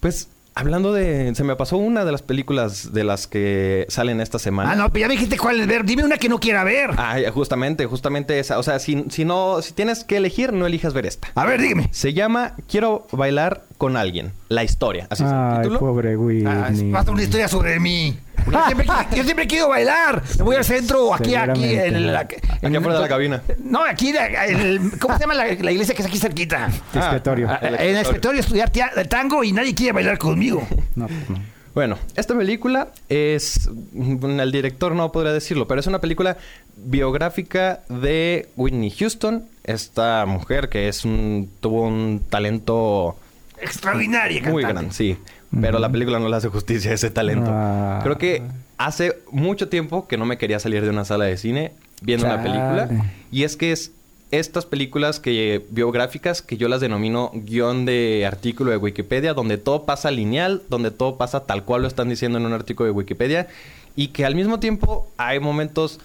Pues 0.00 0.28
hablando 0.54 0.92
de. 0.92 1.34
Se 1.34 1.44
me 1.44 1.56
pasó 1.56 1.76
una 1.76 2.04
de 2.04 2.12
las 2.12 2.22
películas 2.22 2.92
de 2.92 3.04
las 3.04 3.26
que 3.26 3.86
salen 3.88 4.20
esta 4.20 4.38
semana. 4.38 4.72
Ah, 4.72 4.76
no, 4.76 4.90
pero 4.90 5.02
ya 5.02 5.08
me 5.08 5.14
dijiste 5.14 5.38
cuál 5.38 5.60
es 5.60 5.66
ver. 5.66 5.84
Dime 5.84 6.04
una 6.04 6.16
que 6.16 6.28
no 6.28 6.38
quiera 6.40 6.64
ver. 6.64 6.90
Ah, 6.96 7.18
justamente, 7.32 7.86
justamente 7.86 8.38
esa. 8.38 8.58
O 8.58 8.62
sea, 8.62 8.78
si, 8.78 9.04
si 9.10 9.24
no, 9.24 9.60
si 9.62 9.72
tienes 9.72 10.04
que 10.04 10.16
elegir, 10.16 10.52
no 10.52 10.66
elijas 10.66 10.94
ver 10.94 11.06
esta. 11.06 11.28
A 11.34 11.46
ver, 11.46 11.60
dígame. 11.60 11.88
Se 11.92 12.12
llama 12.12 12.54
Quiero 12.68 13.06
bailar 13.12 13.64
con 13.78 13.96
alguien. 13.96 14.32
La 14.52 14.64
historia. 14.64 15.06
Así 15.10 15.22
es 15.24 15.30
el 15.30 15.36
Ay, 15.36 15.56
título. 15.62 15.78
pobre 15.80 16.16
Whitney. 16.16 16.44
Ah, 16.46 16.68
es 16.70 16.82
más 16.82 17.06
una 17.08 17.22
historia 17.22 17.48
sobre 17.48 17.78
mí. 17.80 18.18
Yo 18.50 18.60
siempre, 18.66 18.86
yo 19.14 19.22
siempre 19.24 19.46
quiero 19.46 19.68
bailar. 19.68 20.20
Me 20.38 20.42
voy 20.44 20.56
al 20.56 20.64
centro, 20.64 21.14
aquí, 21.14 21.34
aquí, 21.36 21.74
en 21.74 22.12
la... 22.12 22.20
Aquí 22.20 22.76
afuera 22.76 22.94
de 22.96 23.00
la 23.00 23.08
cabina. 23.08 23.42
No, 23.62 23.84
aquí, 23.84 24.08
en 24.10 24.58
el- 24.60 24.98
¿cómo 24.98 25.14
se 25.14 25.20
llama 25.20 25.34
la, 25.34 25.44
la 25.54 25.70
iglesia 25.72 25.94
que 25.94 26.02
es 26.02 26.08
aquí 26.08 26.18
cerquita? 26.18 26.68
Escritorio. 26.92 27.48
Ah, 27.48 27.60
En 27.62 27.74
el 27.74 27.96
escritorio 27.98 28.40
estudiar 28.40 28.70
tango 29.08 29.44
y 29.44 29.52
nadie 29.52 29.74
quiere 29.74 29.92
bailar 29.92 30.18
conmigo. 30.18 30.66
No, 30.96 31.06
no. 31.08 31.52
Bueno, 31.74 31.96
esta 32.16 32.36
película 32.36 32.88
es. 33.08 33.70
El 33.94 34.52
director 34.52 34.94
no 34.94 35.10
podría 35.12 35.32
decirlo, 35.32 35.66
pero 35.66 35.80
es 35.80 35.86
una 35.86 36.00
película 36.00 36.36
biográfica 36.76 37.80
de 37.88 38.48
Whitney 38.56 38.90
Houston. 38.90 39.44
Esta 39.64 40.26
mujer 40.26 40.68
que 40.68 40.88
es 40.88 41.04
un, 41.04 41.48
tuvo 41.60 41.82
un 41.86 42.20
talento 42.28 43.16
Extraordinaria 43.62 44.42
muy 44.42 44.62
cantante. 44.62 44.72
grande, 44.72 44.94
sí. 44.94 45.16
Pero 45.60 45.78
la 45.78 45.90
película 45.90 46.18
no 46.18 46.28
le 46.28 46.36
hace 46.36 46.48
justicia 46.48 46.90
a 46.90 46.94
ese 46.94 47.10
talento. 47.10 47.50
Ah. 47.52 48.00
Creo 48.02 48.18
que 48.18 48.42
hace 48.78 49.18
mucho 49.30 49.68
tiempo 49.68 50.08
que 50.08 50.16
no 50.16 50.24
me 50.24 50.38
quería 50.38 50.58
salir 50.58 50.82
de 50.82 50.90
una 50.90 51.04
sala 51.04 51.26
de 51.26 51.36
cine 51.36 51.72
viendo 52.00 52.26
una 52.26 52.42
película. 52.42 52.88
Y 53.30 53.44
es 53.44 53.56
que 53.56 53.72
es 53.72 53.92
estas 54.30 54.64
películas 54.64 55.20
que 55.20 55.66
biográficas 55.70 56.40
que 56.40 56.56
yo 56.56 56.68
las 56.68 56.80
denomino 56.80 57.30
guion 57.34 57.84
de 57.84 58.24
artículo 58.26 58.70
de 58.70 58.78
Wikipedia, 58.78 59.34
donde 59.34 59.58
todo 59.58 59.84
pasa 59.84 60.10
lineal, 60.10 60.62
donde 60.70 60.90
todo 60.90 61.18
pasa 61.18 61.44
tal 61.44 61.64
cual 61.64 61.82
lo 61.82 61.88
están 61.88 62.08
diciendo 62.08 62.38
en 62.38 62.46
un 62.46 62.54
artículo 62.54 62.86
de 62.86 62.92
Wikipedia, 62.92 63.48
y 63.94 64.08
que 64.08 64.24
al 64.24 64.34
mismo 64.34 64.58
tiempo 64.58 65.06
hay 65.18 65.38
momentos 65.38 66.00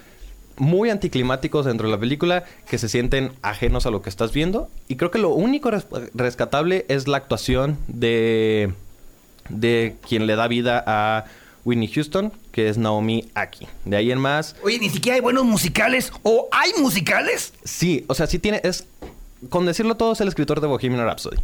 muy 0.58 0.90
anticlimáticos 0.90 1.64
dentro 1.66 1.86
de 1.88 1.92
la 1.94 2.00
película 2.00 2.44
que 2.68 2.78
se 2.78 2.88
sienten 2.88 3.32
ajenos 3.42 3.86
a 3.86 3.90
lo 3.90 4.02
que 4.02 4.10
estás 4.10 4.32
viendo. 4.32 4.68
Y 4.88 4.96
creo 4.96 5.10
que 5.10 5.18
lo 5.18 5.30
único 5.30 5.70
res- 5.70 5.86
rescatable 6.14 6.84
es 6.88 7.08
la 7.08 7.16
actuación 7.18 7.78
de, 7.88 8.72
de 9.48 9.96
quien 10.06 10.26
le 10.26 10.36
da 10.36 10.48
vida 10.48 10.82
a 10.86 11.24
Whitney 11.64 11.88
Houston, 11.88 12.32
que 12.52 12.68
es 12.68 12.78
Naomi 12.78 13.28
Aki. 13.34 13.66
De 13.84 13.96
ahí 13.96 14.10
en 14.10 14.18
más, 14.18 14.56
Oye, 14.62 14.78
ni 14.78 14.88
siquiera 14.90 15.16
hay 15.16 15.20
buenos 15.20 15.44
musicales. 15.44 16.12
¿O 16.22 16.48
hay 16.52 16.70
musicales? 16.80 17.52
sí, 17.64 18.04
o 18.08 18.14
sea, 18.14 18.26
sí 18.26 18.38
tiene, 18.38 18.60
es, 18.64 18.86
con 19.48 19.66
decirlo 19.66 19.96
todo, 19.96 20.12
es 20.12 20.20
el 20.20 20.28
escritor 20.28 20.60
de 20.60 20.66
Bohemian 20.66 21.04
Rhapsody. 21.04 21.38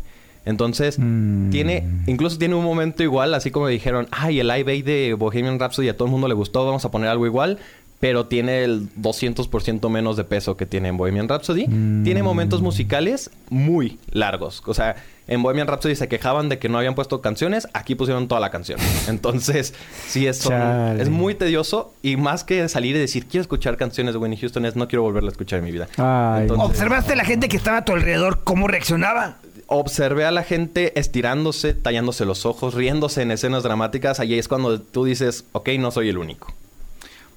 Entonces, 0.47 0.99
Mm. 0.99 1.49
tiene, 1.51 1.85
incluso 2.07 2.37
tiene 2.37 2.55
un 2.55 2.65
momento 2.65 3.03
igual, 3.03 3.33
así 3.33 3.51
como 3.51 3.67
dijeron, 3.67 4.09
ay, 4.11 4.41
el 4.41 4.49
live 4.49 4.83
de 4.83 5.15
Bohemian 5.15 5.59
Rhapsody 5.59 5.89
a 5.89 5.97
todo 5.97 6.05
el 6.07 6.13
mundo 6.13 6.29
le 6.29 6.35
gustó, 6.35 6.67
vamos 6.67 6.85
a 6.85 6.91
poner 6.91 7.09
algo 7.09 7.25
igual, 7.25 7.59
pero 8.05 8.27
tiene 8.27 8.65
el 8.65 8.91
200% 8.97 9.89
menos 9.89 10.19
de 10.19 10.25
peso 10.25 10.59
que 10.59 10.67
tiene 10.67 10.89
en 10.89 10.99
Bohemian 10.99 11.27
Rhapsody. 11.27 11.65
Tiene 12.05 12.23
momentos 12.23 12.61
musicales 12.61 13.31
muy 13.49 13.99
largos. 14.11 14.63
O 14.67 14.75
sea, 14.75 14.97
en 15.27 15.43
Bohemian 15.43 15.67
Rhapsody 15.67 15.95
se 15.97 16.07
quejaban 16.07 16.51
de 16.51 16.59
que 16.59 16.69
no 16.69 16.77
habían 16.77 16.95
puesto 16.95 17.23
canciones, 17.23 17.67
aquí 17.73 17.95
pusieron 17.95 18.29
toda 18.29 18.43
la 18.43 18.51
canción. 18.51 18.79
Entonces, 19.09 19.73
sí, 20.07 20.27
es, 20.27 20.37
son- 20.37 21.01
es 21.01 21.09
muy 21.09 21.35
tedioso 21.35 21.95
y 22.03 22.19
más 22.19 22.45
que 22.45 22.69
salir 22.69 22.95
y 22.95 22.99
decir, 22.99 23.25
quiero 23.25 23.41
escuchar 23.41 23.79
canciones 23.79 24.13
de 24.13 24.19
Whitney 24.19 24.37
Houston, 24.39 24.67
es 24.67 24.77
no 24.77 24.87
quiero 24.87 25.03
volverla 25.03 25.31
a 25.31 25.33
escuchar 25.33 25.61
en 25.61 25.65
mi 25.65 25.71
vida. 25.73 25.89
Ay. 25.97 26.43
Entonces- 26.43 26.67
¿Observaste 26.69 27.17
la 27.17 27.25
gente 27.25 27.49
que 27.49 27.57
estaba 27.57 27.79
a 27.79 27.85
tu 27.87 27.93
alrededor 27.93 28.41
cómo 28.45 28.69
reaccionaba? 28.69 29.39
observé 29.67 30.27
a 30.27 30.31
la 30.31 30.43
gente 30.43 30.99
estirándose, 31.01 31.73
tallándose 31.73 32.27
los 32.27 32.45
ojos, 32.45 32.75
riéndose 32.75 33.23
en 33.23 33.31
escenas 33.31 33.63
dramáticas. 33.63 34.21
Ahí 34.21 34.39
es 34.39 34.47
cuando 34.47 34.79
tú 34.79 35.07
dices, 35.07 35.47
ok, 35.53 35.71
no 35.79 35.91
soy 35.91 36.11
el 36.11 36.19
único. 36.19 36.53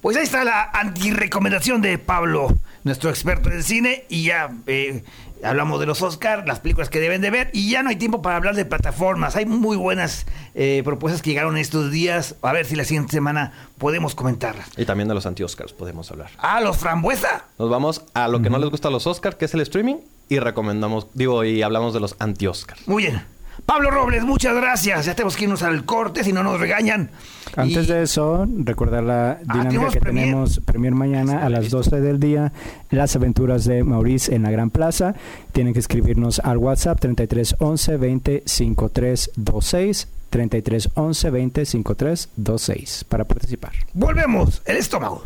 Pues 0.02 0.16
ahí 0.16 0.24
está 0.24 0.43
la 0.43 0.70
antirecomendación 0.74 1.82
de 1.82 1.98
Pablo, 1.98 2.56
nuestro 2.84 3.10
experto 3.10 3.50
en 3.52 3.64
cine, 3.64 4.06
y 4.10 4.26
ya 4.26 4.52
eh, 4.68 5.04
hablamos 5.43 5.80
de 5.80 5.88
los 5.88 6.02
Oscars, 6.02 6.45
las 6.45 6.60
películas 6.60 6.89
que 6.89 7.00
deben 7.00 7.22
de 7.22 7.32
ver, 7.32 7.50
y 7.52 7.70
ya 7.70 7.82
no 7.82 7.89
hay 7.89 7.95
tiempo 7.95 8.22
para 8.22 8.36
hablar 8.36 8.56
de 8.56 8.64
plataformas. 8.64 9.36
Hay 9.36 9.48
muy 9.48 9.76
buenas 9.76 10.28
eh, 10.54 10.82
propuestas 10.86 11.22
que 11.22 11.32
llegaron 11.32 11.58
estos 11.58 11.91
días. 11.91 12.36
A 12.43 12.52
ver 12.52 12.66
si 12.66 12.76
la 12.76 12.84
siguiente 12.84 13.12
semana 13.12 13.54
podemos 13.80 14.14
comentarlas. 14.14 14.70
Y 14.78 14.86
también 14.86 15.08
de 15.08 15.16
los 15.16 15.26
anti-Oscars 15.26 15.74
podemos 15.74 16.12
hablar. 16.12 16.30
Ah, 16.38 16.62
los 16.62 16.78
frambuesa. 16.78 17.45
Nos 17.58 17.70
vamos 17.70 18.04
a 18.14 18.28
lo 18.28 18.41
que 18.41 18.50
no 18.50 18.60
les 18.60 18.70
gusta 18.70 18.89
a 18.89 18.91
los 18.91 19.08
Oscars, 19.08 19.36
que 19.36 19.45
es 19.45 19.54
el 19.56 19.62
streaming, 19.62 19.98
y 20.30 20.39
recomendamos, 20.39 21.08
digo, 21.16 21.43
y 21.43 21.64
hablamos 21.64 21.93
de 21.95 22.02
los 22.02 22.16
anti-Oscars. 22.20 22.88
Muy 22.88 23.04
bien. 23.04 23.37
Pablo 23.68 23.91
Robles, 23.91 24.24
muchas 24.24 24.55
gracias. 24.55 25.05
Ya 25.05 25.13
tenemos 25.13 25.36
que 25.36 25.43
irnos 25.43 25.61
al 25.61 25.84
corte, 25.84 26.24
si 26.24 26.32
no 26.32 26.41
nos 26.41 26.57
regañan. 26.59 27.11
Antes 27.55 27.84
Y- 27.86 27.91
de 27.91 28.03
eso, 28.03 28.47
recordar 28.63 29.03
la 29.03 29.36
dinámica 29.41 29.68
tenemos 29.70 29.93
que 29.93 29.99
premier. 29.99 30.26
tenemos 30.26 30.59
premier 30.61 30.95
mañana 30.95 31.45
a 31.45 31.49
las 31.49 31.70
12 31.70 31.99
del 31.99 32.18
día, 32.20 32.53
las 32.91 33.15
aventuras 33.18 33.65
de 33.65 33.84
Maurice 33.84 34.34
en 34.34 34.43
la 34.43 34.51
Gran 34.51 34.70
Plaza. 34.70 35.15
Tienen 35.51 35.74
que 35.74 35.80
escribirnos 35.80 36.39
al 36.39 36.57
WhatsApp 36.57 36.97
33 37.01 37.55
11 37.59 37.97
20 37.97 38.43
53 38.45 39.32
26 39.36 40.07
33 40.30 40.89
11 40.95 41.30
20 41.30 41.65
53 41.65 42.30
26 42.38 43.03
para 43.09 43.26
participar. 43.26 43.74
Volvemos, 43.93 44.61
el 44.65 44.78
estómago. 44.78 45.24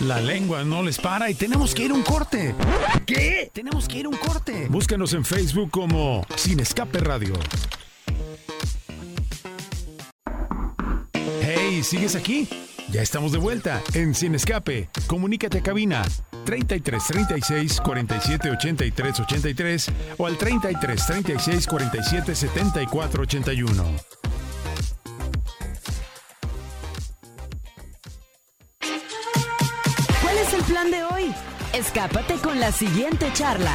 La 0.00 0.20
lengua 0.20 0.64
no 0.64 0.82
les 0.82 0.98
para 0.98 1.30
y 1.30 1.34
tenemos 1.34 1.74
que 1.74 1.84
ir 1.84 1.92
a 1.92 1.94
un 1.94 2.02
corte. 2.02 2.54
¿Qué? 3.06 3.50
Tenemos 3.52 3.86
que 3.86 3.98
ir 3.98 4.06
a 4.06 4.08
un 4.08 4.16
corte. 4.16 4.66
Búscanos 4.68 5.14
en 5.14 5.24
Facebook 5.24 5.70
como 5.70 6.26
Sin 6.36 6.58
Escape 6.60 6.98
Radio. 6.98 7.34
Hey, 11.40 11.82
¿sigues 11.84 12.16
aquí? 12.16 12.48
Ya 12.90 13.02
estamos 13.02 13.32
de 13.32 13.38
vuelta 13.38 13.82
en 13.94 14.14
Sin 14.14 14.34
Escape. 14.34 14.90
Comunícate 15.06 15.58
a 15.58 15.62
cabina 15.62 16.02
33 16.44 17.04
36 17.04 17.80
47 17.80 18.50
83 18.50 19.20
83 19.20 19.90
o 20.18 20.26
al 20.26 20.36
33 20.36 21.06
36 21.06 21.66
47 21.66 22.34
74 22.34 23.22
81. 23.22 24.23
Escápate 31.74 32.34
con 32.34 32.60
la 32.60 32.70
siguiente 32.70 33.32
charla. 33.32 33.72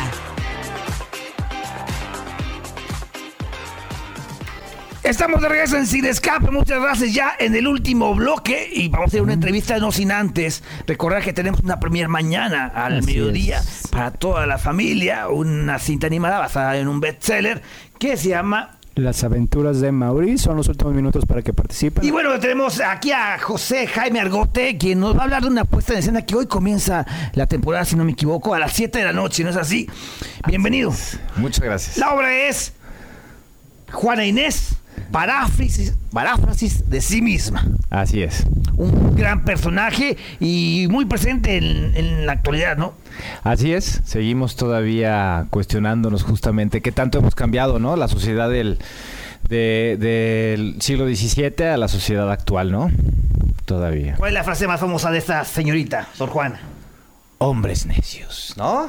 Estamos 5.03 5.41
de 5.41 5.49
regreso 5.49 5.75
en 5.75 5.85
Sin 5.85 6.05
Escape. 6.05 6.49
Muchas 6.49 6.81
gracias 6.81 7.13
ya 7.13 7.33
en 7.37 7.55
el 7.55 7.67
último 7.67 8.15
bloque. 8.15 8.69
Y 8.71 8.87
vamos 8.87 9.07
a 9.07 9.09
hacer 9.09 9.21
una 9.21 9.33
entrevista 9.33 9.77
no 9.79 9.91
sin 9.91 10.11
antes. 10.13 10.63
Recordar 10.87 11.23
que 11.23 11.33
tenemos 11.33 11.59
una 11.59 11.79
premier 11.79 12.07
mañana 12.07 12.67
al 12.73 12.99
Así 12.99 13.07
mediodía 13.07 13.59
es. 13.59 13.87
para 13.91 14.11
toda 14.11 14.45
la 14.45 14.57
familia. 14.57 15.27
Una 15.27 15.77
cinta 15.79 16.07
animada 16.07 16.39
basada 16.39 16.77
en 16.77 16.87
un 16.87 17.01
bestseller 17.01 17.61
que 17.97 18.15
se 18.15 18.29
llama 18.29 18.78
Las 18.95 19.23
aventuras 19.23 19.79
de 19.79 19.91
Mauricio 19.91 20.37
son 20.49 20.57
los 20.57 20.67
últimos 20.67 20.93
minutos 20.93 21.25
para 21.25 21.41
que 21.41 21.53
participen. 21.53 22.03
Y 22.03 22.11
bueno, 22.11 22.37
tenemos 22.39 22.81
aquí 22.81 23.11
a 23.11 23.39
José 23.39 23.87
Jaime 23.87 24.19
Argote, 24.19 24.77
quien 24.77 24.99
nos 24.99 25.15
va 25.15 25.21
a 25.21 25.23
hablar 25.23 25.43
de 25.43 25.47
una 25.47 25.63
puesta 25.63 25.93
en 25.93 25.99
escena 25.99 26.25
que 26.25 26.35
hoy 26.35 26.47
comienza 26.47 27.05
la 27.33 27.47
temporada, 27.47 27.85
si 27.85 27.95
no 27.95 28.03
me 28.03 28.11
equivoco, 28.11 28.53
a 28.53 28.59
las 28.59 28.73
7 28.73 28.99
de 28.99 29.05
la 29.05 29.13
noche, 29.13 29.43
¿no 29.43 29.51
es 29.51 29.55
así? 29.55 29.87
Bienvenido. 30.47 30.93
Muchas 31.37 31.63
gracias. 31.63 31.97
La 31.97 32.13
obra 32.13 32.47
es 32.49 32.73
Juana 33.91 34.25
Inés, 34.25 34.75
paráfrasis, 35.11 35.95
paráfrasis 36.11 36.89
de 36.89 37.01
sí 37.01 37.21
misma. 37.21 37.65
Así 37.89 38.21
es. 38.23 38.45
Un 38.77 39.15
gran 39.15 39.43
personaje 39.43 40.17
y 40.39 40.87
muy 40.89 41.05
presente 41.05 41.57
en, 41.57 41.95
en 41.95 42.25
la 42.25 42.33
actualidad, 42.33 42.77
¿no? 42.77 42.93
Así 43.43 43.73
es. 43.73 44.01
Seguimos 44.05 44.55
todavía 44.55 45.47
cuestionándonos 45.49 46.23
justamente 46.23 46.81
qué 46.81 46.91
tanto 46.91 47.17
hemos 47.19 47.35
cambiado, 47.35 47.79
¿no? 47.79 47.95
La 47.95 48.07
sociedad 48.07 48.49
del, 48.49 48.79
de- 49.49 49.97
del 49.99 50.81
siglo 50.81 51.05
XVII 51.07 51.65
a 51.73 51.77
la 51.77 51.87
sociedad 51.87 52.31
actual, 52.31 52.71
¿no? 52.71 52.89
Todavía. 53.65 54.15
¿Cuál 54.17 54.29
es 54.29 54.33
la 54.35 54.43
frase 54.43 54.67
más 54.67 54.79
famosa 54.79 55.11
de 55.11 55.17
esta 55.19 55.43
señorita, 55.45 56.07
Sor 56.15 56.29
Juana? 56.29 56.59
Hombres 57.41 57.85
necios, 57.85 58.53
¿no? 58.57 58.87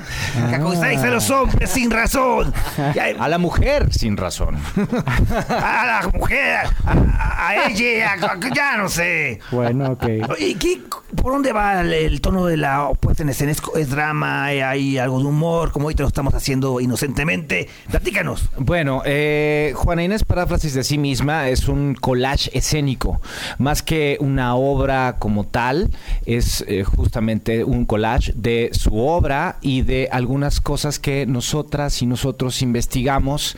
Que 0.48 0.56
aconsejáis 0.56 1.00
a 1.02 1.06
los 1.10 1.30
hombres 1.30 1.70
sin 1.70 1.88
razón. 1.90 2.52
Y 2.94 2.98
a, 2.98 3.24
A 3.24 3.28
la 3.28 3.38
mujer 3.38 3.92
sin 3.94 4.16
razón. 4.16 4.56
a 5.48 6.00
la 6.02 6.10
mujer, 6.12 6.66
a, 6.84 7.46
a 7.48 7.66
ella, 7.68 8.12
a- 8.14 8.54
ya 8.54 8.76
no 8.76 8.88
sé. 8.88 9.38
Bueno, 9.52 9.92
ok. 9.92 10.04
¿Y 10.40 10.54
qué, 10.54 10.80
por 11.22 11.32
dónde 11.32 11.52
va 11.52 11.80
el, 11.82 11.92
el 11.92 12.20
tono 12.20 12.46
de 12.46 12.56
la 12.56 12.90
puesta 12.98 13.22
en 13.22 13.28
escena? 13.28 13.52
¿Es, 13.52 13.62
es 13.76 13.90
drama? 13.90 14.52
¿Eh, 14.52 14.64
¿Hay 14.64 14.98
algo 14.98 15.20
de 15.20 15.26
humor? 15.26 15.70
Como 15.70 15.86
hoy 15.86 15.94
te 15.94 16.02
lo 16.02 16.08
estamos 16.08 16.34
haciendo 16.34 16.80
inocentemente. 16.80 17.68
Platícanos. 17.88 18.48
Bueno, 18.56 19.02
eh, 19.04 19.72
Juana 19.76 20.02
Inés 20.02 20.24
Paráfrasis 20.24 20.74
de 20.74 20.82
sí 20.82 20.98
misma 20.98 21.48
es 21.48 21.68
un 21.68 21.94
collage 21.94 22.50
escénico. 22.58 23.20
Más 23.58 23.82
que 23.82 24.16
una 24.20 24.56
obra 24.56 25.16
como 25.20 25.44
tal, 25.46 25.90
es 26.26 26.64
eh, 26.66 26.82
justamente 26.82 27.62
un 27.62 27.84
collage 27.86 28.32
de 28.42 28.70
su 28.72 28.96
obra 28.96 29.58
y 29.60 29.82
de 29.82 30.08
algunas 30.10 30.60
cosas 30.60 30.98
que 30.98 31.26
nosotras 31.26 32.02
y 32.02 32.06
nosotros 32.06 32.62
investigamos 32.62 33.56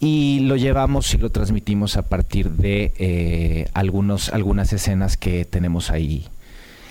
y 0.00 0.40
lo 0.40 0.56
llevamos 0.56 1.14
y 1.14 1.18
lo 1.18 1.30
transmitimos 1.30 1.96
a 1.96 2.02
partir 2.02 2.50
de 2.50 2.92
eh, 2.98 3.68
algunos, 3.74 4.30
algunas 4.30 4.72
escenas 4.72 5.16
que 5.16 5.44
tenemos 5.44 5.90
ahí. 5.90 6.26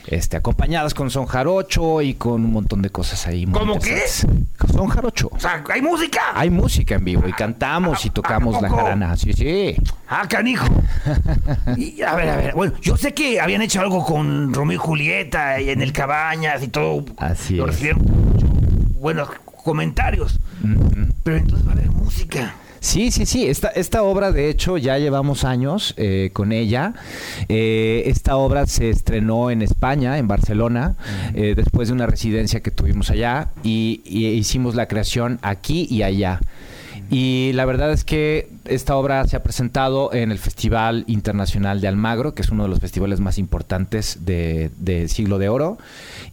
Este, 0.08 0.38
acompañadas 0.38 0.94
con 0.94 1.10
son 1.10 1.26
jarocho 1.26 2.02
y 2.02 2.14
con 2.14 2.46
un 2.46 2.54
montón 2.54 2.82
de 2.82 2.90
cosas 2.90 3.28
ahí. 3.28 3.46
¿Cómo 3.46 3.78
qué? 3.78 4.04
Son 4.08 4.88
jarocho. 4.88 5.30
O 5.34 5.40
sea, 5.40 5.62
¿hay 5.70 5.82
música? 5.82 6.22
Hay 6.34 6.50
música 6.50 6.96
en 6.96 7.04
vivo 7.04 7.28
y 7.28 7.34
cantamos 7.34 8.06
y 8.06 8.10
tocamos 8.10 8.62
la 8.62 8.70
jarana. 8.70 9.18
Sí, 9.18 9.34
sí. 9.34 9.76
Ah, 10.08 10.26
canijo. 10.28 10.66
Y, 11.78 12.02
a 12.02 12.16
ver, 12.16 12.30
a 12.30 12.38
ver. 12.38 12.54
Bueno, 12.56 12.74
yo 12.82 12.96
sé 12.96 13.14
que 13.14 13.40
habían 13.42 13.62
hecho 13.62 13.82
algo 13.82 14.06
con 14.06 14.54
Romeo 14.54 14.76
y 14.76 14.78
Julieta 14.80 15.60
y 15.60 15.70
en 15.70 15.82
el 15.82 15.92
Cabañas 15.92 16.64
y 16.64 16.70
todo. 16.70 17.04
Así 17.18 17.56
Lo 17.56 17.66
es. 17.66 17.72
recibieron 17.72 18.02
buenos 19.00 19.30
comentarios. 19.64 20.40
Pero 21.24 21.38
entonces 21.38 21.68
va 21.68 21.72
a 21.72 21.76
haber 21.76 21.92
música. 21.92 22.56
Sí, 22.88 23.12
sí, 23.12 23.26
sí. 23.26 23.46
Esta, 23.46 23.68
esta 23.68 24.02
obra, 24.02 24.32
de 24.32 24.50
hecho, 24.50 24.78
ya 24.78 24.98
llevamos 24.98 25.44
años 25.44 25.94
eh, 25.98 26.30
con 26.32 26.54
ella. 26.54 26.94
Eh, 27.50 28.04
esta 28.06 28.38
obra 28.38 28.66
se 28.66 28.90
estrenó 28.90 29.52
en 29.52 29.62
España, 29.62 30.18
en 30.18 30.30
Barcelona, 30.30 30.96
eh, 31.34 31.54
después 31.54 31.90
de 31.90 31.96
una 31.96 32.08
residencia 32.08 32.62
que 32.62 32.72
tuvimos 32.72 33.10
allá 33.10 33.50
y, 33.62 34.00
y 34.06 34.28
hicimos 34.28 34.74
la 34.74 34.88
creación 34.88 35.38
aquí 35.42 35.86
y 35.92 36.04
allá. 36.04 36.40
Y 37.10 37.52
la 37.56 37.66
verdad 37.66 37.92
es 37.92 38.06
que 38.06 38.50
esta 38.64 38.96
obra 38.96 39.28
se 39.28 39.36
ha 39.36 39.44
presentado 39.44 40.14
en 40.14 40.32
el 40.32 40.40
Festival 40.40 41.04
Internacional 41.08 41.82
de 41.82 41.90
Almagro, 41.90 42.36
que 42.36 42.42
es 42.42 42.52
uno 42.52 42.64
de 42.64 42.70
los 42.70 42.80
festivales 42.80 43.20
más 43.20 43.38
importantes 43.38 44.20
de, 44.22 44.72
de 44.78 45.10
Siglo 45.10 45.40
de 45.40 45.50
Oro, 45.50 45.78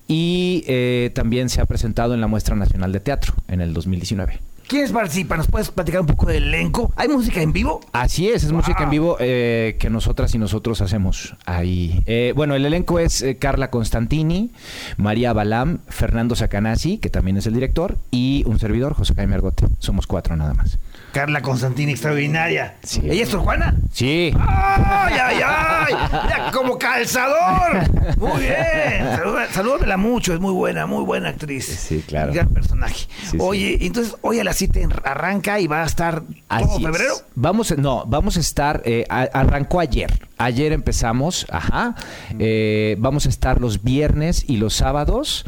y 0.07 0.63
eh, 0.69 1.11
también 1.17 1.49
se 1.49 1.61
ha 1.61 1.67
presentado 1.67 2.15
en 2.15 2.21
la 2.21 2.29
Muestra 2.29 2.55
Nacional 2.55 2.93
de 2.93 3.01
Teatro 3.01 3.35
en 3.49 3.61
el 3.61 3.75
2019. 3.75 4.39
¿Quiénes 4.67 4.93
participan? 4.93 5.39
¿Nos 5.39 5.49
puedes 5.49 5.71
platicar 5.71 6.01
un 6.01 6.07
poco 6.07 6.27
del 6.27 6.45
elenco? 6.45 6.93
¿Hay 6.97 7.09
música 7.09 7.43
en 7.43 7.53
vivo? 7.53 7.81
Así 7.93 8.29
es, 8.31 8.45
es 8.45 8.53
música 8.53 8.85
en 8.85 8.91
vivo 8.91 9.17
eh, 9.21 9.77
que 9.79 9.91
nosotras 9.91 10.35
y 10.35 10.39
nosotros 10.39 10.81
hacemos 10.81 11.37
ahí. 11.45 12.03
Eh, 12.07 12.33
bueno, 12.35 12.55
el 12.55 12.65
elenco 12.65 12.99
es 12.99 13.21
eh, 13.23 13.37
Carla 13.37 13.71
Constantini, 13.71 14.53
María 14.97 15.33
Balam, 15.35 15.81
Fernando 15.89 16.35
Sacanasi, 16.35 16.99
que 16.99 17.11
también 17.11 17.37
es 17.37 17.47
el 17.47 17.55
director, 17.55 17.99
y 18.11 18.43
un 18.47 18.59
servidor, 18.59 18.95
José 18.95 19.15
Jaime 19.15 19.35
Argote. 19.35 19.67
Somos 19.81 20.07
cuatro 20.07 20.35
nada 20.35 20.55
más. 20.55 20.79
Carla 21.15 21.41
Constantini, 21.43 21.93
extraordinaria. 21.93 22.75
Sí. 22.83 23.01
¿Ella 23.05 23.23
es 23.23 23.29
Sor 23.29 23.41
Juana? 23.43 23.77
Sí. 23.93 24.35
¡Ay, 24.37 25.15
ay, 25.23 25.37
ay! 25.47 25.95
Mira, 26.25 26.51
como 26.53 26.77
calzador. 26.77 27.89
Muy 28.19 28.41
bien. 28.43 29.07
Salúdala- 29.17 29.49
Salúdamela 29.53 29.97
mucho, 29.97 30.35
es 30.35 30.41
muy 30.41 30.53
buena, 30.53 30.87
muy 30.87 31.05
buena 31.05 31.29
actriz. 31.29 31.67
Sí, 31.67 32.03
claro. 32.05 32.33
Gran 32.33 32.49
personaje. 32.49 33.07
Sí, 33.31 33.37
Oye, 33.41 33.79
entonces 33.87 34.17
hoy 34.23 34.41
a 34.41 34.45
las 34.45 34.57
7 34.57 34.89
arranca 35.05 35.61
y 35.61 35.69
va 35.69 35.85
a 35.85 35.87
estar 35.87 36.23
todo 36.23 36.29
Así 36.49 36.65
es. 36.79 36.83
febrero. 36.83 37.15
Vamos, 37.37 37.79
no, 37.79 38.05
vamos 38.07 38.37
a 38.37 38.41
estar, 38.41 38.83
eh, 38.85 39.05
a- 39.09 39.29
arrancó 39.33 39.79
ayer. 39.79 40.11
Ayer 40.37 40.73
empezamos, 40.73 41.47
ajá. 41.49 41.95
Eh, 42.41 42.97
vamos 42.99 43.27
a 43.27 43.29
estar 43.29 43.61
los 43.61 43.85
viernes 43.85 44.45
y 44.49 44.57
los 44.57 44.75
sábados 44.75 45.47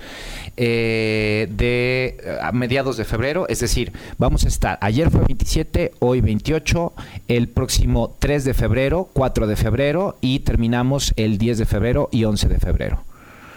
eh, 0.57 1.49
de 1.51 2.17
a 2.43 2.53
mediados 2.53 2.97
de 2.97 3.05
febrero. 3.05 3.47
Es 3.49 3.61
decir, 3.61 3.93
vamos 4.19 4.45
a 4.45 4.49
estar, 4.49 4.79
ayer 4.81 5.11
fue 5.11 5.21
27, 5.27 5.93
hoy 6.01 6.21
28, 6.21 6.93
el 7.29 7.49
próximo 7.49 8.15
3 8.19 8.45
de 8.45 8.55
febrero, 8.55 9.09
4 9.13 9.47
de 9.47 9.57
febrero 9.57 10.17
y 10.21 10.41
terminamos 10.41 11.13
el 11.17 11.39
10 11.39 11.59
de 11.59 11.67
febrero 11.67 12.09
y 12.13 12.25
11 12.25 12.49
de 12.49 12.59
febrero. 12.59 13.03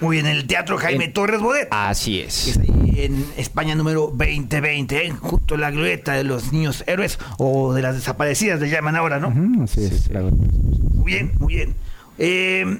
Muy 0.01 0.15
bien, 0.15 0.27
en 0.27 0.37
el 0.37 0.47
Teatro 0.47 0.77
Jaime 0.77 1.05
En- 1.05 1.13
Torres 1.13 1.41
Bodet. 1.41 1.67
Así 1.71 2.21
es. 2.21 2.47
es 2.47 2.57
ahí 2.57 2.93
en 3.03 3.25
España 3.35 3.75
número 3.75 4.13
2020, 4.15 5.05
¿eh? 5.07 5.11
junto 5.11 5.55
a 5.55 5.57
la 5.57 5.71
glorieta 5.71 6.13
de 6.13 6.23
los 6.23 6.53
niños 6.53 6.85
héroes 6.87 7.19
o 7.37 7.73
de 7.73 7.81
las 7.81 7.95
desaparecidas, 7.95 8.61
le 8.61 8.69
llaman 8.69 8.95
ahora, 8.95 9.19
¿no? 9.19 9.27
Ujú, 9.27 9.63
así 9.63 9.83
es. 9.83 10.07
claro. 10.07 10.31
Muy 10.31 11.11
bien, 11.11 11.33
muy 11.39 11.55
bien. 11.55 11.75
Eh, 12.17 12.79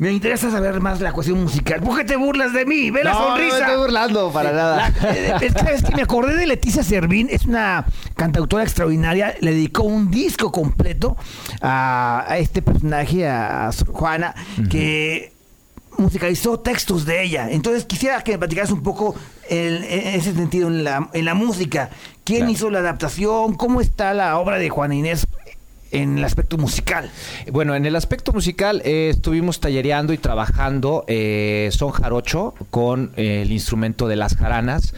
me 0.00 0.12
interesa 0.12 0.50
saber 0.50 0.80
más 0.80 1.00
la 1.00 1.12
cuestión 1.12 1.40
musical. 1.42 1.80
¿Por 1.80 1.98
qué 1.98 2.04
te 2.04 2.16
burlas 2.16 2.52
de 2.52 2.64
mí? 2.66 2.90
Ve 2.90 3.04
la 3.04 3.12
sonrisa. 3.14 3.76
burlando 3.76 4.32
para 4.32 4.50
La- 4.52 4.88
eh, 5.14 5.32
es 5.42 5.54
que. 5.54 5.94
Me 5.94 6.02
acordé 6.02 6.34
de 6.36 6.46
Leticia 6.46 6.82
Servín, 6.82 7.28
es 7.30 7.44
una 7.46 7.84
cantautora 8.16 8.62
extraordinaria, 8.64 9.34
le 9.40 9.52
dedicó 9.52 9.82
un 9.84 10.10
disco 10.10 10.50
completo 10.50 11.16
a, 11.60 12.24
a 12.26 12.38
este 12.38 12.62
personaje, 12.62 13.28
a, 13.28 13.70
Juana, 13.92 14.34
que 14.70 15.32
musicalizó 15.98 16.60
textos 16.60 17.04
de 17.04 17.22
ella. 17.22 17.50
Entonces 17.50 17.84
quisiera 17.84 18.22
que 18.22 18.32
me 18.32 18.38
platicaras 18.38 18.70
un 18.70 18.82
poco 18.82 19.14
en, 19.48 19.84
en 19.84 20.06
ese 20.14 20.32
sentido, 20.34 20.68
en 20.68 20.82
la, 20.84 21.10
en 21.12 21.24
la 21.24 21.34
música. 21.34 21.90
¿Quién 22.24 22.38
Claro. 22.40 22.52
hizo 22.52 22.70
la 22.70 22.78
adaptación? 22.78 23.54
¿Cómo 23.54 23.80
está 23.80 24.14
la 24.14 24.38
obra 24.38 24.58
de 24.58 24.68
Juana 24.70 24.94
Inés 24.94 25.26
en 25.90 26.18
el 26.18 26.24
aspecto 26.24 26.56
musical? 26.56 27.10
Bueno, 27.50 27.74
en 27.74 27.86
el 27.86 27.96
aspecto 27.96 28.32
musical 28.32 28.82
eh, 28.84 29.08
estuvimos 29.10 29.60
tallereando 29.60 30.12
y 30.12 30.18
trabajando 30.18 31.04
eh, 31.06 31.68
son 31.72 31.90
jarocho 31.90 32.54
con 32.70 33.12
eh, 33.16 33.42
el 33.42 33.52
instrumento 33.52 34.08
de 34.08 34.16
las 34.16 34.36
jaranas. 34.36 34.94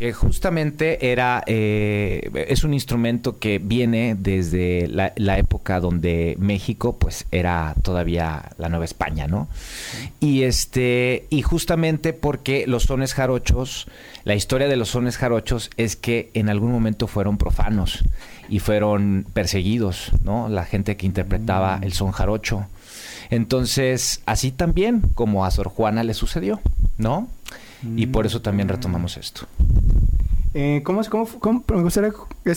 Porque 0.00 0.14
justamente 0.14 1.12
era 1.12 1.44
eh, 1.46 2.30
es 2.48 2.64
un 2.64 2.72
instrumento 2.72 3.38
que 3.38 3.58
viene 3.58 4.16
desde 4.18 4.88
la, 4.88 5.12
la 5.16 5.36
época 5.36 5.78
donde 5.78 6.36
México 6.38 6.96
pues 6.98 7.26
era 7.30 7.74
todavía 7.82 8.52
la 8.56 8.70
Nueva 8.70 8.86
España, 8.86 9.26
¿no? 9.26 9.46
Y 10.18 10.44
este 10.44 11.26
y 11.28 11.42
justamente 11.42 12.14
porque 12.14 12.66
los 12.66 12.84
sones 12.84 13.12
jarochos, 13.12 13.88
la 14.24 14.34
historia 14.34 14.68
de 14.68 14.76
los 14.76 14.88
sones 14.88 15.18
jarochos 15.18 15.68
es 15.76 15.96
que 15.96 16.30
en 16.32 16.48
algún 16.48 16.72
momento 16.72 17.06
fueron 17.06 17.36
profanos 17.36 18.02
y 18.48 18.60
fueron 18.60 19.26
perseguidos, 19.34 20.12
¿no? 20.24 20.48
La 20.48 20.64
gente 20.64 20.96
que 20.96 21.04
interpretaba 21.04 21.78
el 21.82 21.92
son 21.92 22.12
jarocho. 22.12 22.66
Entonces, 23.28 24.22
así 24.24 24.50
también 24.50 25.02
como 25.14 25.44
a 25.44 25.50
Sor 25.50 25.68
Juana 25.68 26.04
le 26.04 26.14
sucedió, 26.14 26.58
¿no? 26.96 27.28
Y 27.96 28.06
por 28.06 28.26
eso 28.26 28.40
también 28.42 28.68
retomamos 28.68 29.16
esto. 29.16 29.42
Eh, 30.52 30.80
¿cómo, 30.82 31.00
es, 31.00 31.08
cómo, 31.08 31.28
cómo- 31.38 31.62
me 31.72 31.80
gustaría, 31.82 32.10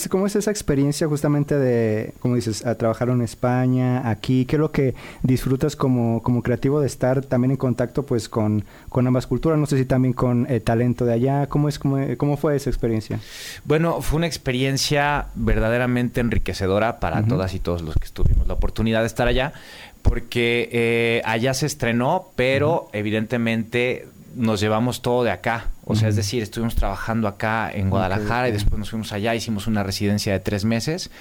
¿Cómo 0.09 0.25
es 0.25 0.35
esa 0.35 0.49
experiencia 0.49 1.07
justamente 1.07 1.55
de, 1.59 2.15
como 2.21 2.33
dices, 2.35 2.65
a 2.65 2.73
trabajar 2.73 3.09
en 3.09 3.21
España, 3.21 4.09
aquí? 4.09 4.45
¿Qué 4.45 4.55
es 4.55 4.59
lo 4.59 4.71
que 4.71 4.95
disfrutas 5.21 5.75
como, 5.75 6.23
como 6.23 6.41
creativo 6.41 6.79
de 6.81 6.87
estar 6.87 7.21
también 7.23 7.51
en 7.51 7.57
contacto 7.57 8.01
pues 8.03 8.29
con, 8.29 8.65
con 8.89 9.05
ambas 9.05 9.27
culturas? 9.27 9.59
No 9.59 9.67
sé 9.67 9.77
si 9.77 9.85
también 9.85 10.13
con 10.15 10.47
eh, 10.49 10.59
talento 10.59 11.05
de 11.05 11.13
allá. 11.13 11.45
¿Cómo, 11.45 11.69
es, 11.69 11.77
cómo, 11.77 11.99
cómo 12.17 12.35
fue 12.35 12.55
esa 12.55 12.71
experiencia? 12.71 13.19
Bueno, 13.63 14.01
fue 14.01 14.17
una 14.17 14.25
experiencia 14.27 15.27
verdaderamente 15.35 16.19
enriquecedora 16.19 16.99
para 16.99 17.23
todas 17.27 17.53
y 17.53 17.59
todos 17.59 17.83
los 17.83 17.93
que 17.95 18.09
tuvimos 18.09 18.47
la 18.47 18.55
oportunidad 18.55 19.01
de 19.01 19.07
estar 19.07 19.27
allá, 19.27 19.53
porque 20.01 20.67
eh, 20.71 21.21
allá 21.25 21.53
se 21.53 21.67
estrenó, 21.67 22.29
pero 22.35 22.89
evidentemente 22.91 24.07
nos 24.35 24.59
llevamos 24.59 25.01
todo 25.01 25.23
de 25.23 25.31
acá. 25.31 25.67
O 25.85 25.95
sea, 25.95 26.07
es 26.07 26.15
decir, 26.15 26.41
estuvimos 26.41 26.75
trabajando 26.75 27.27
acá 27.27 27.69
en 27.71 27.89
Guadalajara 27.89 28.47
y 28.47 28.51
después 28.51 28.79
nos 28.79 28.89
fuimos 28.89 29.11
allá, 29.11 29.35
hicimos 29.35 29.67
una 29.67 29.83
residencia 29.83 30.31
de 30.31 30.39
tres 30.39 30.63
meses 30.63 31.11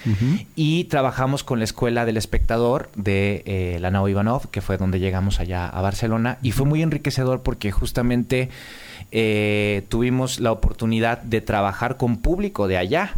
y 0.54 0.84
trabajamos 0.84 1.42
con 1.42 1.58
la 1.58 1.64
Escuela 1.64 2.04
del 2.04 2.16
Espectador 2.16 2.90
de 2.94 3.42
eh, 3.46 3.78
la 3.80 3.90
Nao 3.90 4.08
Ivanov, 4.08 4.50
que 4.50 4.60
fue 4.60 4.76
donde 4.76 5.00
llegamos 5.00 5.40
allá 5.40 5.68
a 5.68 5.80
Barcelona. 5.82 6.38
Y 6.42 6.52
fue 6.52 6.66
muy 6.66 6.80
enriquecedor 6.82 7.42
porque 7.42 7.72
justamente 7.72 8.50
eh, 9.10 9.84
tuvimos 9.88 10.38
la 10.38 10.52
oportunidad 10.52 11.20
de 11.22 11.40
trabajar 11.40 11.96
con 11.96 12.18
público 12.18 12.68
de 12.68 12.78
allá. 12.78 13.14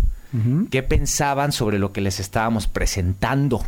¿Qué 0.72 0.82
pensaban 0.82 1.52
sobre 1.52 1.78
lo 1.78 1.92
que 1.92 2.00
les 2.00 2.18
estábamos 2.18 2.66
presentando? 2.66 3.62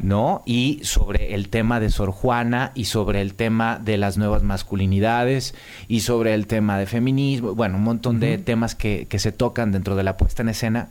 ¿No? 0.00 0.42
Y 0.46 0.80
sobre 0.82 1.34
el 1.34 1.48
tema 1.48 1.80
de 1.80 1.90
Sor 1.90 2.10
Juana 2.10 2.72
y 2.74 2.86
sobre 2.86 3.20
el 3.20 3.34
tema 3.34 3.78
de 3.78 3.96
las 3.96 4.18
nuevas 4.18 4.42
masculinidades 4.42 5.54
y 5.88 6.00
sobre 6.00 6.34
el 6.34 6.46
tema 6.46 6.78
de 6.78 6.86
feminismo, 6.86 7.54
bueno, 7.54 7.76
un 7.76 7.84
montón 7.84 8.20
de 8.20 8.38
temas 8.38 8.74
que, 8.74 9.06
que 9.08 9.18
se 9.18 9.32
tocan 9.32 9.72
dentro 9.72 9.96
de 9.96 10.02
la 10.02 10.16
puesta 10.16 10.42
en 10.42 10.48
escena. 10.50 10.88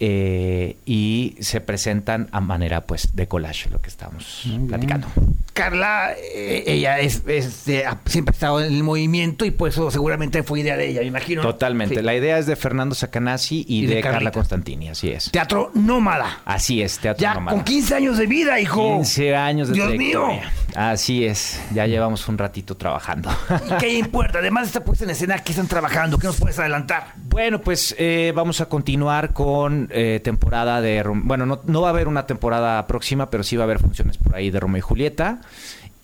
Eh, 0.00 0.76
y 0.86 1.36
se 1.40 1.60
presentan 1.60 2.28
a 2.32 2.40
manera 2.40 2.82
pues 2.82 3.14
de 3.14 3.26
collage, 3.28 3.70
lo 3.70 3.80
que 3.80 3.88
estamos 3.88 4.46
platicando. 4.68 5.06
Carla, 5.52 6.12
eh, 6.34 6.64
ella 6.66 6.98
es, 6.98 7.22
es, 7.28 7.68
eh, 7.68 7.84
ha- 7.86 8.00
siempre 8.06 8.32
ha 8.32 8.34
estado 8.34 8.60
en 8.60 8.74
el 8.74 8.82
movimiento 8.82 9.44
y 9.44 9.52
por 9.52 9.68
eso 9.68 9.88
seguramente 9.90 10.42
fue 10.42 10.60
idea 10.60 10.76
de 10.76 10.88
ella, 10.88 11.00
me 11.02 11.06
imagino. 11.06 11.42
¿no? 11.42 11.48
Totalmente. 11.52 11.94
Sí. 11.96 12.02
La 12.02 12.14
idea 12.14 12.38
es 12.38 12.46
de 12.46 12.56
Fernando 12.56 12.94
Sacanasi 12.96 13.64
y, 13.68 13.84
Y 13.84 13.86
de 13.86 13.94
de, 13.96 14.00
Carla. 14.00 14.32
Constantini, 14.32 14.88
así 14.88 15.10
es. 15.10 15.30
Teatro 15.30 15.70
nómada. 15.74 16.40
Así 16.44 16.82
es, 16.82 16.98
Teatro 16.98 17.22
Ya 17.22 17.34
Nómada. 17.34 17.56
con 17.56 17.64
15 17.64 17.94
años 17.94 18.18
de 18.18 18.26
vida, 18.26 18.58
hijo. 18.58 18.96
15 18.96 19.36
años 19.36 19.68
de 19.68 19.74
Dios 19.74 19.88
trayectoria. 19.88 20.40
mío. 20.40 20.50
Así 20.74 21.24
es, 21.24 21.60
ya 21.72 21.86
llevamos 21.86 22.26
un 22.28 22.36
ratito 22.36 22.76
trabajando. 22.76 23.30
¿Y 23.70 23.78
qué 23.78 23.94
importa? 23.98 24.40
Además 24.40 24.64
de 24.64 24.66
esta 24.68 24.82
puesta 24.84 25.04
en 25.04 25.10
escena, 25.10 25.38
¿qué 25.38 25.52
están 25.52 25.68
trabajando? 25.68 26.18
¿Qué 26.18 26.26
nos 26.26 26.36
puedes 26.36 26.58
adelantar? 26.58 27.12
Bueno, 27.28 27.60
pues 27.60 27.94
eh, 27.96 28.32
vamos 28.34 28.60
a 28.60 28.66
continuar 28.66 29.32
con 29.32 29.83
eh, 29.90 30.20
temporada 30.22 30.80
de... 30.80 31.02
Bueno, 31.02 31.46
no, 31.46 31.60
no 31.64 31.80
va 31.80 31.88
a 31.88 31.90
haber 31.90 32.08
una 32.08 32.26
temporada 32.26 32.86
próxima, 32.86 33.30
pero 33.30 33.42
sí 33.42 33.56
va 33.56 33.64
a 33.64 33.66
haber 33.66 33.78
funciones 33.78 34.18
por 34.18 34.34
ahí 34.34 34.50
de 34.50 34.60
Romeo 34.60 34.78
y 34.78 34.82
Julieta. 34.82 35.40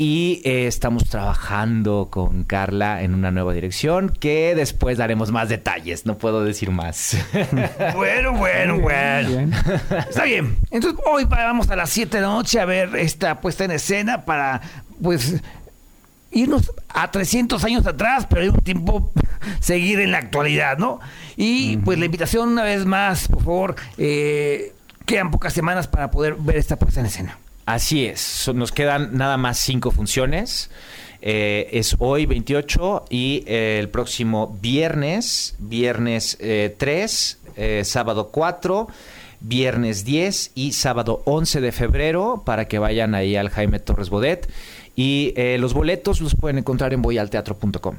Y 0.01 0.41
eh, 0.47 0.67
estamos 0.67 1.05
trabajando 1.11 2.09
con 2.11 2.45
Carla 2.45 3.03
en 3.03 3.13
una 3.13 3.31
nueva 3.31 3.53
dirección 3.53 4.09
que 4.09 4.55
después 4.55 4.97
daremos 4.97 5.31
más 5.31 5.51
detalles, 5.51 6.07
no 6.07 6.17
puedo 6.17 6.43
decir 6.43 6.71
más. 6.71 7.19
Bueno, 7.95 8.33
bueno, 8.33 8.79
bueno. 8.79 9.29
Bien. 9.29 9.53
Está 10.09 10.25
bien. 10.25 10.57
Entonces, 10.71 10.99
hoy 11.05 11.25
vamos 11.25 11.69
a 11.69 11.77
las 11.77 11.91
7 11.91 12.17
de 12.17 12.23
la 12.23 12.29
noche 12.29 12.61
a 12.61 12.65
ver 12.65 12.97
esta 12.97 13.43
puesta 13.43 13.65
en 13.65 13.73
escena 13.73 14.25
para, 14.25 14.63
pues, 15.03 15.43
irnos 16.31 16.73
a 16.89 17.11
300 17.11 17.63
años 17.65 17.87
atrás, 17.87 18.27
pero 18.29 18.43
al 18.43 18.49
mismo 18.49 18.63
tiempo 18.63 19.13
seguir 19.61 20.01
en 20.01 20.13
la 20.13 20.19
actualidad, 20.19 20.79
¿no? 20.79 21.01
Y, 21.37 21.79
pues, 21.79 21.99
la 21.99 22.05
invitación 22.05 22.51
una 22.51 22.63
vez 22.63 22.85
más, 22.85 23.29
por 23.29 23.43
favor, 23.43 23.77
eh, 23.99 24.73
quedan 25.07 25.31
pocas 25.31 25.53
semanas 25.53 25.89
para 25.89 26.11
poder 26.11 26.35
ver 26.35 26.57
esta 26.57 26.77
puesta 26.77 27.01
en 27.01 27.07
escena. 27.07 27.39
Así 27.67 28.05
es, 28.05 28.51
nos 28.55 28.73
quedan 28.73 29.17
nada 29.17 29.37
más 29.37 29.59
cinco 29.59 29.91
funciones. 29.91 30.71
Eh, 31.23 31.69
es 31.73 31.97
hoy 31.99 32.27
28 32.27 33.05
y 33.11 33.45
eh, 33.47 33.79
el 33.79 33.91
próximo 33.91 34.57
viernes, 34.61 35.55
viernes 35.59 36.37
eh, 36.41 36.75
3, 36.79 37.39
eh, 37.57 37.83
sábado 37.85 38.31
4, 38.33 38.89
viernes 39.41 40.05
10 40.05 40.53
y 40.55 40.73
sábado 40.73 41.23
11 41.27 41.61
de 41.61 41.73
febrero 41.73 42.43
para 42.45 42.69
que 42.69 42.79
vayan 42.79 43.15
ahí 43.15 43.37
al 43.37 43.51
Jaime 43.51 43.79
Torres 43.79 44.09
Bodet. 44.09 44.51
Y 45.01 45.33
eh, 45.35 45.57
los 45.59 45.73
boletos 45.73 46.21
los 46.21 46.35
pueden 46.35 46.59
encontrar 46.59 46.93
en 46.93 47.01
voyalteatro.com. 47.01 47.97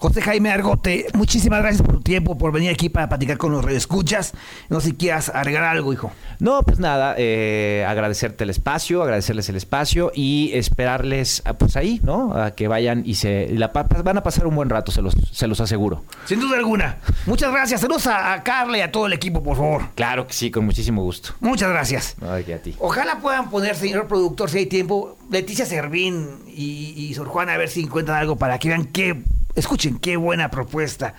José 0.00 0.22
Jaime 0.22 0.50
Argote, 0.50 1.08
muchísimas 1.12 1.60
gracias 1.60 1.82
por 1.82 1.96
tu 1.96 2.00
tiempo, 2.00 2.38
por 2.38 2.52
venir 2.52 2.70
aquí 2.70 2.88
para 2.88 3.10
platicar 3.10 3.36
con 3.36 3.52
los 3.52 3.62
redescuchas. 3.62 4.32
No 4.70 4.80
sé 4.80 4.88
si 4.88 4.94
quieras 4.94 5.28
agregar 5.28 5.64
algo, 5.64 5.92
hijo. 5.92 6.10
No, 6.38 6.62
pues 6.62 6.78
nada, 6.78 7.14
eh, 7.18 7.84
agradecerte 7.86 8.44
el 8.44 8.50
espacio, 8.50 9.02
agradecerles 9.02 9.50
el 9.50 9.56
espacio 9.56 10.10
y 10.14 10.52
esperarles 10.54 11.42
ah, 11.44 11.52
pues 11.52 11.76
ahí, 11.76 12.00
¿no? 12.02 12.32
A 12.32 12.52
que 12.52 12.66
vayan 12.66 13.02
y 13.04 13.16
se 13.16 13.50
la 13.50 13.68
van 13.68 14.16
a 14.16 14.22
pasar 14.22 14.46
un 14.46 14.54
buen 14.54 14.70
rato, 14.70 14.90
se 14.90 15.02
los, 15.02 15.14
se 15.32 15.46
los 15.46 15.60
aseguro. 15.60 16.02
Sin 16.24 16.40
duda 16.40 16.56
alguna. 16.56 16.96
Muchas 17.26 17.52
gracias. 17.52 17.82
Saludos 17.82 18.06
a, 18.06 18.32
a 18.32 18.42
Carla 18.42 18.78
y 18.78 18.80
a 18.80 18.90
todo 18.90 19.04
el 19.04 19.12
equipo, 19.12 19.42
por 19.42 19.58
favor. 19.58 19.82
Claro 19.96 20.26
que 20.26 20.32
sí, 20.32 20.50
con 20.50 20.64
muchísimo 20.64 21.02
gusto. 21.02 21.34
Muchas 21.40 21.68
gracias. 21.68 22.16
Ay, 22.26 22.44
que 22.44 22.54
a 22.54 22.62
ti. 22.62 22.74
Ojalá 22.78 23.18
puedan 23.18 23.50
poner, 23.50 23.76
señor 23.76 24.08
productor, 24.08 24.48
si 24.48 24.56
hay 24.56 24.66
tiempo, 24.66 25.18
Leticia 25.30 25.66
Servín 25.66 26.38
y, 26.46 26.94
y 26.96 27.12
Sor 27.12 27.28
Juana, 27.28 27.52
a 27.52 27.58
ver 27.58 27.68
si 27.68 27.82
encuentran 27.82 28.16
algo 28.16 28.36
para 28.36 28.58
que 28.58 28.68
vean 28.68 28.86
qué, 28.86 29.22
escuchen, 29.54 29.98
qué 29.98 30.16
buena 30.16 30.50
propuesta. 30.50 31.14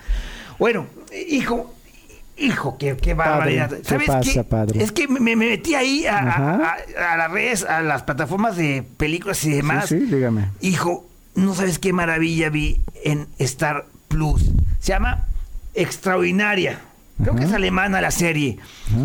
Bueno, 0.58 0.86
hijo, 1.28 1.74
hijo, 2.36 2.76
qué, 2.78 2.96
qué 2.96 3.14
barbaridad. 3.14 3.70
¿qué 3.70 3.84
¿Sabes 3.84 4.06
pasa, 4.08 4.30
qué? 4.32 4.44
padre? 4.44 4.82
Es 4.82 4.92
que 4.92 5.08
me, 5.08 5.18
me 5.20 5.36
metí 5.36 5.74
ahí 5.74 6.06
a, 6.06 6.18
a- 6.18 6.28
Ajá. 6.28 6.76
a- 6.98 7.12
a 7.14 7.16
las 7.16 7.30
redes, 7.30 7.64
a 7.64 7.82
las 7.82 8.02
plataformas 8.04 8.56
de 8.56 8.84
películas 8.96 9.44
y 9.44 9.50
demás. 9.50 9.88
Sí, 9.88 9.98
sí, 10.00 10.06
dígame. 10.14 10.48
Hijo, 10.60 11.06
no 11.34 11.54
sabes 11.54 11.78
qué 11.78 11.92
maravilla 11.92 12.48
vi 12.50 12.80
en 13.04 13.26
Star 13.38 13.86
Plus. 14.08 14.42
Se 14.80 14.88
llama 14.92 15.26
Extraordinaria. 15.74 16.80
Creo 17.22 17.36
que 17.36 17.44
es 17.44 17.52
alemana 17.52 18.00
la 18.00 18.10
serie. 18.10 18.58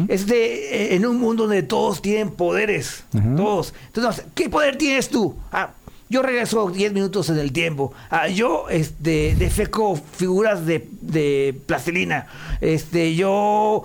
Es 0.08 0.26
de 0.26 0.94
eh, 0.94 0.96
en 0.96 1.06
un 1.06 1.20
mundo 1.20 1.44
donde 1.44 1.62
todos 1.62 2.02
tienen 2.02 2.32
poderes. 2.32 3.04
Todos. 3.36 3.76
Entonces, 3.94 4.26
¿qué 4.34 4.50
poder 4.50 4.78
tienes 4.78 5.10
tú? 5.10 5.36
Ah, 5.52 5.70
yo 6.10 6.22
regreso 6.22 6.70
10 6.70 6.94
minutos 6.94 7.30
en 7.30 7.38
el 7.40 7.52
tiempo. 7.52 7.94
Ah, 8.10 8.28
yo 8.28 8.70
este, 8.70 9.36
defeco 9.36 9.96
figuras 9.96 10.66
de, 10.66 10.88
de 11.02 11.60
plastilina. 11.66 12.28
Este, 12.62 13.16
yo 13.16 13.84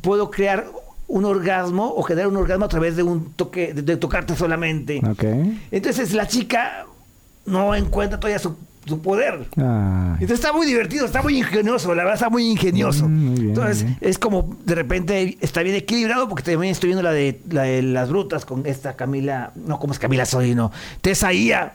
puedo 0.00 0.30
crear 0.30 0.66
un 1.08 1.24
orgasmo 1.24 1.92
o 1.96 2.02
generar 2.02 2.28
un 2.28 2.36
orgasmo 2.36 2.64
a 2.64 2.68
través 2.68 2.96
de 2.96 3.02
un 3.02 3.32
toque, 3.32 3.74
de, 3.74 3.82
de 3.82 3.96
tocarte 3.96 4.36
solamente. 4.36 5.00
Entonces 5.70 6.12
la 6.12 6.26
chica 6.26 6.86
no 7.46 7.74
encuentra 7.74 8.18
todavía 8.18 8.38
su, 8.38 8.56
su 8.86 9.00
poder. 9.00 9.46
Ay. 9.56 9.64
Entonces 10.20 10.40
está 10.40 10.52
muy 10.52 10.66
divertido, 10.66 11.06
está 11.06 11.22
muy 11.22 11.38
ingenioso, 11.38 11.94
la 11.94 12.02
verdad 12.02 12.14
está 12.14 12.30
muy 12.30 12.46
ingenioso. 12.50 13.08
Mm, 13.08 13.24
muy 13.26 13.34
bien, 13.34 13.48
Entonces 13.48 13.86
es 14.00 14.18
como 14.18 14.56
de 14.64 14.74
repente 14.74 15.38
está 15.40 15.62
bien 15.62 15.76
equilibrado 15.76 16.28
porque 16.28 16.42
también 16.42 16.72
estoy 16.72 16.88
viendo 16.88 17.02
la 17.02 17.12
de, 17.12 17.40
la 17.50 17.62
de 17.62 17.82
las 17.82 18.08
brutas 18.10 18.44
con 18.44 18.66
esta 18.66 18.94
Camila, 18.94 19.52
no, 19.54 19.78
¿cómo 19.78 19.92
es 19.92 19.98
Camila 19.98 20.26
Soy? 20.26 20.54
No, 20.54 20.70
Tessa 21.00 21.32
Ia 21.32 21.74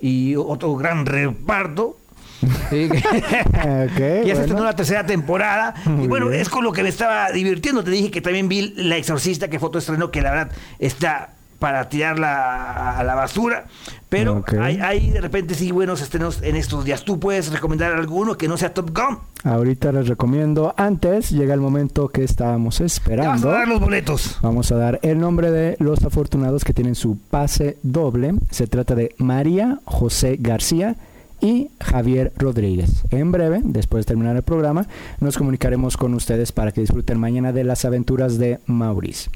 y 0.00 0.36
otro 0.36 0.74
gran 0.76 1.06
reparto. 1.06 1.96
Sí, 2.70 2.88
Ok, 2.88 3.98
ya 4.24 4.34
se 4.34 4.40
estrenó 4.42 4.64
la 4.64 4.74
tercera 4.74 5.04
temporada. 5.04 5.74
Muy 5.84 6.04
y 6.04 6.08
bueno, 6.08 6.28
bien. 6.28 6.40
es 6.40 6.48
con 6.48 6.64
lo 6.64 6.72
que 6.72 6.82
me 6.82 6.88
estaba 6.88 7.30
divirtiendo. 7.32 7.84
Te 7.84 7.90
dije 7.90 8.10
que 8.10 8.22
también 8.22 8.48
vi 8.48 8.72
La 8.76 8.96
Exorcista, 8.96 9.48
que 9.48 9.58
fue 9.58 9.68
otro 9.68 9.78
estreno 9.78 10.10
que 10.10 10.22
la 10.22 10.30
verdad 10.30 10.52
está 10.78 11.34
para 11.60 11.88
tirarla 11.88 12.98
a 12.98 13.04
la 13.04 13.14
basura. 13.14 13.66
Pero 14.08 14.38
Ok. 14.38 14.54
hay, 14.60 14.80
hay 14.80 15.10
de 15.10 15.20
repente 15.20 15.54
sí 15.54 15.70
buenos 15.70 16.00
estrenos 16.02 16.40
en 16.42 16.56
estos 16.56 16.84
días. 16.84 17.04
¿Tú 17.04 17.20
puedes 17.20 17.52
recomendar 17.52 17.92
alguno 17.92 18.36
que 18.36 18.48
no 18.48 18.56
sea 18.56 18.74
Top 18.74 18.90
Gun? 18.92 19.18
Ahorita 19.44 19.92
les 19.92 20.08
recomiendo. 20.08 20.74
Antes 20.76 21.30
llega 21.30 21.54
el 21.54 21.60
momento 21.60 22.08
que 22.08 22.24
estábamos 22.24 22.78
Te 22.78 22.82
vas 22.84 22.92
a 22.92 22.94
esperando. 22.96 23.48
dar 23.50 23.68
los 23.68 23.78
boletos. 23.78 24.38
Vamos 24.42 24.72
a 24.72 24.76
dar 24.76 24.98
el 25.02 25.20
nombre 25.20 25.52
de 25.52 25.76
los 25.78 26.02
afortunados 26.04 26.64
que 26.64 26.74
tienen 26.74 26.96
su 26.96 27.18
pase 27.30 27.76
doble. 27.84 28.34
Se 28.50 28.66
trata 28.66 28.96
de 28.96 29.14
María 29.18 29.78
José 29.84 30.36
García 30.40 30.96
y 31.42 31.70
Javier 31.80 32.32
Rodríguez. 32.36 33.04
En 33.10 33.30
breve, 33.32 33.60
después 33.64 34.04
de 34.04 34.08
terminar 34.08 34.34
el 34.36 34.42
programa, 34.42 34.86
nos 35.20 35.38
comunicaremos 35.38 35.96
con 35.96 36.12
ustedes 36.14 36.52
para 36.52 36.72
que 36.72 36.80
disfruten 36.82 37.18
mañana 37.18 37.52
de 37.52 37.64
las 37.64 37.84
aventuras 37.84 38.38
de 38.38 38.58
Maurice. 38.66 39.30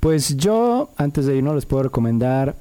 Pues 0.00 0.36
yo, 0.36 0.90
antes 0.96 1.26
de 1.26 1.36
irnos, 1.36 1.54
les 1.54 1.66
puedo 1.66 1.84
recomendar, 1.84 2.54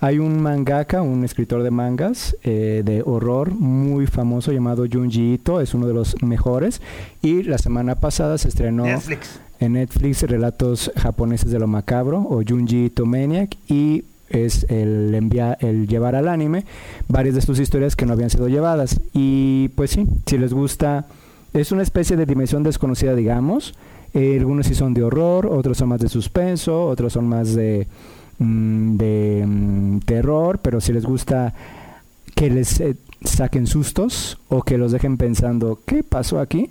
hay 0.00 0.18
un 0.18 0.42
mangaka, 0.42 1.00
un 1.00 1.24
escritor 1.24 1.62
de 1.62 1.70
mangas 1.70 2.36
eh, 2.42 2.82
de 2.84 3.02
horror 3.04 3.52
muy 3.52 4.06
famoso 4.06 4.52
llamado 4.52 4.84
Junji 4.90 5.34
Ito, 5.34 5.60
es 5.60 5.74
uno 5.74 5.86
de 5.86 5.94
los 5.94 6.20
mejores. 6.22 6.80
Y 7.22 7.44
la 7.44 7.58
semana 7.58 7.94
pasada 7.96 8.36
se 8.38 8.48
estrenó 8.48 8.84
Netflix. 8.84 9.40
en 9.60 9.74
Netflix 9.74 10.22
relatos 10.22 10.90
japoneses 10.96 11.50
de 11.52 11.58
lo 11.58 11.68
macabro 11.68 12.18
o 12.18 12.42
Junji 12.46 12.86
Ito 12.86 13.06
Maniac 13.06 13.56
y 13.68 14.04
es 14.28 14.64
el 14.68 15.14
enviar 15.14 15.58
el 15.60 15.86
llevar 15.86 16.16
al 16.16 16.26
anime 16.26 16.64
varias 17.06 17.34
de 17.34 17.42
sus 17.42 17.60
historias 17.60 17.94
que 17.94 18.06
no 18.06 18.14
habían 18.14 18.30
sido 18.30 18.48
llevadas 18.48 18.98
y 19.12 19.68
pues 19.76 19.90
sí 19.90 20.06
si 20.26 20.38
les 20.38 20.54
gusta 20.54 21.06
es 21.52 21.70
una 21.70 21.82
especie 21.82 22.16
de 22.16 22.24
dimensión 22.24 22.62
desconocida 22.62 23.14
digamos 23.14 23.74
Eh, 24.14 24.36
algunos 24.38 24.66
sí 24.66 24.74
son 24.74 24.92
de 24.92 25.02
horror 25.02 25.46
otros 25.46 25.78
son 25.78 25.88
más 25.88 26.00
de 26.00 26.08
suspenso 26.08 26.86
otros 26.86 27.14
son 27.14 27.26
más 27.26 27.54
de 27.54 27.86
mm, 28.38 28.96
de 28.96 29.44
mm, 29.46 29.98
terror 30.00 30.58
pero 30.58 30.82
si 30.82 30.92
les 30.92 31.06
gusta 31.06 31.54
que 32.34 32.50
les 32.50 32.80
eh, 32.80 32.96
saquen 33.24 33.66
sustos 33.66 34.38
o 34.48 34.62
que 34.62 34.76
los 34.76 34.92
dejen 34.92 35.16
pensando 35.16 35.80
qué 35.86 36.02
pasó 36.02 36.40
aquí 36.40 36.70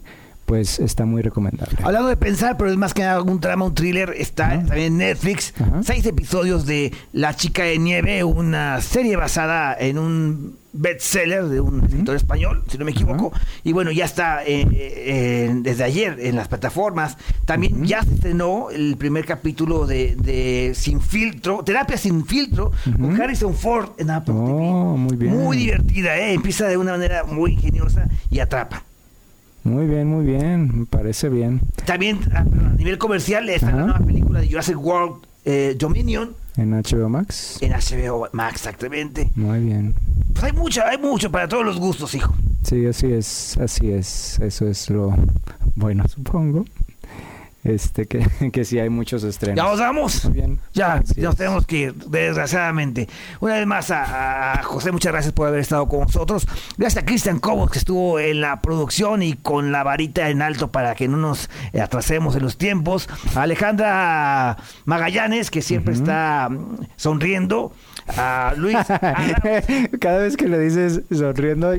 pues 0.51 0.79
está 0.79 1.05
muy 1.05 1.21
recomendable 1.21 1.77
Hablando 1.81 2.09
de 2.09 2.17
pensar, 2.17 2.57
pero 2.57 2.69
es 2.69 2.75
más 2.75 2.93
que 2.93 3.03
nada 3.03 3.21
un 3.21 3.39
drama, 3.39 3.63
un 3.63 3.73
thriller, 3.73 4.13
está 4.17 4.49
también 4.49 4.87
en 4.87 4.97
Netflix. 4.97 5.53
Ajá. 5.57 5.81
Seis 5.81 6.05
episodios 6.05 6.65
de 6.65 6.91
La 7.13 7.37
chica 7.37 7.63
de 7.63 7.79
nieve, 7.79 8.21
una 8.25 8.81
serie 8.81 9.15
basada 9.15 9.73
en 9.79 9.97
un 9.97 10.57
bestseller 10.73 11.45
de 11.45 11.61
un 11.61 11.85
escritor 11.85 12.17
español, 12.17 12.65
si 12.67 12.77
no 12.77 12.83
me 12.83 12.91
equivoco. 12.91 13.31
Y 13.63 13.71
bueno, 13.71 13.91
ya 13.91 14.03
está 14.03 14.43
eh, 14.43 14.67
eh, 14.69 15.53
desde 15.61 15.85
ayer 15.85 16.17
en 16.19 16.35
las 16.35 16.49
plataformas. 16.49 17.15
También 17.45 17.85
ya 17.85 18.03
se 18.03 18.15
estrenó 18.15 18.71
el 18.71 18.97
primer 18.97 19.23
capítulo 19.25 19.87
de, 19.87 20.17
de 20.17 20.73
Sin 20.75 20.99
Filtro, 20.99 21.63
Terapia 21.63 21.95
Sin 21.95 22.25
Filtro, 22.25 22.73
con 22.83 23.21
Harrison 23.21 23.55
Ford 23.55 23.91
en 23.97 24.09
Apple 24.09 24.33
TV. 24.33 24.51
Oh, 24.51 24.97
muy 24.97 25.15
bien. 25.15 25.33
Muy 25.33 25.55
divertida, 25.55 26.17
¿eh? 26.17 26.33
Empieza 26.33 26.67
de 26.67 26.75
una 26.75 26.91
manera 26.91 27.23
muy 27.23 27.53
ingeniosa 27.53 28.09
y 28.29 28.39
atrapa. 28.39 28.83
Muy 29.63 29.85
bien, 29.85 30.07
muy 30.07 30.25
bien. 30.25 30.79
Me 30.81 30.85
parece 30.85 31.29
bien. 31.29 31.61
También 31.85 32.19
a, 32.33 32.39
a 32.39 32.43
nivel 32.75 32.97
comercial 32.97 33.47
está 33.49 33.71
la 33.71 33.83
nueva 33.85 33.99
película 33.99 34.39
de 34.41 34.47
Jurassic 34.47 34.77
World 34.79 35.23
eh, 35.45 35.75
Dominion 35.77 36.35
En 36.57 36.71
HBO 36.71 37.09
Max. 37.09 37.57
en 37.61 37.71
HBO 37.71 38.27
Max, 38.33 38.55
exactamente. 38.55 39.29
Muy 39.35 39.59
bien. 39.59 39.93
Pues 40.33 40.45
hay 40.45 40.53
mucho, 40.53 40.81
hay 40.85 40.97
mucho 40.97 41.31
para 41.31 41.47
todos 41.47 41.65
los 41.65 41.79
gustos, 41.79 42.13
hijo. 42.15 42.33
Sí, 42.63 42.85
así 42.85 43.11
es, 43.11 43.57
así 43.57 43.91
es. 43.91 44.39
Eso 44.39 44.67
es 44.67 44.89
lo 44.89 45.13
bueno, 45.75 46.07
supongo. 46.07 46.65
Este, 47.63 48.07
que, 48.07 48.25
que 48.51 48.65
sí 48.65 48.79
hay 48.79 48.89
muchos 48.89 49.23
estrenos. 49.23 49.57
Ya 49.57 49.63
nos 49.69 49.79
vamos. 49.79 50.25
Muy 50.25 50.33
bien. 50.33 50.59
Ya, 50.73 50.93
Así 50.93 51.21
nos 51.21 51.35
tenemos 51.35 51.65
que 51.65 51.77
ir, 51.77 51.95
desgraciadamente. 51.95 53.07
Una 53.39 53.55
vez 53.55 53.67
más 53.67 53.91
a, 53.91 54.53
a 54.53 54.63
José, 54.63 54.91
muchas 54.91 55.11
gracias 55.11 55.33
por 55.33 55.47
haber 55.47 55.59
estado 55.59 55.87
con 55.87 56.01
nosotros. 56.01 56.47
Gracias 56.77 57.03
a 57.03 57.05
Cristian 57.05 57.39
Cobos, 57.39 57.69
que 57.69 57.79
estuvo 57.79 58.19
en 58.19 58.41
la 58.41 58.61
producción 58.61 59.21
y 59.21 59.33
con 59.33 59.71
la 59.71 59.83
varita 59.83 60.29
en 60.29 60.41
alto 60.41 60.69
para 60.71 60.95
que 60.95 61.07
no 61.07 61.17
nos 61.17 61.49
atrasemos 61.79 62.35
en 62.35 62.43
los 62.43 62.57
tiempos. 62.57 63.07
A 63.35 63.43
Alejandra 63.43 64.57
Magallanes, 64.85 65.51
que 65.51 65.61
siempre 65.61 65.93
está 65.93 66.49
sonriendo. 66.95 67.73
A 68.17 68.53
Luis. 68.57 68.77
Cada 69.99 70.17
vez 70.19 70.37
que 70.37 70.47
le 70.47 70.59
dices 70.59 71.01
sonriendo, 71.11 71.71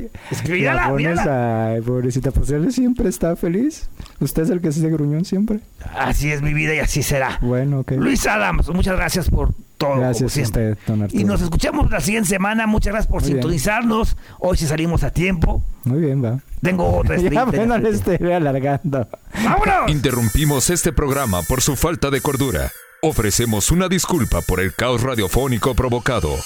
mírala, 0.47 0.81
la 0.81 0.89
pones 0.89 1.09
mírala. 1.09 1.67
Ay, 1.67 1.81
pobrecita, 1.81 2.31
pues 2.31 2.49
él 2.51 2.71
siempre 2.71 3.09
está 3.09 3.35
feliz. 3.35 3.89
Usted 4.19 4.43
es 4.43 4.49
el 4.49 4.61
que 4.61 4.71
se 4.71 4.89
gruñón 4.89 5.25
siempre. 5.25 5.59
así 5.95 6.31
es 6.31 6.41
mi 6.41 6.53
vida 6.53 6.73
y 6.75 6.79
así 6.79 7.03
será. 7.03 7.39
Bueno, 7.41 7.79
ok. 7.81 7.93
Luis 7.93 8.25
Adams, 8.27 8.69
muchas 8.69 8.95
gracias 8.95 9.29
por 9.29 9.53
todo. 9.77 9.97
Gracias 9.97 10.37
a 10.37 10.41
usted, 10.41 10.77
don 10.87 11.01
Arturo. 11.01 11.21
Y 11.21 11.25
nos 11.25 11.41
escuchamos 11.41 11.89
la 11.89 11.99
siguiente 11.99 12.29
semana. 12.29 12.67
Muchas 12.67 12.93
gracias 12.93 13.11
por 13.11 13.21
Muy 13.21 13.31
bien. 13.31 13.41
sintonizarnos. 13.41 14.17
Hoy 14.39 14.57
sí 14.57 14.67
salimos 14.67 15.03
a 15.03 15.11
tiempo. 15.11 15.63
Muy 15.83 15.99
bien, 15.99 16.23
va. 16.23 16.39
Tengo 16.61 16.87
otra 16.97 17.17
ya 17.17 17.23
estrellita 17.23 17.43
en 17.43 17.49
me 17.51 17.67
la 17.67 17.77
no 17.77 17.89
le 17.89 17.95
esté 17.95 18.33
alargando. 18.33 19.07
¡Vámonos! 19.43 19.91
Interrumpimos 19.91 20.69
este 20.69 20.93
programa 20.93 21.41
por 21.43 21.61
su 21.61 21.75
falta 21.75 22.09
de 22.09 22.21
cordura. 22.21 22.71
Ofrecemos 23.05 23.69
una 23.69 23.89
disculpa 23.89 24.41
por 24.41 24.61
el 24.61 24.73
caos 24.73 25.03
radiofónico 25.03 25.75
provocado. 25.75 26.37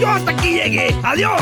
Yo 0.00 0.08
hasta 0.08 0.30
aquí 0.30 0.54
llegué. 0.54 0.96
¡Adiós! 1.02 1.38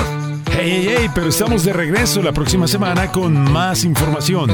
Hey, 0.51 0.87
hey, 0.89 0.95
hey, 0.99 1.11
pero 1.15 1.29
estamos 1.29 1.65
de 1.65 1.73
regreso 1.73 2.21
la 2.21 2.33
próxima 2.33 2.67
semana 2.67 3.13
con 3.13 3.33
más 3.53 3.85
información. 3.85 4.51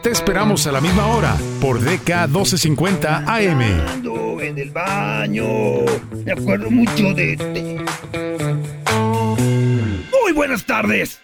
Te 0.00 0.10
esperamos 0.10 0.64
a 0.68 0.72
la 0.72 0.80
misma 0.80 1.08
hora 1.08 1.36
por 1.60 1.80
DK 1.80 2.28
1250 2.28 3.24
AM. 3.26 3.60
Ando 3.88 4.40
en 4.40 4.56
el 4.56 4.70
baño. 4.70 5.44
Me 6.24 6.30
acuerdo 6.30 6.70
mucho 6.70 7.12
de 7.12 7.32
este. 7.32 7.84
Muy 10.22 10.32
buenas 10.32 10.64
tardes. 10.64 11.20